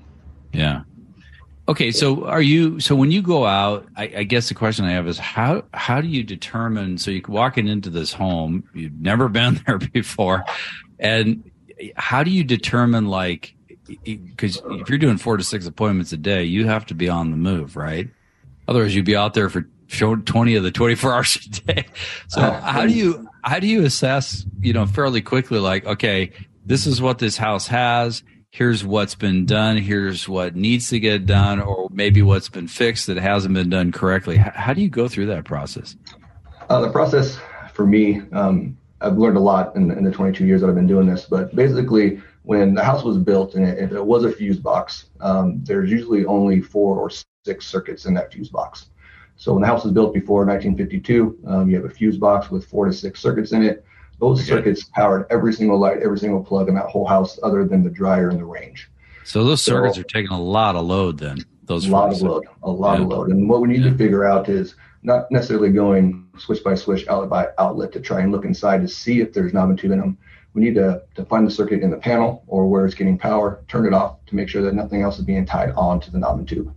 Yeah. 0.52 0.82
Okay, 1.68 1.90
so 1.90 2.24
are 2.24 2.40
you? 2.40 2.80
So 2.80 2.96
when 2.96 3.10
you 3.10 3.20
go 3.20 3.44
out, 3.44 3.86
I, 3.94 4.04
I, 4.16 4.22
guess 4.22 4.48
the 4.48 4.54
question 4.54 4.86
I 4.86 4.92
have 4.92 5.06
is 5.06 5.18
how 5.18 5.64
how 5.74 6.00
do 6.00 6.08
you 6.08 6.24
determine? 6.24 6.96
So 6.96 7.10
you're 7.10 7.22
walking 7.28 7.68
into 7.68 7.90
this 7.90 8.10
home, 8.10 8.64
you've 8.72 8.98
never 8.98 9.28
been 9.28 9.60
there 9.66 9.76
before, 9.76 10.44
and 10.98 11.50
how 11.94 12.22
do 12.24 12.30
you 12.30 12.42
determine 12.42 13.08
like 13.08 13.54
because 14.02 14.62
if 14.70 14.88
you're 14.88 14.98
doing 14.98 15.18
four 15.18 15.36
to 15.36 15.44
six 15.44 15.66
appointments 15.66 16.10
a 16.12 16.16
day, 16.16 16.44
you 16.44 16.66
have 16.66 16.86
to 16.86 16.94
be 16.94 17.10
on 17.10 17.30
the 17.30 17.36
move, 17.36 17.76
right? 17.76 18.08
Otherwise, 18.66 18.94
you'd 18.94 19.04
be 19.04 19.16
out 19.16 19.34
there 19.34 19.50
for 19.50 19.66
twenty 20.24 20.54
of 20.54 20.62
the 20.62 20.70
twenty 20.70 20.94
four 20.94 21.12
hours 21.14 21.36
a 21.36 21.50
day. 21.50 21.86
So 22.28 22.50
how 22.50 22.86
do 22.86 22.94
you 22.94 23.28
how 23.44 23.58
do 23.60 23.66
you 23.66 23.84
assess? 23.84 24.46
You 24.60 24.72
know, 24.72 24.86
fairly 24.86 25.20
quickly, 25.20 25.58
like 25.58 25.84
okay, 25.84 26.32
this 26.64 26.86
is 26.86 27.02
what 27.02 27.18
this 27.18 27.36
house 27.36 27.66
has 27.66 28.22
here's 28.50 28.84
what's 28.84 29.14
been 29.14 29.46
done, 29.46 29.76
here's 29.76 30.28
what 30.28 30.56
needs 30.56 30.88
to 30.90 31.00
get 31.00 31.26
done, 31.26 31.60
or 31.60 31.88
maybe 31.92 32.22
what's 32.22 32.48
been 32.48 32.68
fixed 32.68 33.06
that 33.06 33.16
hasn't 33.16 33.54
been 33.54 33.70
done 33.70 33.92
correctly. 33.92 34.36
How, 34.36 34.52
how 34.54 34.72
do 34.72 34.80
you 34.80 34.88
go 34.88 35.08
through 35.08 35.26
that 35.26 35.44
process? 35.44 35.96
Uh, 36.68 36.80
the 36.80 36.90
process 36.90 37.38
for 37.72 37.86
me, 37.86 38.22
um, 38.32 38.76
I've 39.00 39.16
learned 39.16 39.36
a 39.36 39.40
lot 39.40 39.76
in, 39.76 39.90
in, 39.90 40.02
the 40.02 40.10
22 40.10 40.44
years 40.44 40.60
that 40.60 40.68
I've 40.68 40.74
been 40.74 40.88
doing 40.88 41.06
this, 41.06 41.24
but 41.24 41.54
basically, 41.54 42.20
when 42.42 42.74
the 42.74 42.82
house 42.82 43.04
was 43.04 43.18
built 43.18 43.54
and 43.54 43.64
it, 43.64 43.78
if 43.78 43.92
it 43.92 44.04
was 44.04 44.24
a 44.24 44.32
fuse 44.32 44.58
box, 44.58 45.06
um, 45.20 45.62
there's 45.64 45.90
usually 45.90 46.24
only 46.24 46.60
four 46.60 46.98
or 46.98 47.10
six 47.44 47.66
circuits 47.66 48.06
in 48.06 48.14
that 48.14 48.32
fuse 48.32 48.48
box. 48.48 48.90
So 49.36 49.52
when 49.52 49.60
the 49.60 49.68
house 49.68 49.84
was 49.84 49.92
built 49.92 50.12
before 50.12 50.44
1952, 50.44 51.38
um, 51.46 51.70
you 51.70 51.76
have 51.76 51.84
a 51.84 51.90
fuse 51.90 52.18
box 52.18 52.50
with 52.50 52.66
four 52.66 52.86
to 52.86 52.92
six 52.92 53.20
circuits 53.20 53.52
in 53.52 53.62
it. 53.62 53.84
Those 54.20 54.40
okay. 54.40 54.48
circuits 54.48 54.84
powered 54.84 55.26
every 55.30 55.52
single 55.52 55.78
light, 55.78 55.98
every 56.02 56.18
single 56.18 56.42
plug 56.42 56.68
in 56.68 56.74
that 56.74 56.86
whole 56.86 57.06
house, 57.06 57.38
other 57.42 57.64
than 57.64 57.84
the 57.84 57.90
dryer 57.90 58.30
and 58.30 58.38
the 58.38 58.44
range. 58.44 58.90
So 59.24 59.44
those 59.44 59.62
circuits 59.62 59.96
so, 59.96 60.00
are 60.00 60.04
taking 60.04 60.32
a 60.32 60.40
lot 60.40 60.74
of 60.74 60.86
load. 60.86 61.18
Then 61.18 61.44
those 61.64 61.86
a 61.86 61.90
lot 61.90 62.12
of 62.12 62.22
load, 62.22 62.46
a 62.62 62.70
lot 62.70 62.98
yeah. 62.98 63.04
of 63.04 63.08
load. 63.10 63.28
And 63.28 63.48
what 63.48 63.60
we 63.60 63.68
need 63.68 63.82
yeah. 63.82 63.90
to 63.90 63.98
figure 63.98 64.24
out 64.24 64.48
is 64.48 64.74
not 65.02 65.30
necessarily 65.30 65.70
going 65.70 66.26
switch 66.38 66.64
by 66.64 66.74
switch, 66.74 67.06
outlet 67.08 67.30
by 67.30 67.48
outlet 67.58 67.92
to 67.92 68.00
try 68.00 68.20
and 68.20 68.32
look 68.32 68.44
inside 68.44 68.80
to 68.82 68.88
see 68.88 69.20
if 69.20 69.32
there's 69.32 69.52
and 69.54 69.78
tube 69.78 69.92
in 69.92 70.00
them. 70.00 70.18
We 70.54 70.62
need 70.62 70.74
to, 70.74 71.02
to 71.14 71.24
find 71.26 71.46
the 71.46 71.50
circuit 71.50 71.82
in 71.82 71.90
the 71.90 71.98
panel 71.98 72.42
or 72.46 72.68
where 72.68 72.84
it's 72.84 72.94
getting 72.94 73.18
power, 73.18 73.62
turn 73.68 73.86
it 73.86 73.92
off 73.92 74.24
to 74.26 74.34
make 74.34 74.48
sure 74.48 74.62
that 74.62 74.74
nothing 74.74 75.02
else 75.02 75.18
is 75.18 75.24
being 75.24 75.46
tied 75.46 75.70
on 75.72 76.00
to 76.00 76.10
the 76.10 76.18
knob 76.18 76.38
and 76.38 76.48
tube. 76.48 76.74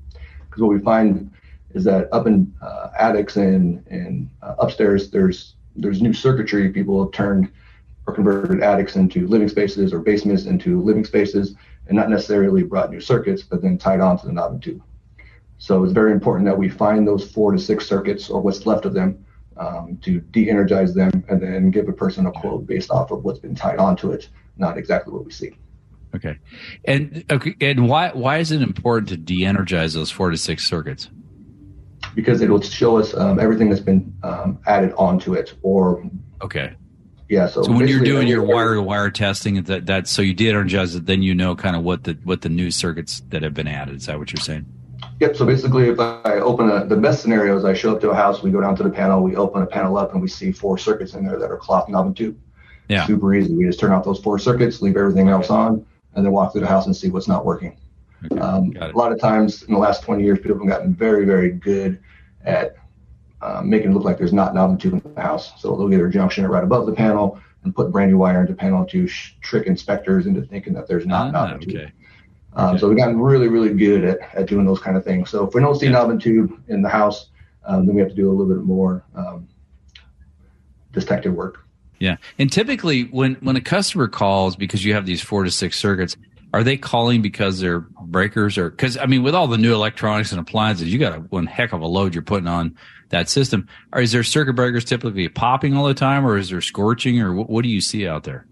Because 0.50 0.62
what 0.62 0.72
we 0.72 0.80
find 0.80 1.32
is 1.74 1.84
that 1.86 2.10
up 2.12 2.28
in 2.28 2.54
uh, 2.62 2.90
attics 3.00 3.38
and, 3.38 3.86
and 3.88 4.30
uh, 4.42 4.56
upstairs, 4.60 5.10
there's 5.10 5.56
there's 5.76 6.02
new 6.02 6.14
circuitry. 6.14 6.70
People 6.70 7.04
have 7.04 7.12
turned 7.12 7.52
or 8.08 8.14
converted 8.14 8.62
attics 8.62 8.96
into 8.96 9.28
living 9.28 9.48
spaces 9.48 9.94
or 9.94 10.00
basements 10.00 10.46
into 10.46 10.82
living 10.82 11.06
spaces, 11.06 11.56
and 11.88 11.96
not 11.96 12.10
necessarily 12.10 12.64
brought 12.64 12.90
new 12.90 13.02
circuits, 13.02 13.44
but 13.44 13.62
then 13.62 13.78
tied 13.78 14.00
onto 14.00 14.28
the 14.28 14.34
knob 14.34 14.54
and 14.54 14.64
tube. 14.64 14.82
So 15.58 15.84
it's 15.84 15.94
very 15.94 16.12
important 16.12 16.46
that 16.46 16.58
we 16.58 16.70
find 16.70 17.08
those 17.08 17.30
four 17.30 17.52
to 17.52 17.60
six 17.60 17.86
circuits 17.86 18.30
or 18.30 18.42
what's 18.42 18.66
left 18.66 18.86
of 18.86 18.94
them 18.94 19.24
um, 19.58 19.98
to 20.02 20.20
de-energize 20.20 20.94
them 20.96 21.24
and 21.30 21.42
then 21.42 21.70
give 21.70 21.88
a 21.88 21.94
person 21.94 22.26
a 22.26 22.32
quote 22.32 22.66
based 22.66 22.90
off 22.90 23.12
of 23.12 23.24
what's 23.24 23.40
been 23.40 23.54
tied 23.54 23.78
onto 23.78 24.12
it, 24.12 24.30
not 24.58 24.78
exactly 24.78 25.14
what 25.14 25.24
we 25.24 25.32
see. 25.32 25.56
Okay, 26.16 26.38
and 26.86 27.24
okay, 27.32 27.56
and 27.62 27.88
why 27.88 28.10
why 28.10 28.40
is 28.40 28.52
it 28.52 28.62
important 28.62 29.08
to 29.10 29.18
de-energize 29.18 29.94
those 29.94 30.12
four 30.12 30.30
to 30.30 30.38
six 30.38 30.68
circuits? 30.68 31.10
Because 32.16 32.42
it 32.42 32.50
will 32.50 32.62
show 32.62 32.98
us 32.98 33.14
um, 33.16 33.40
everything 33.40 33.70
that's 33.70 33.82
been 33.82 34.14
um, 34.24 34.60
added 34.68 34.94
onto 34.94 35.34
it 35.34 35.54
or 35.62 36.10
okay. 36.42 36.74
Yeah 37.30 37.48
so, 37.48 37.64
so 37.64 37.72
when 37.72 37.88
you're 37.88 38.04
doing 38.04 38.28
your 38.28 38.44
wire 38.44 38.76
to 38.76 38.82
wire 38.82 39.10
testing 39.10 39.64
that 39.64 39.86
that 39.86 40.08
so 40.08 40.22
you 40.22 40.34
de-energize 40.34 40.96
it 40.96 41.06
then 41.06 41.22
you 41.22 41.34
know 41.34 41.56
kind 41.56 41.78
of 41.78 41.84
what 41.84 42.04
the 42.04 42.18
what 42.26 42.42
the 42.42 42.50
new 42.50 42.70
circuits 42.72 43.22
that 43.30 43.42
have 43.42 43.54
been 43.54 43.68
added 43.68 43.96
is 43.96 44.08
that 44.08 44.20
what 44.20 44.34
you're 44.34 44.42
saying? 44.42 44.66
Yep 45.22 45.38
so 45.38 45.46
basically 45.46 45.88
if 45.88 46.00
i 46.00 46.40
open 46.40 46.70
a, 46.70 46.86
the 46.86 46.98
best 46.98 47.22
scenario 47.22 47.58
is 47.58 47.64
i 47.64 47.74
show 47.74 47.96
up 47.96 48.02
to 48.02 48.10
a 48.10 48.16
house 48.16 48.44
we 48.44 48.52
go 48.52 48.60
down 48.60 48.76
to 48.76 48.84
the 48.84 48.90
panel 48.90 49.22
we 49.24 49.36
open 49.36 49.62
a 49.62 49.66
panel 49.66 49.98
up 49.98 50.12
and 50.12 50.22
we 50.22 50.28
see 50.28 50.52
four 50.52 50.78
circuits 50.78 51.14
in 51.14 51.26
there 51.26 51.40
that 51.40 51.50
are 51.50 51.58
cloth 51.58 51.88
knob 51.88 52.08
and 52.08 52.18
tube. 52.18 52.38
Yeah. 52.90 53.08
Super 53.08 53.34
easy 53.34 53.56
we 53.56 53.66
just 53.66 53.80
turn 53.80 53.94
off 53.94 54.04
those 54.04 54.20
four 54.20 54.38
circuits 54.38 54.82
leave 54.82 54.98
everything 54.98 55.30
else 55.30 55.50
on 55.50 55.86
and 56.16 56.26
then 56.26 56.34
walk 56.34 56.52
through 56.52 56.62
the 56.62 56.68
house 56.68 56.86
and 56.86 56.96
see 56.96 57.10
what's 57.10 57.30
not 57.30 57.46
working 57.46 57.78
Okay, 58.26 58.40
um, 58.40 58.74
a 58.80 58.90
lot 58.90 59.12
of 59.12 59.20
times 59.20 59.64
in 59.64 59.74
the 59.74 59.80
last 59.80 60.04
20 60.04 60.24
years, 60.24 60.40
people 60.40 60.58
have 60.60 60.68
gotten 60.68 60.94
very, 60.94 61.26
very 61.26 61.52
good 61.52 62.00
at 62.44 62.76
um, 63.42 63.70
making 63.70 63.92
it 63.92 63.94
look 63.94 64.04
like 64.04 64.18
there's 64.18 64.34
not 64.34 64.52
a 64.52 64.54
knob 64.54 64.70
and 64.72 64.80
tube 64.80 64.94
in 64.94 65.14
the 65.14 65.22
house. 65.22 65.60
So 65.60 65.76
they'll 65.76 65.92
either 65.92 66.08
junction 66.10 66.46
it 66.46 66.48
right 66.48 66.64
above 66.64 66.86
the 66.86 66.94
panel 66.94 67.40
and 67.64 67.76
put 67.76 67.92
brand 67.92 68.12
new 68.12 68.18
wire 68.18 68.42
into 68.42 68.54
the 68.54 68.58
panel 68.58 68.86
to 68.86 69.08
sh- 69.08 69.36
trick 69.42 69.68
inspectors 69.68 70.28
into 70.28 70.42
thinking 70.42 70.74
that 70.74 70.88
there's 70.88 71.06
not 71.06 71.28
ah, 71.28 71.32
knob 71.32 71.52
and 71.54 71.62
tube. 71.62 71.76
Okay. 71.76 71.92
Um, 72.54 72.70
okay. 72.70 72.80
So 72.80 72.90
we've 72.90 72.98
gotten 72.98 73.20
really, 73.20 73.48
really 73.48 73.74
good 73.74 74.04
at, 74.04 74.20
at 74.36 74.48
doing 74.48 74.66
those 74.66 74.80
kind 74.80 74.98
of 74.98 75.04
things. 75.04 75.30
So 75.30 75.48
if 75.48 75.54
we 75.54 75.62
don't 75.62 75.76
see 75.76 75.88
yeah. 75.88 75.94
knob 75.94 76.10
and 76.12 76.22
tube 76.22 76.62
in 76.68 76.82
the 76.82 76.90
house, 76.90 77.30
um, 77.66 77.86
then 77.86 77.96
we 77.96 78.02
have 78.02 78.10
to 78.10 78.16
do 78.16 78.30
a 78.30 78.34
little 78.34 78.54
bit 78.54 78.64
more 78.64 79.04
um, 79.16 79.48
detective 80.92 81.34
work. 81.34 81.66
Yeah, 82.00 82.18
and 82.40 82.52
typically 82.52 83.04
when 83.04 83.36
when 83.36 83.56
a 83.56 83.62
customer 83.62 84.08
calls 84.08 84.56
because 84.56 84.84
you 84.84 84.96
have 84.96 85.06
these 85.06 85.22
four 85.22 85.44
to 85.44 85.52
six 85.52 85.78
circuits, 85.78 86.18
are 86.54 86.64
they 86.64 86.78
calling 86.78 87.22
because 87.22 87.60
their 87.60 87.80
breakers 87.80 88.58
are 88.58 88.70
because 88.70 88.98
I 88.98 89.06
mean 89.06 89.24
with 89.24 89.36
all 89.36 89.48
the 89.48 89.58
new 89.58 89.74
electronics 89.74 90.32
and 90.32 90.40
appliances, 90.40 90.92
you 90.92 91.00
got 91.00 91.18
a, 91.18 91.20
one 91.20 91.46
heck 91.46 91.74
of 91.74 91.82
a 91.82 91.88
load 91.88 92.14
you're 92.14 92.24
putting 92.24 92.48
on 92.48 92.76
that 93.10 93.30
system. 93.30 93.68
Or 93.94 94.02
is 94.02 94.12
there 94.12 94.24
circuit 94.24 94.54
breakers 94.54 94.86
typically 94.86 95.28
popping 95.30 95.76
all 95.76 95.86
the 95.86 95.94
time, 95.94 96.26
or 96.26 96.38
is 96.38 96.50
there 96.50 96.62
scorching, 96.62 97.22
or 97.22 97.34
what, 97.34 97.50
what 97.50 97.64
do 97.64 97.70
you 97.70 97.82
see 97.82 98.08
out 98.08 98.24
there? 98.24 98.46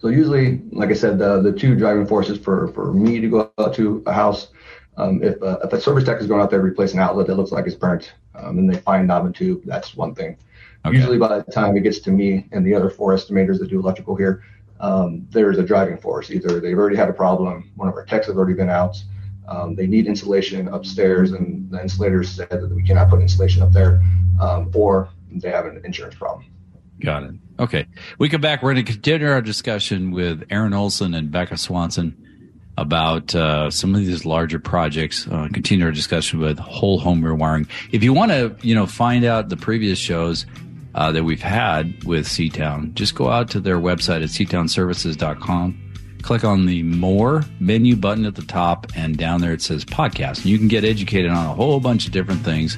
So 0.00 0.08
usually, 0.08 0.60
like 0.72 0.90
I 0.90 0.94
said, 0.94 1.18
the 1.18 1.40
the 1.40 1.52
two 1.52 1.74
driving 1.76 2.06
forces 2.06 2.38
for 2.38 2.68
for 2.68 2.92
me 2.92 3.20
to 3.20 3.28
go 3.28 3.52
out 3.58 3.74
to 3.74 4.02
a 4.06 4.12
house, 4.12 4.48
um, 4.96 5.22
if 5.22 5.40
a, 5.40 5.60
if 5.64 5.72
a 5.72 5.80
service 5.80 6.04
tech 6.04 6.20
is 6.20 6.26
going 6.26 6.40
out 6.40 6.50
there 6.50 6.60
replace 6.60 6.94
an 6.94 7.00
outlet 7.00 7.26
that 7.28 7.36
looks 7.36 7.52
like 7.52 7.66
it's 7.66 7.76
burnt, 7.76 8.12
um, 8.34 8.58
and 8.58 8.72
they 8.72 8.78
find 8.78 9.06
knob 9.06 9.24
and 9.24 9.34
tube, 9.34 9.62
that's 9.64 9.96
one 9.96 10.14
thing. 10.14 10.36
Okay. 10.86 10.96
Usually, 10.96 11.16
by 11.16 11.38
the 11.38 11.50
time 11.50 11.76
it 11.76 11.80
gets 11.80 12.00
to 12.00 12.10
me 12.10 12.46
and 12.52 12.66
the 12.66 12.74
other 12.74 12.90
four 12.90 13.14
estimators 13.14 13.58
that 13.60 13.70
do 13.70 13.78
electrical 13.78 14.14
here, 14.14 14.42
um, 14.80 15.26
there's 15.30 15.58
a 15.58 15.62
driving 15.62 15.98
force. 15.98 16.30
Either 16.30 16.60
they've 16.60 16.78
already 16.78 16.96
had 16.96 17.08
a 17.08 17.12
problem, 17.12 17.70
one 17.76 17.88
of 17.88 17.94
our 17.94 18.04
techs 18.04 18.26
have 18.26 18.36
already 18.36 18.54
been 18.54 18.70
out, 18.70 18.96
um, 19.48 19.74
they 19.74 19.86
need 19.86 20.06
insulation 20.06 20.68
upstairs, 20.68 21.32
and 21.32 21.70
the 21.70 21.80
insulators 21.80 22.30
said 22.30 22.48
that 22.50 22.70
we 22.74 22.82
cannot 22.82 23.10
put 23.10 23.20
insulation 23.20 23.62
up 23.62 23.72
there, 23.72 24.02
um, 24.40 24.70
or 24.74 25.08
they 25.30 25.50
have 25.50 25.66
an 25.66 25.80
insurance 25.84 26.14
problem. 26.14 26.46
Got 27.00 27.24
it. 27.24 27.34
Okay. 27.58 27.86
We 28.18 28.28
come 28.28 28.40
back. 28.40 28.62
We're 28.62 28.72
going 28.72 28.84
to 28.84 28.92
continue 28.92 29.28
our 29.28 29.42
discussion 29.42 30.12
with 30.12 30.44
Aaron 30.50 30.72
Olson 30.72 31.14
and 31.14 31.30
Bekah 31.30 31.58
Swanson 31.58 32.16
about 32.76 33.34
uh, 33.34 33.70
some 33.70 33.94
of 33.94 34.00
these 34.00 34.24
larger 34.24 34.58
projects. 34.58 35.28
Uh, 35.28 35.48
continue 35.52 35.84
our 35.84 35.92
discussion 35.92 36.40
with 36.40 36.58
whole 36.58 36.98
home 36.98 37.22
rewiring. 37.22 37.68
If 37.92 38.02
you 38.02 38.12
want 38.12 38.30
to, 38.32 38.56
you 38.62 38.74
know, 38.74 38.86
find 38.86 39.24
out 39.24 39.48
the 39.48 39.56
previous 39.56 39.98
shows, 39.98 40.46
uh, 40.94 41.12
that 41.12 41.24
we've 41.24 41.42
had 41.42 42.04
with 42.04 42.26
Seatown, 42.26 42.94
just 42.94 43.14
go 43.14 43.28
out 43.28 43.50
to 43.50 43.60
their 43.60 43.78
website 43.78 44.22
at 44.22 44.30
seatownservices.com. 44.30 45.80
Click 46.22 46.44
on 46.44 46.64
the 46.66 46.82
More 46.84 47.44
menu 47.60 47.96
button 47.96 48.24
at 48.24 48.34
the 48.34 48.42
top, 48.42 48.86
and 48.96 49.16
down 49.18 49.40
there 49.40 49.52
it 49.52 49.60
says 49.60 49.84
podcast. 49.84 50.38
And 50.38 50.46
you 50.46 50.58
can 50.58 50.68
get 50.68 50.84
educated 50.84 51.30
on 51.30 51.44
a 51.44 51.54
whole 51.54 51.80
bunch 51.80 52.06
of 52.06 52.12
different 52.12 52.40
things 52.42 52.76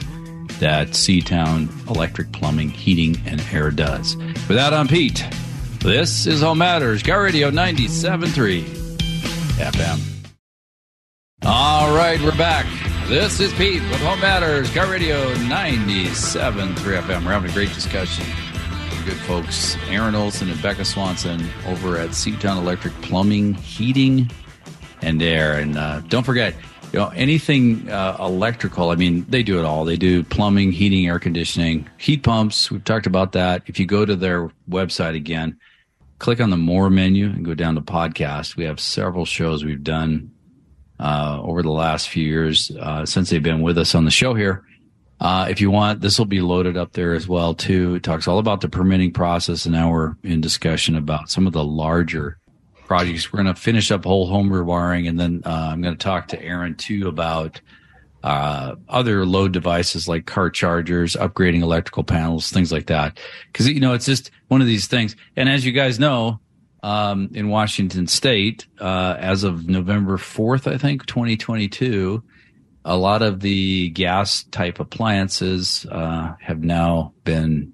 that 0.59 0.89
Seatown 0.89 1.69
Electric 1.89 2.33
Plumbing, 2.33 2.71
Heating, 2.71 3.21
and 3.27 3.41
Air 3.53 3.71
does. 3.71 4.17
With 4.17 4.57
that, 4.57 4.75
I'm 4.75 4.89
Pete. 4.89 5.25
This 5.81 6.27
is 6.27 6.41
Home 6.43 6.59
Matters, 6.59 7.03
KIRO 7.03 7.23
Radio 7.23 7.51
97.3 7.51 8.65
FM. 9.59 10.01
All 11.45 11.95
right, 11.95 12.21
we're 12.21 12.37
back. 12.37 12.67
This 13.09 13.39
is 13.39 13.53
Pete 13.55 13.83
with 13.83 14.01
Home 14.01 14.21
Matters, 14.21 14.69
KIRO 14.71 14.91
Radio 14.91 15.33
97.3 15.35 16.75
FM. 16.75 17.25
We're 17.25 17.33
having 17.33 17.51
a 17.51 17.55
great 17.55 17.73
discussion 17.73 18.25
good 19.07 19.17
folks, 19.19 19.77
Aaron 19.89 20.17
Olson 20.17 20.51
and 20.51 20.59
Bekah 20.59 20.85
Swanson 20.85 21.49
over 21.69 21.97
at 21.97 22.11
Seatown 22.11 22.57
Electric 22.57 22.93
Plumbing, 23.03 23.55
Heating, 23.55 24.29
and 25.01 25.23
air. 25.23 25.61
And 25.61 25.79
uh, 25.79 26.01
don't 26.09 26.25
forget, 26.25 26.57
you 26.93 26.99
know, 26.99 27.11
anything 27.11 27.89
uh, 27.89 28.17
electrical. 28.19 28.91
I 28.91 28.97
mean, 28.97 29.25
they 29.29 29.45
do 29.45 29.61
it 29.61 29.65
all. 29.65 29.85
They 29.85 29.97
do 29.97 30.25
plumbing, 30.25 30.73
heating, 30.73 31.07
air 31.07 31.21
conditioning, 31.21 31.89
heat 31.99 32.25
pumps. 32.25 32.69
We've 32.69 32.83
talked 32.83 33.07
about 33.07 33.31
that. 33.33 33.63
If 33.67 33.79
you 33.79 33.87
go 33.87 34.05
to 34.05 34.17
their 34.17 34.51
website 34.69 35.15
again, 35.15 35.61
click 36.19 36.41
on 36.41 36.51
the 36.51 36.57
more 36.57 36.91
menu 36.91 37.27
and 37.27 37.45
go 37.45 37.55
down 37.55 37.77
to 37.77 37.83
podcast. 37.83 38.57
We 38.57 38.65
have 38.65 38.81
several 38.81 39.25
shows 39.25 39.65
we've 39.65 39.85
done 39.85 40.33
uh, 40.99 41.41
over 41.43 41.63
the 41.63 41.71
last 41.71 42.09
few 42.09 42.25
years 42.25 42.71
uh, 42.81 43.05
since 43.05 43.31
they've 43.31 43.43
been 43.43 43.63
with 43.63 43.79
us 43.79 43.95
on 43.95 44.05
the 44.05 44.11
show 44.11 44.35
here. 44.35 44.65
Uh, 45.19 45.47
if 45.49 45.61
you 45.61 45.71
want, 45.71 46.01
this 46.01 46.19
will 46.19 46.27
be 46.27 46.41
loaded 46.41 46.77
up 46.77 46.93
there 46.93 47.15
as 47.15 47.27
well 47.27 47.55
too. 47.55 47.95
It 47.95 48.03
talks 48.03 48.29
all 48.29 48.39
about 48.39 48.61
the 48.61 48.69
permitting 48.69 49.13
process, 49.13 49.65
and 49.65 49.75
now 49.75 49.91
we're 49.91 50.15
in 50.23 50.41
discussion 50.41 50.95
about 50.95 51.31
some 51.31 51.47
of 51.47 51.53
the 51.53 51.65
larger 51.65 52.39
projects. 52.85 53.33
We're 53.33 53.43
going 53.43 53.55
to 53.55 53.61
finish 53.61 53.91
up 53.91 54.05
whole 54.05 54.27
home 54.27 54.51
rewiring, 54.51 55.09
and 55.09 55.19
then 55.19 55.43
uh, 55.47 55.71
I'm 55.73 55.81
going 55.81 55.97
to 55.97 56.05
talk 56.05 56.29
to 56.29 56.43
Aaron 56.43 56.75
too 56.75 57.09
about 57.09 57.61
uh, 58.23 58.75
other 58.89 59.25
load 59.25 59.53
devices 59.53 60.07
like 60.07 60.27
car 60.27 60.51
chargers, 60.51 61.17
upgrading 61.17 61.63
electrical 61.63 62.05
panels, 62.05 62.51
things 62.51 62.71
like 62.71 62.87
that. 62.87 63.19
Because 63.53 63.69
you 63.69 63.81
know, 63.81 63.95
it's 63.95 64.07
just 64.07 64.31
one 64.49 64.61
of 64.61 64.67
these 64.67 64.87
things. 64.87 65.17
And 65.37 65.49
as 65.49 65.65
you 65.65 65.73
guys 65.73 65.99
know, 65.99 66.41
um, 66.83 67.31
in 67.35 67.49
Washington 67.49 68.07
State, 68.07 68.67
uh, 68.81 69.17
as 69.19 69.45
of 69.45 69.69
November 69.69 70.17
4th, 70.17 70.71
I 70.73 70.79
think 70.79 71.07
2022 71.07 72.23
a 72.87 72.97
lot 72.97 73.21
of 73.21 73.41
the 73.41 73.91
gas 73.91 74.45
type 74.45 74.79
appliances 74.79 75.85
uh, 75.91 76.35
have 76.41 76.63
now 76.63 77.13
been 77.25 77.73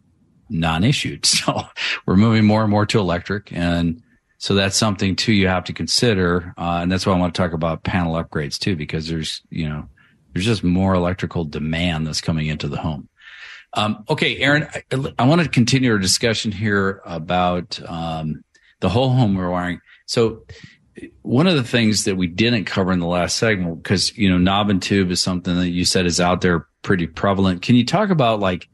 non-issued. 0.48 1.26
So 1.42 1.62
we're 2.06 2.16
moving 2.16 2.44
more 2.44 2.62
and 2.62 2.70
more 2.70 2.86
to 2.86 2.98
electric, 2.98 3.52
and 3.52 4.02
so 4.38 4.54
that's 4.54 4.76
something 4.76 5.14
too 5.14 5.32
you 5.32 5.48
have 5.48 5.64
to 5.64 5.72
consider. 5.72 6.54
Uh, 6.56 6.80
and 6.82 6.90
that's 6.90 7.04
why 7.04 7.12
I 7.12 7.18
want 7.18 7.34
to 7.34 7.40
talk 7.40 7.52
about 7.52 7.84
panel 7.84 8.14
upgrades 8.14 8.58
too, 8.58 8.74
because 8.74 9.08
there's 9.08 9.42
you 9.50 9.68
know 9.68 9.88
there's 10.32 10.46
just 10.46 10.64
more 10.64 10.94
electrical 10.94 11.44
demand 11.44 12.06
that's 12.06 12.20
coming 12.20 12.46
into 12.46 12.68
the 12.68 12.78
home. 12.78 13.08
Um, 13.74 14.04
okay, 14.08 14.38
Aaron, 14.38 14.68
I, 14.74 15.14
I, 15.18 15.26
want 15.26 15.42
to 15.42 15.48
continue 15.48 15.92
our 15.92 15.98
discussion 15.98 16.52
here 16.52 17.00
about 17.06 17.80
um, 17.88 18.44
the 18.82 18.88
whole 18.88 19.10
home 19.10 19.36
rewiring. 19.36 19.80
So 20.06 20.44
one 21.22 21.46
of 21.46 21.54
the 21.54 21.62
things 21.62 22.04
that 22.04 22.16
we 22.16 22.26
didn't 22.26 22.66
cover 22.66 22.92
in 22.92 22.98
the 22.98 23.06
last 23.06 23.36
segment, 23.36 23.82
because 23.82 24.16
you 24.18 24.28
know, 24.28 24.36
knob 24.36 24.68
and 24.68 24.82
tube 24.82 25.10
is 25.10 25.22
something 25.22 25.56
that 25.56 25.70
you 25.70 25.86
said 25.86 26.04
is 26.04 26.20
out 26.20 26.42
there 26.42 26.66
pretty 26.82 27.06
prevalent. 27.06 27.62
Can 27.62 27.76
you 27.76 27.86
talk 27.86 28.10
about 28.10 28.40
like 28.40 28.68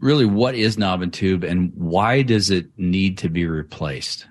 really 0.00 0.24
what 0.24 0.54
is 0.54 0.78
knob 0.78 1.02
and 1.02 1.12
tube 1.12 1.44
and 1.44 1.72
why 1.74 2.22
does 2.22 2.50
it 2.50 2.66
need 2.78 3.18
to 3.18 3.28
be 3.28 3.46
replaced? 3.46 4.26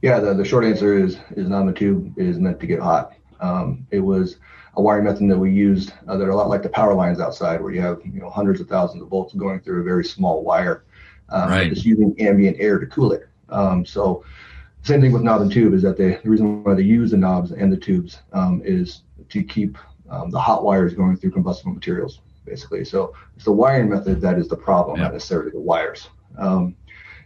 Yeah, 0.00 0.18
the, 0.18 0.34
the 0.34 0.44
short 0.44 0.64
answer 0.64 0.98
is 0.98 1.18
is 1.36 1.48
knob 1.48 1.68
and 1.68 1.76
tube 1.76 2.18
is 2.18 2.38
meant 2.38 2.58
to 2.60 2.66
get 2.66 2.80
hot. 2.80 3.12
Um, 3.40 3.86
it 3.90 4.00
was 4.00 4.38
a 4.76 4.82
wiring 4.82 5.04
method 5.04 5.30
that 5.30 5.38
we 5.38 5.52
used 5.52 5.92
uh, 6.08 6.16
that 6.16 6.24
are 6.24 6.30
a 6.30 6.36
lot 6.36 6.48
like 6.48 6.62
the 6.62 6.68
power 6.70 6.94
lines 6.94 7.20
outside, 7.20 7.60
where 7.60 7.72
you 7.72 7.82
have 7.82 8.00
you 8.04 8.20
know 8.20 8.30
hundreds 8.30 8.60
of 8.60 8.68
thousands 8.68 9.02
of 9.02 9.08
volts 9.08 9.34
going 9.34 9.60
through 9.60 9.82
a 9.82 9.84
very 9.84 10.04
small 10.04 10.42
wire, 10.42 10.84
um, 11.30 11.48
right. 11.48 11.72
just 11.72 11.84
using 11.84 12.14
ambient 12.18 12.56
air 12.60 12.78
to 12.78 12.86
cool 12.86 13.12
it. 13.12 13.28
Um, 13.48 13.84
so 13.84 14.24
same 14.82 15.00
thing 15.00 15.12
with 15.12 15.22
knob 15.22 15.42
and 15.42 15.52
tube 15.52 15.74
is 15.74 15.82
that 15.82 15.96
they, 15.96 16.18
the 16.22 16.30
reason 16.30 16.62
why 16.62 16.74
they 16.74 16.82
use 16.82 17.10
the 17.10 17.16
knobs 17.16 17.52
and 17.52 17.72
the 17.72 17.76
tubes 17.76 18.18
um, 18.32 18.62
is 18.64 19.02
to 19.28 19.42
keep 19.42 19.76
um, 20.10 20.30
the 20.30 20.40
hot 20.40 20.64
wires 20.64 20.94
going 20.94 21.16
through 21.16 21.32
combustible 21.32 21.72
materials, 21.72 22.20
basically. 22.44 22.84
So 22.84 23.14
it's 23.36 23.44
the 23.44 23.52
wiring 23.52 23.90
method 23.90 24.20
that 24.20 24.38
is 24.38 24.48
the 24.48 24.56
problem, 24.56 24.96
yeah. 24.96 25.04
not 25.04 25.12
necessarily 25.12 25.50
the 25.50 25.60
wires. 25.60 26.08
Um, 26.38 26.76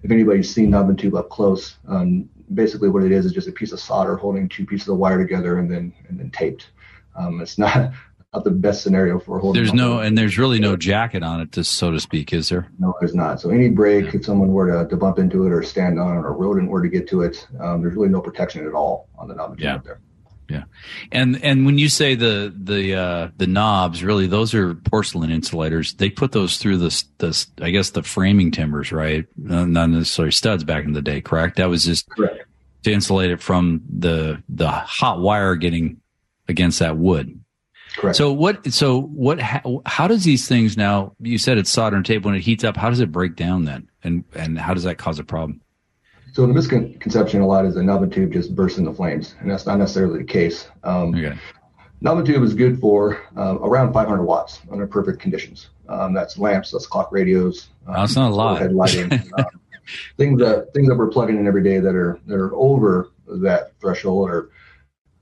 if 0.03 0.11
anybody's 0.11 0.53
seen 0.53 0.71
knob 0.71 0.89
and 0.89 0.99
tube 0.99 1.15
up 1.15 1.29
close, 1.29 1.77
um, 1.87 2.29
basically 2.55 2.89
what 2.89 3.05
it 3.05 3.13
is 3.13 3.25
is 3.25 3.33
just 3.33 3.49
a 3.49 3.53
piece 3.53 3.73
of 3.73 3.81
solder 3.81 4.17
holding 4.17 4.49
two 4.49 4.67
pieces 4.67 4.89
of 4.89 4.97
wire 4.97 5.19
together 5.19 5.59
and 5.59 5.71
then 5.71 5.93
and 6.09 6.19
then 6.19 6.31
taped. 6.31 6.71
Um, 7.15 7.41
it's 7.41 7.59
not 7.59 7.93
not 8.33 8.45
the 8.45 8.51
best 8.51 8.83
scenario 8.83 9.19
for 9.19 9.39
holding. 9.39 9.63
There's 9.63 9.75
no, 9.75 9.99
and 9.99 10.17
there's 10.17 10.39
really 10.39 10.59
no 10.59 10.77
jacket 10.77 11.23
on 11.23 11.41
it, 11.41 11.53
to, 11.53 11.65
so 11.65 11.91
to 11.91 12.01
speak, 12.01 12.33
is 12.33 12.49
there? 12.49 12.69
No, 12.79 12.95
there's 12.99 13.15
not. 13.15 13.41
So 13.41 13.51
any 13.51 13.69
break, 13.69 14.07
yeah. 14.07 14.13
if 14.15 14.25
someone 14.25 14.49
were 14.49 14.85
to, 14.85 14.89
to 14.89 14.97
bump 14.97 15.19
into 15.19 15.47
it 15.47 15.53
or 15.53 15.63
stand 15.63 16.01
on 16.01 16.17
it 16.17 16.21
or 16.21 16.29
a 16.29 16.33
rodent 16.33 16.71
were 16.71 16.83
to 16.83 16.89
get 16.89 17.07
to 17.09 17.23
it, 17.23 17.47
um, 17.61 17.83
there's 17.83 17.95
really 17.95 18.09
no 18.09 18.21
protection 18.21 18.67
at 18.67 18.73
all 18.73 19.09
on 19.19 19.29
the 19.29 19.35
knob 19.35 19.61
yeah. 19.61 19.79
there. 19.85 20.01
Yeah, 20.49 20.65
and 21.13 21.43
and 21.43 21.65
when 21.65 21.79
you 21.79 21.89
say 21.89 22.15
the 22.15 22.53
the 22.55 22.95
uh, 22.95 23.29
the 23.39 23.47
knobs, 23.47 24.05
really 24.05 24.27
those 24.27 24.53
are 24.53 24.75
porcelain 24.75 25.31
insulators. 25.31 25.95
They 25.95 26.11
put 26.11 26.33
those 26.33 26.59
through 26.59 26.77
the 26.79 27.05
the 27.19 27.47
I 27.63 27.71
guess 27.71 27.91
the 27.91 28.03
framing 28.03 28.51
timbers, 28.51 28.93
right? 28.93 29.25
Not 29.37 29.89
necessarily 29.89 30.33
studs 30.33 30.63
back 30.63 30.85
in 30.85 30.93
the 30.93 31.01
day, 31.01 31.23
correct? 31.23 31.57
That 31.57 31.71
was 31.71 31.87
just 31.87 32.07
correct. 32.11 32.45
to 32.83 32.93
insulate 32.93 33.31
it 33.31 33.41
from 33.41 33.83
the 33.89 34.43
the 34.51 34.69
hot 34.69 35.21
wire 35.21 35.55
getting 35.55 36.03
against 36.49 36.81
that 36.81 36.99
wood. 36.99 37.42
Correct. 37.97 38.17
So 38.17 38.33
what? 38.33 38.73
So 38.73 39.03
what? 39.03 39.41
How, 39.41 39.83
how, 39.87 40.09
does 40.09 40.25
these 40.25 40.49
things 40.49 40.77
now? 40.77 41.15
You 41.21 41.39
said 41.39 41.59
it's 41.59 41.71
solder 41.71 41.97
and 41.97 42.07
tape. 42.07 42.25
When 42.25 42.35
it 42.35 42.41
heats 42.41 42.65
up, 42.65 42.77
how 42.77 42.91
does 42.91 43.01
it 43.01 43.13
break 43.13 43.37
down 43.37 43.65
then? 43.65 43.89
And 44.03 44.25
and 44.35 44.59
how 44.59 44.75
does 44.75 44.85
that 44.85 44.99
cause 44.99 45.19
a 45.19 45.25
problem? 45.25 45.61
So 46.33 46.47
the 46.47 46.55
misconception 46.55 47.43
a 47.43 47.47
lot 47.47 47.67
is 47.67 47.75
that 47.75 47.83
knob 47.83 48.11
tube 48.11 48.33
just 48.33 48.55
bursts 48.55 48.79
into 48.79 48.93
flames, 48.95 49.35
and 49.41 49.51
that's 49.51 49.67
not 49.67 49.79
necessarily 49.79 50.19
the 50.19 50.25
case. 50.25 50.67
Um, 50.83 51.15
okay. 51.15 51.39
Tube 52.25 52.43
is 52.43 52.55
good 52.55 52.81
for 52.81 53.21
uh, 53.37 53.59
around 53.61 53.93
500 53.93 54.23
watts 54.25 54.61
under 54.71 54.87
perfect 54.87 55.21
conditions. 55.21 55.69
Um, 55.89 56.15
that's 56.15 56.39
lamps, 56.39 56.71
that's 56.71 56.87
clock 56.87 57.13
radios. 57.13 57.69
Um, 57.87 57.95
that's 57.95 58.17
not 58.17 58.31
a 58.31 58.35
lot. 58.35 58.61
Head 58.61 58.73
lighting, 58.73 59.13
um, 59.39 59.45
things 60.17 60.41
that 60.41 60.73
things 60.73 60.89
that 60.89 60.97
we're 60.97 61.09
plugging 61.09 61.39
in 61.39 61.47
every 61.47 61.63
day 61.63 61.79
that 61.79 61.95
are 61.95 62.19
that 62.27 62.35
are 62.35 62.55
over 62.55 63.11
that 63.27 63.73
threshold 63.81 64.31
or 64.31 64.51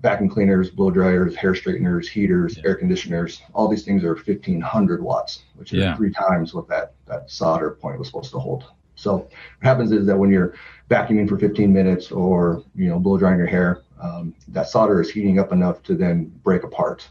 vacuum 0.00 0.28
cleaners, 0.28 0.70
blow 0.70 0.90
dryers, 0.90 1.36
hair 1.36 1.54
straighteners, 1.54 2.08
heaters, 2.08 2.56
yeah. 2.56 2.62
air 2.66 2.74
conditioners. 2.74 3.42
All 3.52 3.68
these 3.68 3.84
things 3.84 4.02
are 4.04 4.14
1500 4.14 5.02
watts, 5.02 5.42
which 5.56 5.72
is 5.72 5.80
yeah. 5.80 5.96
three 5.96 6.10
times 6.10 6.54
what 6.54 6.68
that, 6.68 6.94
that 7.06 7.30
solder 7.30 7.72
point 7.72 7.98
was 7.98 8.08
supposed 8.08 8.30
to 8.32 8.38
hold. 8.38 8.64
So 8.94 9.16
what 9.16 9.30
happens 9.60 9.92
is 9.92 10.06
that 10.06 10.16
when 10.16 10.30
you're 10.30 10.54
vacuuming 10.90 11.28
for 11.28 11.38
15 11.38 11.72
minutes 11.72 12.10
or 12.12 12.64
you 12.74 12.88
know 12.88 12.98
blow 12.98 13.16
drying 13.16 13.38
your 13.38 13.46
hair, 13.46 13.82
um, 14.00 14.34
that 14.48 14.68
solder 14.68 15.00
is 15.00 15.10
heating 15.10 15.38
up 15.38 15.52
enough 15.52 15.82
to 15.84 15.94
then 15.94 16.24
break 16.42 16.64
apart. 16.64 17.08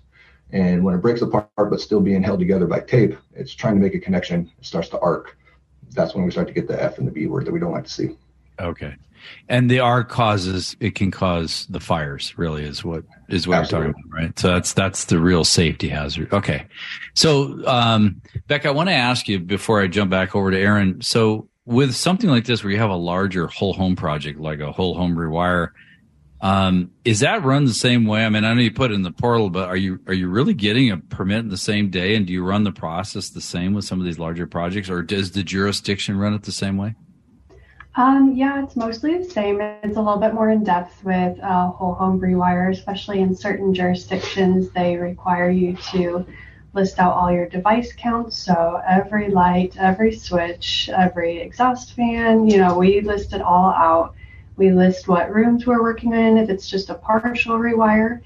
And 0.52 0.84
when 0.84 0.96
it 0.96 1.00
breaks 1.00 1.22
apart 1.22 1.50
but 1.58 1.80
still 1.80 2.02
being 2.02 2.24
held 2.24 2.40
together 2.40 2.66
by 2.66 2.80
tape, 2.80 3.16
it's 3.34 3.54
trying 3.54 3.76
to 3.76 3.82
make 3.82 3.96
a 3.96 4.00
connection. 4.00 4.52
It 4.58 4.66
starts 4.66 4.90
to 4.90 5.00
arc. 5.00 5.38
That's 5.92 6.16
when 6.16 6.26
we 6.26 6.32
start 6.32 6.48
to 6.48 6.54
get 6.54 6.68
the 6.68 6.82
F 6.82 6.98
and 6.98 7.08
the 7.08 7.12
B 7.12 7.28
word 7.28 7.46
that 7.46 7.52
we 7.52 7.60
don't 7.60 7.72
like 7.72 7.86
to 7.86 7.90
see. 7.90 8.16
Okay. 8.60 8.96
And 9.48 9.70
the 9.70 9.80
R 9.80 10.04
causes 10.04 10.76
it 10.80 10.96
can 10.96 11.12
cause 11.12 11.68
the 11.70 11.80
fires. 11.80 12.38
Really, 12.38 12.64
is 12.64 12.84
what 12.84 13.04
is 13.28 13.48
what 13.48 13.60
Absolutely. 13.60 13.88
we're 13.88 13.94
talking 13.94 14.04
about, 14.10 14.22
right? 14.22 14.40
So 14.40 14.48
that's 14.54 14.74
that's 14.74 15.06
the 15.06 15.20
real 15.20 15.44
safety 15.44 15.90
hazard. 15.90 16.34
Okay, 16.34 16.66
so 17.16 17.66
um, 17.68 18.22
Beck, 18.48 18.66
I 18.66 18.72
want 18.72 18.90
to 18.90 18.96
ask 18.96 19.28
you 19.28 19.40
before 19.40 19.82
I 19.82 19.88
jump 19.88 20.10
back 20.10 20.36
over 20.36 20.52
to 20.52 20.58
Aaron. 20.58 21.02
So 21.02 21.50
with 21.66 21.96
something 21.96 22.30
like 22.30 22.46
this, 22.46 22.64
where 22.64 22.72
you 22.72 22.80
have 22.80 22.90
a 22.90 22.96
larger 22.96 23.48
whole 23.48 23.74
home 23.74 23.96
project, 23.96 24.40
like 24.40 24.60
a 24.60 24.72
whole 24.72 24.96
home 24.96 25.16
rewire, 25.16 25.72
um, 26.42 26.92
is 27.04 27.20
that 27.20 27.44
run 27.44 27.66
the 27.66 27.74
same 27.74 28.06
way? 28.06 28.26
I 28.26 28.30
mean, 28.30 28.46
I 28.46 28.54
know 28.54 28.62
you 28.62 28.72
put 28.72 28.92
it 28.92 28.96
in 28.96 29.02
the 29.02 29.12
portal, 29.12 29.50
but 29.50 29.68
are 29.68 29.78
you 29.78 30.00
are 30.08 30.14
you 30.14 30.30
really 30.30 30.54
getting 30.54 30.92
a 30.92 30.98
permit 30.98 31.40
in 31.40 31.50
the 31.50 31.58
same 31.58 31.90
day? 31.90 32.16
And 32.16 32.26
do 32.26 32.34
you 32.34 32.44
run 32.44 32.64
the 32.64 32.72
process 32.72 33.30
the 33.30 33.42
same 33.42 33.74
with 33.74 33.86
some 33.86 34.00
of 34.00 34.06
these 34.06 34.20
larger 34.20 34.48
projects, 34.48 34.90
or 34.90 35.02
does 35.02 35.32
the 35.32 35.44
jurisdiction 35.44 36.18
run 36.18 36.34
it 36.34 36.44
the 36.44 36.52
same 36.52 36.78
way? 36.78 36.96
Um, 37.96 38.34
yeah, 38.36 38.64
it's 38.64 38.76
mostly 38.76 39.18
the 39.18 39.30
same. 39.30 39.60
It's 39.62 39.98
a 39.98 40.02
little 40.02 40.20
bit 40.20 40.34
more 40.34 40.52
in 40.52 40.64
depth 40.64 41.04
with 41.04 41.40
uh, 41.40 41.70
whole 41.70 41.96
home 41.96 42.20
rewire, 42.20 42.72
especially 42.72 43.20
in 43.20 43.36
certain 43.36 43.74
jurisdictions. 43.74 44.70
They 44.70 44.96
require 44.96 45.50
you 45.50 45.76
to 45.92 46.26
list 46.74 47.00
out 47.00 47.14
all 47.14 47.32
your 47.32 47.48
device 47.48 47.92
counts. 47.94 48.38
So 48.38 48.82
every 48.88 49.30
light, 49.30 49.76
every 49.78 50.16
switch, 50.16 50.90
every 50.94 51.40
exhaust 51.40 51.94
fan, 51.94 52.48
you 52.48 52.58
know, 52.60 52.78
we 52.78 53.02
list 53.02 53.34
it 53.34 53.42
all 53.42 53.72
out. 53.72 54.14
We 54.56 54.72
list 54.72 55.08
what 55.08 55.34
rooms 55.34 55.66
we're 55.66 55.82
working 55.82 56.14
in, 56.14 56.38
if 56.38 56.50
it's 56.50 56.70
just 56.70 56.90
a 56.90 56.96
partial 56.96 57.58
rewire. 57.58 58.22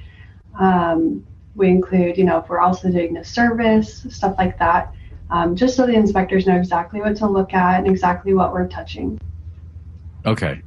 Um, 0.59 1.25
we 1.55 1.69
include, 1.69 2.17
you 2.17 2.25
know, 2.25 2.39
if 2.39 2.49
we're 2.49 2.59
also 2.59 2.91
doing 2.91 3.17
a 3.17 3.23
service, 3.23 4.05
stuff 4.09 4.35
like 4.37 4.57
that, 4.59 4.93
um, 5.29 5.55
just 5.55 5.75
so 5.75 5.85
the 5.85 5.93
inspectors 5.93 6.47
know 6.47 6.57
exactly 6.57 6.99
what 6.99 7.15
to 7.17 7.27
look 7.27 7.53
at 7.53 7.79
and 7.79 7.87
exactly 7.87 8.33
what 8.33 8.51
we're 8.51 8.67
touching. 8.67 9.19
Okay. 10.25 10.61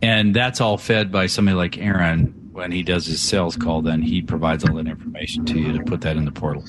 And 0.00 0.34
that's 0.34 0.60
all 0.60 0.78
fed 0.78 1.10
by 1.10 1.26
somebody 1.26 1.56
like 1.56 1.78
Aaron 1.78 2.38
when 2.58 2.72
he 2.72 2.82
does 2.82 3.06
his 3.06 3.22
sales 3.22 3.56
call, 3.56 3.82
then 3.82 4.02
he 4.02 4.20
provides 4.20 4.64
all 4.64 4.74
that 4.74 4.88
information 4.88 5.44
to 5.44 5.60
you 5.60 5.72
to 5.72 5.84
put 5.84 6.00
that 6.00 6.16
in 6.16 6.24
the 6.24 6.32
portal. 6.32 6.64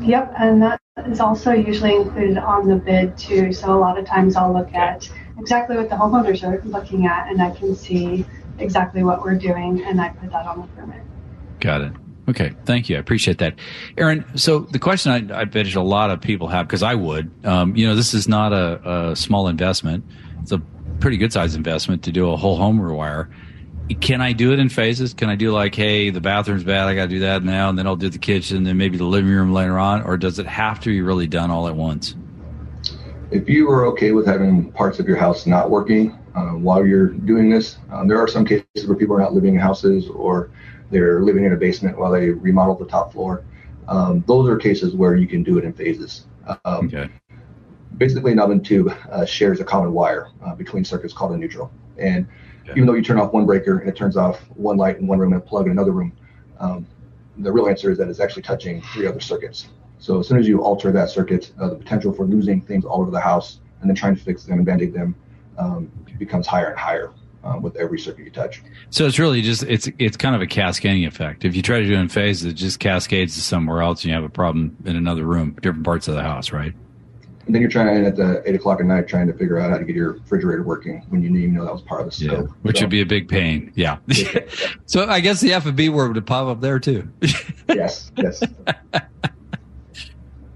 Yep, 0.00 0.32
and 0.38 0.62
that 0.62 0.80
is 1.04 1.18
also 1.18 1.50
usually 1.50 1.96
included 1.96 2.38
on 2.38 2.68
the 2.68 2.76
bid 2.76 3.18
too. 3.18 3.52
So 3.52 3.76
a 3.76 3.78
lot 3.78 3.98
of 3.98 4.06
times 4.06 4.36
I'll 4.36 4.52
look 4.52 4.72
at 4.72 5.10
exactly 5.38 5.76
what 5.76 5.90
the 5.90 5.96
homeowners 5.96 6.46
are 6.46 6.62
looking 6.64 7.06
at, 7.06 7.28
and 7.28 7.42
I 7.42 7.50
can 7.50 7.74
see 7.74 8.24
exactly 8.58 9.02
what 9.02 9.22
we're 9.22 9.34
doing, 9.34 9.82
and 9.82 10.00
I 10.00 10.10
put 10.10 10.30
that 10.30 10.46
on 10.46 10.60
the 10.60 10.68
permit. 10.68 11.02
Got 11.58 11.80
it. 11.80 11.92
Okay, 12.28 12.52
thank 12.64 12.88
you. 12.88 12.96
I 12.96 13.00
appreciate 13.00 13.38
that, 13.38 13.56
Aaron. 13.98 14.24
So 14.36 14.60
the 14.60 14.78
question 14.78 15.10
I, 15.10 15.40
I 15.40 15.44
bet 15.44 15.74
a 15.74 15.82
lot 15.82 16.10
of 16.10 16.20
people 16.20 16.46
have, 16.46 16.68
because 16.68 16.84
I 16.84 16.94
would, 16.94 17.32
um, 17.44 17.74
you 17.74 17.84
know, 17.84 17.96
this 17.96 18.14
is 18.14 18.28
not 18.28 18.52
a, 18.52 19.10
a 19.10 19.16
small 19.16 19.48
investment. 19.48 20.04
It's 20.40 20.52
a 20.52 20.62
pretty 21.02 21.16
good 21.16 21.32
sized 21.32 21.56
investment 21.56 22.04
to 22.04 22.12
do 22.12 22.30
a 22.30 22.36
whole 22.36 22.56
home 22.56 22.78
rewire. 22.78 23.28
can 24.00 24.20
I 24.20 24.32
do 24.32 24.52
it 24.52 24.60
in 24.60 24.68
phases? 24.68 25.12
Can 25.12 25.28
I 25.28 25.34
do 25.34 25.50
like, 25.50 25.74
hey, 25.74 26.10
the 26.10 26.20
bathroom's 26.20 26.62
bad, 26.62 26.86
I 26.86 26.94
got 26.94 27.02
to 27.02 27.08
do 27.08 27.18
that 27.20 27.42
now, 27.42 27.68
and 27.68 27.76
then 27.76 27.88
I'll 27.88 27.96
do 27.96 28.08
the 28.08 28.20
kitchen, 28.20 28.58
and 28.58 28.66
then 28.66 28.76
maybe 28.76 28.96
the 28.96 29.04
living 29.04 29.30
room 29.30 29.52
later 29.52 29.80
on, 29.80 30.02
or 30.02 30.16
does 30.16 30.38
it 30.38 30.46
have 30.46 30.78
to 30.80 30.88
be 30.88 31.00
really 31.00 31.26
done 31.26 31.50
all 31.50 31.66
at 31.66 31.74
once? 31.74 32.14
If 33.32 33.48
you 33.48 33.68
are 33.68 33.84
okay 33.86 34.12
with 34.12 34.26
having 34.26 34.70
parts 34.70 35.00
of 35.00 35.08
your 35.08 35.16
house 35.16 35.44
not 35.44 35.70
working 35.70 36.16
uh, 36.36 36.50
while 36.50 36.86
you're 36.86 37.08
doing 37.08 37.50
this, 37.50 37.78
um, 37.90 38.06
there 38.06 38.18
are 38.18 38.28
some 38.28 38.44
cases 38.44 38.86
where 38.86 38.96
people 38.96 39.16
are 39.16 39.20
not 39.20 39.34
living 39.34 39.54
in 39.54 39.60
houses 39.60 40.08
or 40.08 40.50
they're 40.92 41.22
living 41.22 41.44
in 41.44 41.52
a 41.52 41.56
basement 41.56 41.98
while 41.98 42.12
they 42.12 42.30
remodel 42.30 42.76
the 42.76 42.86
top 42.86 43.12
floor. 43.12 43.44
Um, 43.88 44.22
those 44.28 44.48
are 44.48 44.56
cases 44.56 44.94
where 44.94 45.16
you 45.16 45.26
can 45.26 45.42
do 45.42 45.58
it 45.58 45.64
in 45.64 45.72
phases. 45.72 46.26
Um, 46.64 46.86
okay. 46.86 47.08
Basically, 48.02 48.32
a 48.32 48.34
knob 48.34 48.50
and 48.50 48.66
tube 48.66 48.92
uh, 49.12 49.24
shares 49.24 49.60
a 49.60 49.64
common 49.64 49.92
wire 49.92 50.26
uh, 50.44 50.56
between 50.56 50.84
circuits 50.84 51.14
called 51.14 51.30
a 51.30 51.36
neutral. 51.36 51.70
And 51.98 52.26
okay. 52.64 52.72
even 52.72 52.84
though 52.88 52.94
you 52.94 53.02
turn 53.04 53.16
off 53.16 53.32
one 53.32 53.46
breaker 53.46 53.78
and 53.78 53.88
it 53.88 53.94
turns 53.94 54.16
off 54.16 54.40
one 54.56 54.76
light 54.76 54.98
in 54.98 55.06
one 55.06 55.20
room 55.20 55.32
and 55.32 55.40
a 55.40 55.44
plug 55.44 55.66
in 55.66 55.70
another 55.70 55.92
room, 55.92 56.12
um, 56.58 56.84
the 57.38 57.52
real 57.52 57.68
answer 57.68 57.92
is 57.92 57.98
that 57.98 58.08
it's 58.08 58.18
actually 58.18 58.42
touching 58.42 58.82
three 58.92 59.06
other 59.06 59.20
circuits. 59.20 59.68
So 60.00 60.18
as 60.18 60.26
soon 60.26 60.38
as 60.40 60.48
you 60.48 60.64
alter 60.64 60.90
that 60.90 61.10
circuit, 61.10 61.52
uh, 61.60 61.68
the 61.68 61.76
potential 61.76 62.12
for 62.12 62.26
losing 62.26 62.60
things 62.60 62.84
all 62.84 63.02
over 63.02 63.12
the 63.12 63.20
house 63.20 63.60
and 63.80 63.88
then 63.88 63.94
trying 63.94 64.16
to 64.16 64.20
fix 64.20 64.42
them 64.42 64.56
and 64.56 64.66
band-aid 64.66 64.92
them 64.92 65.14
um, 65.56 65.88
becomes 66.18 66.48
higher 66.48 66.70
and 66.70 66.78
higher 66.80 67.12
um, 67.44 67.62
with 67.62 67.76
every 67.76 68.00
circuit 68.00 68.24
you 68.24 68.32
touch. 68.32 68.64
So 68.90 69.06
it's 69.06 69.20
really 69.20 69.42
just 69.42 69.62
it's 69.62 69.88
it's 70.00 70.16
kind 70.16 70.34
of 70.34 70.42
a 70.42 70.48
cascading 70.48 71.06
effect. 71.06 71.44
If 71.44 71.54
you 71.54 71.62
try 71.62 71.78
to 71.78 71.86
do 71.86 71.92
it 71.92 72.00
in 72.00 72.08
phases, 72.08 72.46
it 72.46 72.54
just 72.54 72.80
cascades 72.80 73.36
to 73.36 73.42
somewhere 73.42 73.80
else, 73.80 74.02
and 74.02 74.08
you 74.08 74.14
have 74.16 74.24
a 74.24 74.28
problem 74.28 74.76
in 74.84 74.96
another 74.96 75.24
room, 75.24 75.56
different 75.62 75.84
parts 75.84 76.08
of 76.08 76.16
the 76.16 76.22
house, 76.22 76.50
right? 76.50 76.74
And 77.46 77.54
then 77.54 77.60
you're 77.60 77.70
trying 77.70 78.04
at 78.06 78.16
the 78.16 78.42
eight 78.46 78.54
o'clock 78.54 78.80
at 78.80 78.86
night 78.86 79.08
trying 79.08 79.26
to 79.26 79.32
figure 79.32 79.58
out 79.58 79.70
how 79.70 79.78
to 79.78 79.84
get 79.84 79.96
your 79.96 80.12
refrigerator 80.12 80.62
working 80.62 81.04
when 81.08 81.22
you 81.22 81.28
didn't 81.28 81.42
even 81.42 81.54
know 81.54 81.64
that 81.64 81.72
was 81.72 81.82
part 81.82 82.00
of 82.00 82.06
the 82.06 82.12
scope. 82.12 82.48
Yeah, 82.48 82.54
which 82.62 82.78
so, 82.78 82.84
would 82.84 82.90
be 82.90 83.00
a 83.00 83.06
big 83.06 83.28
pain. 83.28 83.72
Yeah. 83.74 83.98
so 84.86 85.08
I 85.08 85.20
guess 85.20 85.40
the 85.40 85.52
F 85.52 85.66
and 85.66 85.76
B 85.76 85.88
word 85.88 86.14
would 86.14 86.26
pop 86.26 86.46
up 86.46 86.60
there 86.60 86.78
too. 86.78 87.08
yes. 87.68 88.12
Yes. 88.16 88.42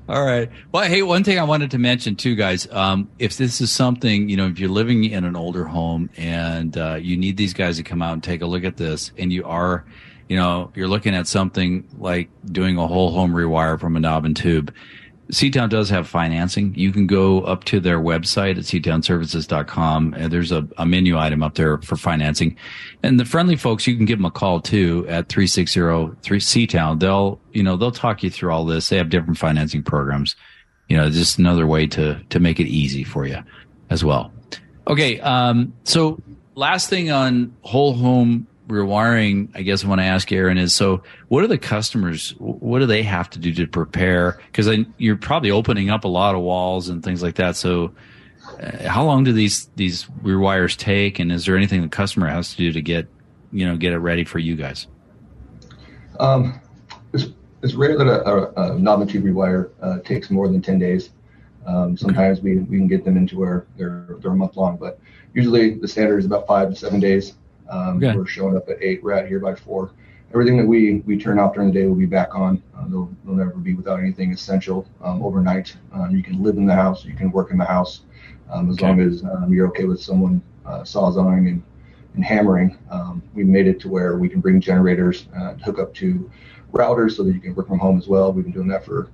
All 0.08 0.24
right. 0.24 0.48
Well, 0.70 0.84
hey, 0.84 1.02
one 1.02 1.24
thing 1.24 1.40
I 1.40 1.42
wanted 1.42 1.72
to 1.72 1.78
mention 1.78 2.14
too, 2.14 2.36
guys. 2.36 2.68
Um, 2.70 3.10
if 3.18 3.36
this 3.36 3.60
is 3.60 3.72
something, 3.72 4.28
you 4.28 4.36
know, 4.36 4.46
if 4.46 4.60
you're 4.60 4.70
living 4.70 5.02
in 5.04 5.24
an 5.24 5.34
older 5.34 5.64
home 5.64 6.10
and 6.16 6.78
uh, 6.78 6.94
you 6.94 7.16
need 7.16 7.36
these 7.36 7.52
guys 7.52 7.78
to 7.78 7.82
come 7.82 8.00
out 8.02 8.12
and 8.12 8.22
take 8.22 8.40
a 8.40 8.46
look 8.46 8.62
at 8.62 8.76
this, 8.76 9.10
and 9.18 9.32
you 9.32 9.44
are, 9.44 9.84
you 10.28 10.36
know, 10.36 10.70
you're 10.76 10.86
looking 10.86 11.16
at 11.16 11.26
something 11.26 11.88
like 11.98 12.30
doing 12.52 12.78
a 12.78 12.86
whole 12.86 13.10
home 13.10 13.32
rewire 13.32 13.80
from 13.80 13.96
a 13.96 14.00
knob 14.00 14.24
and 14.24 14.36
tube, 14.36 14.72
Seatown 15.30 15.68
does 15.68 15.90
have 15.90 16.06
financing. 16.06 16.74
You 16.76 16.92
can 16.92 17.06
go 17.06 17.40
up 17.42 17.64
to 17.64 17.80
their 17.80 17.98
website 17.98 18.58
at 18.58 18.64
seatownservices.com 18.64 20.14
and 20.14 20.32
there's 20.32 20.52
a, 20.52 20.66
a 20.78 20.86
menu 20.86 21.18
item 21.18 21.42
up 21.42 21.54
there 21.54 21.78
for 21.78 21.96
financing. 21.96 22.56
And 23.02 23.18
the 23.18 23.24
friendly 23.24 23.56
folks, 23.56 23.86
you 23.86 23.96
can 23.96 24.04
give 24.04 24.18
them 24.18 24.24
a 24.24 24.30
call 24.30 24.60
too 24.60 25.04
at 25.08 25.28
360-3 25.28 27.00
They'll, 27.00 27.40
you 27.52 27.62
know, 27.62 27.76
they'll 27.76 27.90
talk 27.90 28.22
you 28.22 28.30
through 28.30 28.52
all 28.52 28.64
this. 28.64 28.88
They 28.88 28.96
have 28.96 29.10
different 29.10 29.38
financing 29.38 29.82
programs. 29.82 30.36
You 30.88 30.96
know, 30.96 31.10
just 31.10 31.38
another 31.38 31.66
way 31.66 31.88
to, 31.88 32.22
to 32.30 32.38
make 32.38 32.60
it 32.60 32.68
easy 32.68 33.02
for 33.02 33.26
you 33.26 33.38
as 33.90 34.04
well. 34.04 34.32
Okay. 34.86 35.18
Um, 35.20 35.74
so 35.82 36.22
last 36.54 36.88
thing 36.88 37.10
on 37.10 37.56
whole 37.62 37.94
home 37.94 38.46
rewiring, 38.68 39.50
I 39.54 39.62
guess 39.62 39.84
I 39.84 39.88
want 39.88 40.00
to 40.00 40.04
ask 40.04 40.30
Aaron 40.32 40.58
is 40.58 40.74
so 40.74 41.02
what 41.28 41.44
are 41.44 41.46
the 41.46 41.58
customers, 41.58 42.34
what 42.38 42.80
do 42.80 42.86
they 42.86 43.02
have 43.02 43.30
to 43.30 43.38
do 43.38 43.52
to 43.54 43.66
prepare? 43.66 44.38
Because 44.46 44.68
you're 44.98 45.16
probably 45.16 45.50
opening 45.50 45.90
up 45.90 46.04
a 46.04 46.08
lot 46.08 46.34
of 46.34 46.42
walls 46.42 46.88
and 46.88 47.02
things 47.02 47.22
like 47.22 47.36
that. 47.36 47.56
So 47.56 47.94
uh, 48.60 48.88
how 48.88 49.04
long 49.04 49.24
do 49.24 49.32
these, 49.32 49.66
these 49.76 50.04
rewires 50.22 50.76
take? 50.76 51.18
And 51.18 51.30
is 51.30 51.46
there 51.46 51.56
anything 51.56 51.82
the 51.82 51.88
customer 51.88 52.26
has 52.28 52.50
to 52.50 52.56
do 52.56 52.72
to 52.72 52.82
get, 52.82 53.06
you 53.52 53.66
know, 53.66 53.76
get 53.76 53.92
it 53.92 53.98
ready 53.98 54.24
for 54.24 54.38
you 54.38 54.56
guys? 54.56 54.86
Um, 56.18 56.60
it's, 57.12 57.26
it's 57.62 57.74
rare 57.74 57.96
that 57.96 58.06
a, 58.06 58.60
a, 58.60 58.76
a 58.76 59.06
tube 59.06 59.24
rewire 59.24 59.70
uh, 59.80 60.00
takes 60.00 60.30
more 60.30 60.48
than 60.48 60.62
10 60.62 60.78
days. 60.78 61.10
Um, 61.66 61.96
sometimes 61.96 62.38
okay. 62.38 62.54
we, 62.54 62.58
we 62.60 62.78
can 62.78 62.86
get 62.86 63.04
them 63.04 63.16
into 63.16 63.36
where 63.36 63.66
they're, 63.76 64.16
they're 64.20 64.30
a 64.30 64.36
month 64.36 64.56
long, 64.56 64.76
but 64.76 65.00
usually 65.34 65.74
the 65.74 65.88
standard 65.88 66.18
is 66.18 66.24
about 66.24 66.46
five 66.46 66.70
to 66.70 66.76
seven 66.76 67.00
days. 67.00 67.34
Um, 67.68 67.96
okay. 67.98 68.16
We're 68.16 68.26
showing 68.26 68.56
up 68.56 68.68
at 68.68 68.76
eight. 68.80 69.02
We're 69.02 69.12
out 69.12 69.26
here 69.26 69.40
by 69.40 69.54
four. 69.54 69.92
Everything 70.32 70.56
that 70.58 70.66
we 70.66 71.02
we 71.06 71.16
turn 71.18 71.38
off 71.38 71.54
during 71.54 71.72
the 71.72 71.80
day 71.80 71.86
will 71.86 71.94
be 71.94 72.06
back 72.06 72.34
on. 72.34 72.62
Uh, 72.76 72.88
they'll, 72.88 73.10
they'll 73.24 73.34
never 73.34 73.50
be 73.52 73.74
without 73.74 74.00
anything 74.00 74.32
essential 74.32 74.86
um, 75.00 75.22
overnight. 75.22 75.76
Um, 75.92 76.10
you 76.10 76.22
can 76.22 76.42
live 76.42 76.56
in 76.56 76.66
the 76.66 76.74
house. 76.74 77.04
You 77.04 77.14
can 77.14 77.30
work 77.30 77.50
in 77.50 77.58
the 77.58 77.64
house 77.64 78.02
um, 78.50 78.68
as 78.68 78.76
okay. 78.76 78.86
long 78.86 79.00
as 79.00 79.22
um, 79.24 79.52
you're 79.52 79.68
okay 79.68 79.84
with 79.84 80.02
someone 80.02 80.42
uh, 80.64 80.80
sawzawing 80.80 81.48
and, 81.48 81.62
and 82.14 82.24
hammering. 82.24 82.76
Um, 82.90 83.22
we 83.34 83.44
made 83.44 83.66
it 83.66 83.80
to 83.80 83.88
where 83.88 84.18
we 84.18 84.28
can 84.28 84.40
bring 84.40 84.60
generators, 84.60 85.28
uh, 85.36 85.54
hook 85.54 85.78
up 85.78 85.94
to 85.94 86.30
routers 86.72 87.16
so 87.16 87.22
that 87.22 87.32
you 87.32 87.40
can 87.40 87.54
work 87.54 87.68
from 87.68 87.78
home 87.78 87.96
as 87.96 88.08
well. 88.08 88.32
We've 88.32 88.44
been 88.44 88.52
doing 88.52 88.68
that 88.68 88.84
for 88.84 89.10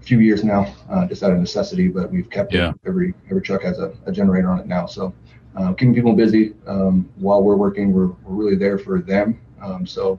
a 0.00 0.04
few 0.04 0.18
years 0.20 0.44
now, 0.44 0.74
uh, 0.90 1.06
just 1.06 1.22
out 1.22 1.32
of 1.32 1.38
necessity, 1.38 1.88
but 1.88 2.10
we've 2.10 2.28
kept 2.28 2.52
yeah. 2.52 2.70
it. 2.70 2.76
Every 2.86 3.14
every 3.30 3.42
truck 3.42 3.62
has 3.62 3.78
a, 3.78 3.94
a 4.06 4.12
generator 4.12 4.50
on 4.50 4.58
it 4.58 4.66
now, 4.66 4.86
so 4.86 5.14
uh, 5.56 5.72
keeping 5.72 5.94
people 5.94 6.12
busy 6.12 6.54
um, 6.66 7.08
while 7.16 7.42
we're 7.42 7.56
working. 7.56 7.92
We're, 7.92 8.08
we're 8.24 8.44
really 8.44 8.56
there 8.56 8.78
for 8.78 9.00
them. 9.00 9.40
Um, 9.62 9.86
so 9.86 10.18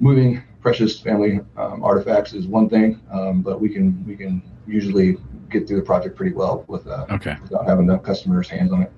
moving 0.00 0.42
precious 0.60 1.00
family 1.00 1.40
um, 1.56 1.82
artifacts 1.82 2.32
is 2.32 2.46
one 2.46 2.68
thing, 2.68 3.00
um, 3.10 3.42
but 3.42 3.60
we 3.60 3.68
can 3.68 4.04
we 4.06 4.16
can 4.16 4.42
usually 4.66 5.16
get 5.50 5.66
through 5.66 5.76
the 5.76 5.86
project 5.86 6.16
pretty 6.16 6.34
well 6.34 6.64
with 6.68 6.86
uh, 6.86 7.06
okay. 7.10 7.36
without 7.42 7.66
having 7.66 7.86
the 7.86 7.98
customers' 7.98 8.48
hands 8.48 8.72
on 8.72 8.82
it. 8.82 8.92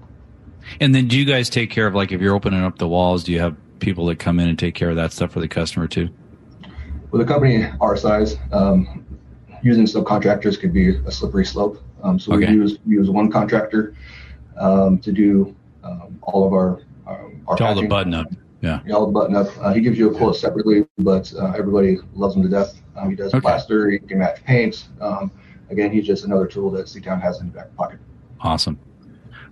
And 0.81 0.95
then, 0.95 1.09
do 1.09 1.19
you 1.19 1.25
guys 1.25 1.49
take 1.49 1.71
care 1.71 1.87
of 1.87 1.95
like 1.95 2.13
if 2.13 2.21
you're 2.21 2.35
opening 2.35 2.63
up 2.63 2.79
the 2.79 2.89
walls? 2.89 3.25
Do 3.25 3.33
you 3.33 3.41
have 3.41 3.57
people 3.81 4.07
that 4.07 4.19
come 4.19 4.41
in 4.41 4.49
and 4.49 4.59
take 4.59 4.75
care 4.75 4.91
of 4.91 4.97
that 4.97 5.13
stuff 5.13 5.33
for 5.33 5.41
the 5.41 5.49
customer 5.49 5.87
too? 5.87 6.09
With 7.11 7.23
a 7.23 7.25
company 7.25 7.67
our 7.81 7.97
size, 7.97 8.37
um, 8.53 9.07
using 9.63 9.85
subcontractors 9.85 10.61
could 10.61 10.73
be 10.73 10.97
a 10.97 11.11
slippery 11.11 11.47
slope. 11.47 11.83
Um, 12.03 12.19
so 12.19 12.35
okay. 12.35 12.47
we 12.47 12.53
use 12.53 12.79
we 12.87 12.95
use 12.95 13.11
one 13.11 13.31
contractor 13.31 13.95
um, 14.59 14.99
to 14.99 15.13
do 15.13 15.57
um, 15.85 16.19
all 16.23 16.47
of 16.47 16.53
our 16.53 16.83
um, 17.07 17.43
our 17.47 17.63
all 17.63 17.75
the 17.75 17.87
button 17.87 18.15
up. 18.15 18.27
Yeah. 18.61 18.81
all 18.93 19.07
the 19.07 19.13
button 19.13 19.37
up. 19.37 19.47
Uh, 19.61 19.73
he 19.73 19.81
gives 19.81 19.99
you 19.99 20.11
a 20.11 20.17
quote 20.17 20.37
separately, 20.37 20.85
but 20.99 21.33
uh, 21.35 21.53
everybody 21.57 21.99
loves 22.15 22.35
him 22.35 22.43
to 22.43 22.49
death. 22.49 22.81
Um, 22.97 23.11
he 23.11 23.17
does 23.17 23.33
okay. 23.33 23.41
plaster. 23.41 23.91
He 23.91 24.01
can 24.01 24.19
match 24.19 24.43
paints. 24.45 24.89
Um, 25.01 25.31
again, 25.71 25.93
he's 25.93 26.07
just 26.07 26.25
another 26.25 26.47
tool 26.47 26.71
that 26.73 26.87
Seatown 26.87 27.21
has 27.23 27.41
in 27.41 27.47
the 27.47 27.53
back 27.53 27.75
pocket. 27.77 28.01
Awesome. 28.41 28.79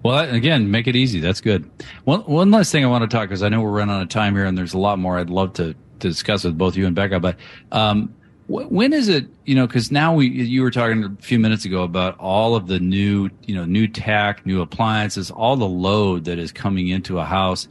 Well, 0.03 0.29
again, 0.33 0.71
make 0.71 0.87
it 0.87 0.97
easy. 0.97 1.21
That's 1.21 1.41
good. 1.41 1.69
One 2.05 2.21
one 2.21 2.51
last 2.51 2.71
thing 2.73 2.85
I 2.85 2.89
want 2.89 3.09
to 3.09 3.15
talk 3.15 3.29
because 3.29 3.43
I 3.43 3.49
know 3.49 3.61
we're 3.61 3.71
running 3.71 3.95
out 3.95 4.03
of 4.03 4.09
time 4.09 4.35
here, 4.35 4.45
and 4.45 4.57
there's 4.57 4.75
a 4.75 4.79
lot 4.79 4.99
more 4.99 5.19
I'd 5.19 5.31
love 5.31 5.53
to 5.55 5.75
to 5.75 6.09
discuss 6.09 6.45
with 6.45 6.59
both 6.59 6.77
you 6.77 6.87
and 6.87 6.97
Bekah. 6.97 7.21
But 7.21 7.37
um, 7.73 8.15
when 8.49 8.93
is 8.93 9.09
it 9.09 9.27
you 9.45 9.55
know 9.55 9.67
because 9.67 9.91
now 9.91 10.15
we 10.15 10.29
you 10.29 10.63
were 10.63 10.71
talking 10.71 11.05
a 11.05 11.23
few 11.23 11.39
minutes 11.39 11.65
ago 11.65 11.83
about 11.83 12.19
all 12.19 12.55
of 12.55 12.69
the 12.69 12.79
new 12.79 13.29
you 13.43 13.55
know 13.55 13.65
new 13.65 13.89
tech 13.89 14.47
new 14.47 14.61
appliances 14.63 15.31
all 15.31 15.57
the 15.57 15.67
load 15.67 16.25
that 16.25 16.39
is 16.39 16.53
coming 16.53 16.89
into 16.89 17.19
a 17.19 17.25
house. 17.25 17.69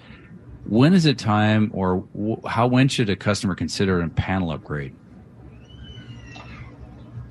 When 0.68 0.94
is 0.94 1.06
it 1.06 1.18
time 1.18 1.72
or 1.74 2.06
how 2.48 2.68
when 2.68 2.88
should 2.88 3.10
a 3.10 3.16
customer 3.16 3.56
consider 3.56 4.02
a 4.02 4.10
panel 4.10 4.52
upgrade? 4.52 4.96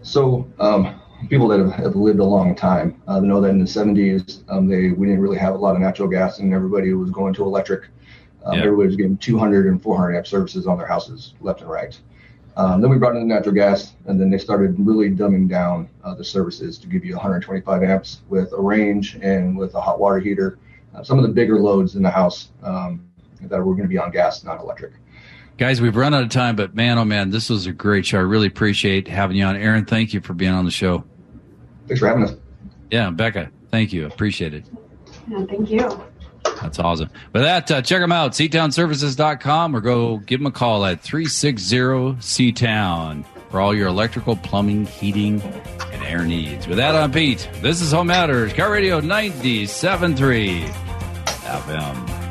So 0.02 0.48
um, 0.60 1.00
people 1.28 1.48
that 1.48 1.58
have, 1.58 1.72
have, 1.72 1.96
lived 1.96 2.20
a 2.20 2.24
long 2.24 2.54
time 2.54 3.02
uh, 3.08 3.20
know 3.20 3.40
that 3.40 3.48
in 3.48 3.58
the 3.58 3.64
70s 3.64 4.44
um, 4.48 4.68
they 4.68 4.90
we 4.92 5.06
didn't 5.06 5.20
really 5.20 5.38
have 5.38 5.54
a 5.54 5.58
lot 5.58 5.74
of 5.74 5.82
natural 5.82 6.08
gas 6.08 6.38
and 6.38 6.54
everybody 6.54 6.94
was 6.94 7.10
going 7.10 7.34
to 7.34 7.42
electric. 7.42 7.88
Um, 8.44 8.58
yeah. 8.58 8.64
everybody 8.64 8.86
was 8.88 8.96
getting 8.96 9.16
200 9.18 9.66
and 9.66 9.82
400 9.82 10.16
amp 10.16 10.26
services 10.26 10.66
on 10.66 10.78
their 10.78 10.86
houses 10.86 11.34
left 11.40 11.60
and 11.60 11.70
right 11.70 11.98
um, 12.56 12.80
then 12.80 12.90
we 12.90 12.98
brought 12.98 13.16
in 13.16 13.26
the 13.26 13.34
natural 13.34 13.54
gas, 13.54 13.94
and 14.06 14.20
then 14.20 14.30
they 14.30 14.38
started 14.38 14.76
really 14.78 15.10
dumbing 15.10 15.48
down 15.48 15.88
uh, 16.04 16.14
the 16.14 16.24
services 16.24 16.78
to 16.78 16.86
give 16.86 17.04
you 17.04 17.14
125 17.14 17.82
amps 17.82 18.22
with 18.28 18.52
a 18.52 18.60
range 18.60 19.16
and 19.22 19.56
with 19.56 19.74
a 19.74 19.80
hot 19.80 19.98
water 19.98 20.20
heater. 20.20 20.58
Uh, 20.94 21.02
some 21.02 21.18
of 21.18 21.24
the 21.24 21.30
bigger 21.30 21.58
loads 21.58 21.96
in 21.96 22.02
the 22.02 22.10
house 22.10 22.50
um, 22.62 23.04
that 23.40 23.58
were 23.58 23.74
going 23.74 23.82
to 23.82 23.88
be 23.88 23.98
on 23.98 24.12
gas, 24.12 24.44
not 24.44 24.60
electric. 24.60 24.92
Guys, 25.56 25.80
we've 25.80 25.96
run 25.96 26.14
out 26.14 26.22
of 26.22 26.30
time, 26.30 26.56
but 26.56 26.74
man, 26.74 26.98
oh 26.98 27.04
man, 27.04 27.30
this 27.30 27.48
was 27.50 27.66
a 27.66 27.72
great 27.72 28.06
show. 28.06 28.18
I 28.18 28.22
really 28.22 28.48
appreciate 28.48 29.08
having 29.08 29.36
you 29.36 29.44
on. 29.44 29.56
Aaron, 29.56 29.84
thank 29.84 30.12
you 30.12 30.20
for 30.20 30.34
being 30.34 30.52
on 30.52 30.64
the 30.64 30.70
show. 30.70 31.04
Thanks 31.86 32.00
for 32.00 32.08
having 32.08 32.24
us. 32.24 32.34
Yeah, 32.90 33.10
Bekah, 33.10 33.50
thank 33.70 33.92
you. 33.92 34.06
Appreciate 34.06 34.54
it. 34.54 34.64
Yeah, 35.28 35.44
thank 35.46 35.70
you. 35.70 36.04
That's 36.64 36.78
awesome. 36.78 37.10
With 37.34 37.42
that, 37.42 37.70
uh, 37.70 37.82
check 37.82 38.00
them 38.00 38.10
out, 38.10 38.32
seatownservices.com 38.32 39.76
or 39.76 39.82
go 39.82 40.16
give 40.16 40.40
them 40.40 40.46
a 40.46 40.50
call 40.50 40.86
at 40.86 41.02
360 41.02 41.76
Seatown 41.76 43.22
for 43.50 43.60
all 43.60 43.74
your 43.74 43.88
electrical, 43.88 44.34
plumbing, 44.34 44.86
heating, 44.86 45.42
and 45.42 46.02
air 46.04 46.24
needs. 46.24 46.66
With 46.66 46.78
that, 46.78 46.96
I'm 46.96 47.12
Pete. 47.12 47.50
This 47.60 47.82
is 47.82 47.92
Home 47.92 48.06
Matters, 48.06 48.54
KIRO 48.54 48.70
Radio 48.70 49.00
97.3 49.02 50.64
FM. 50.64 52.23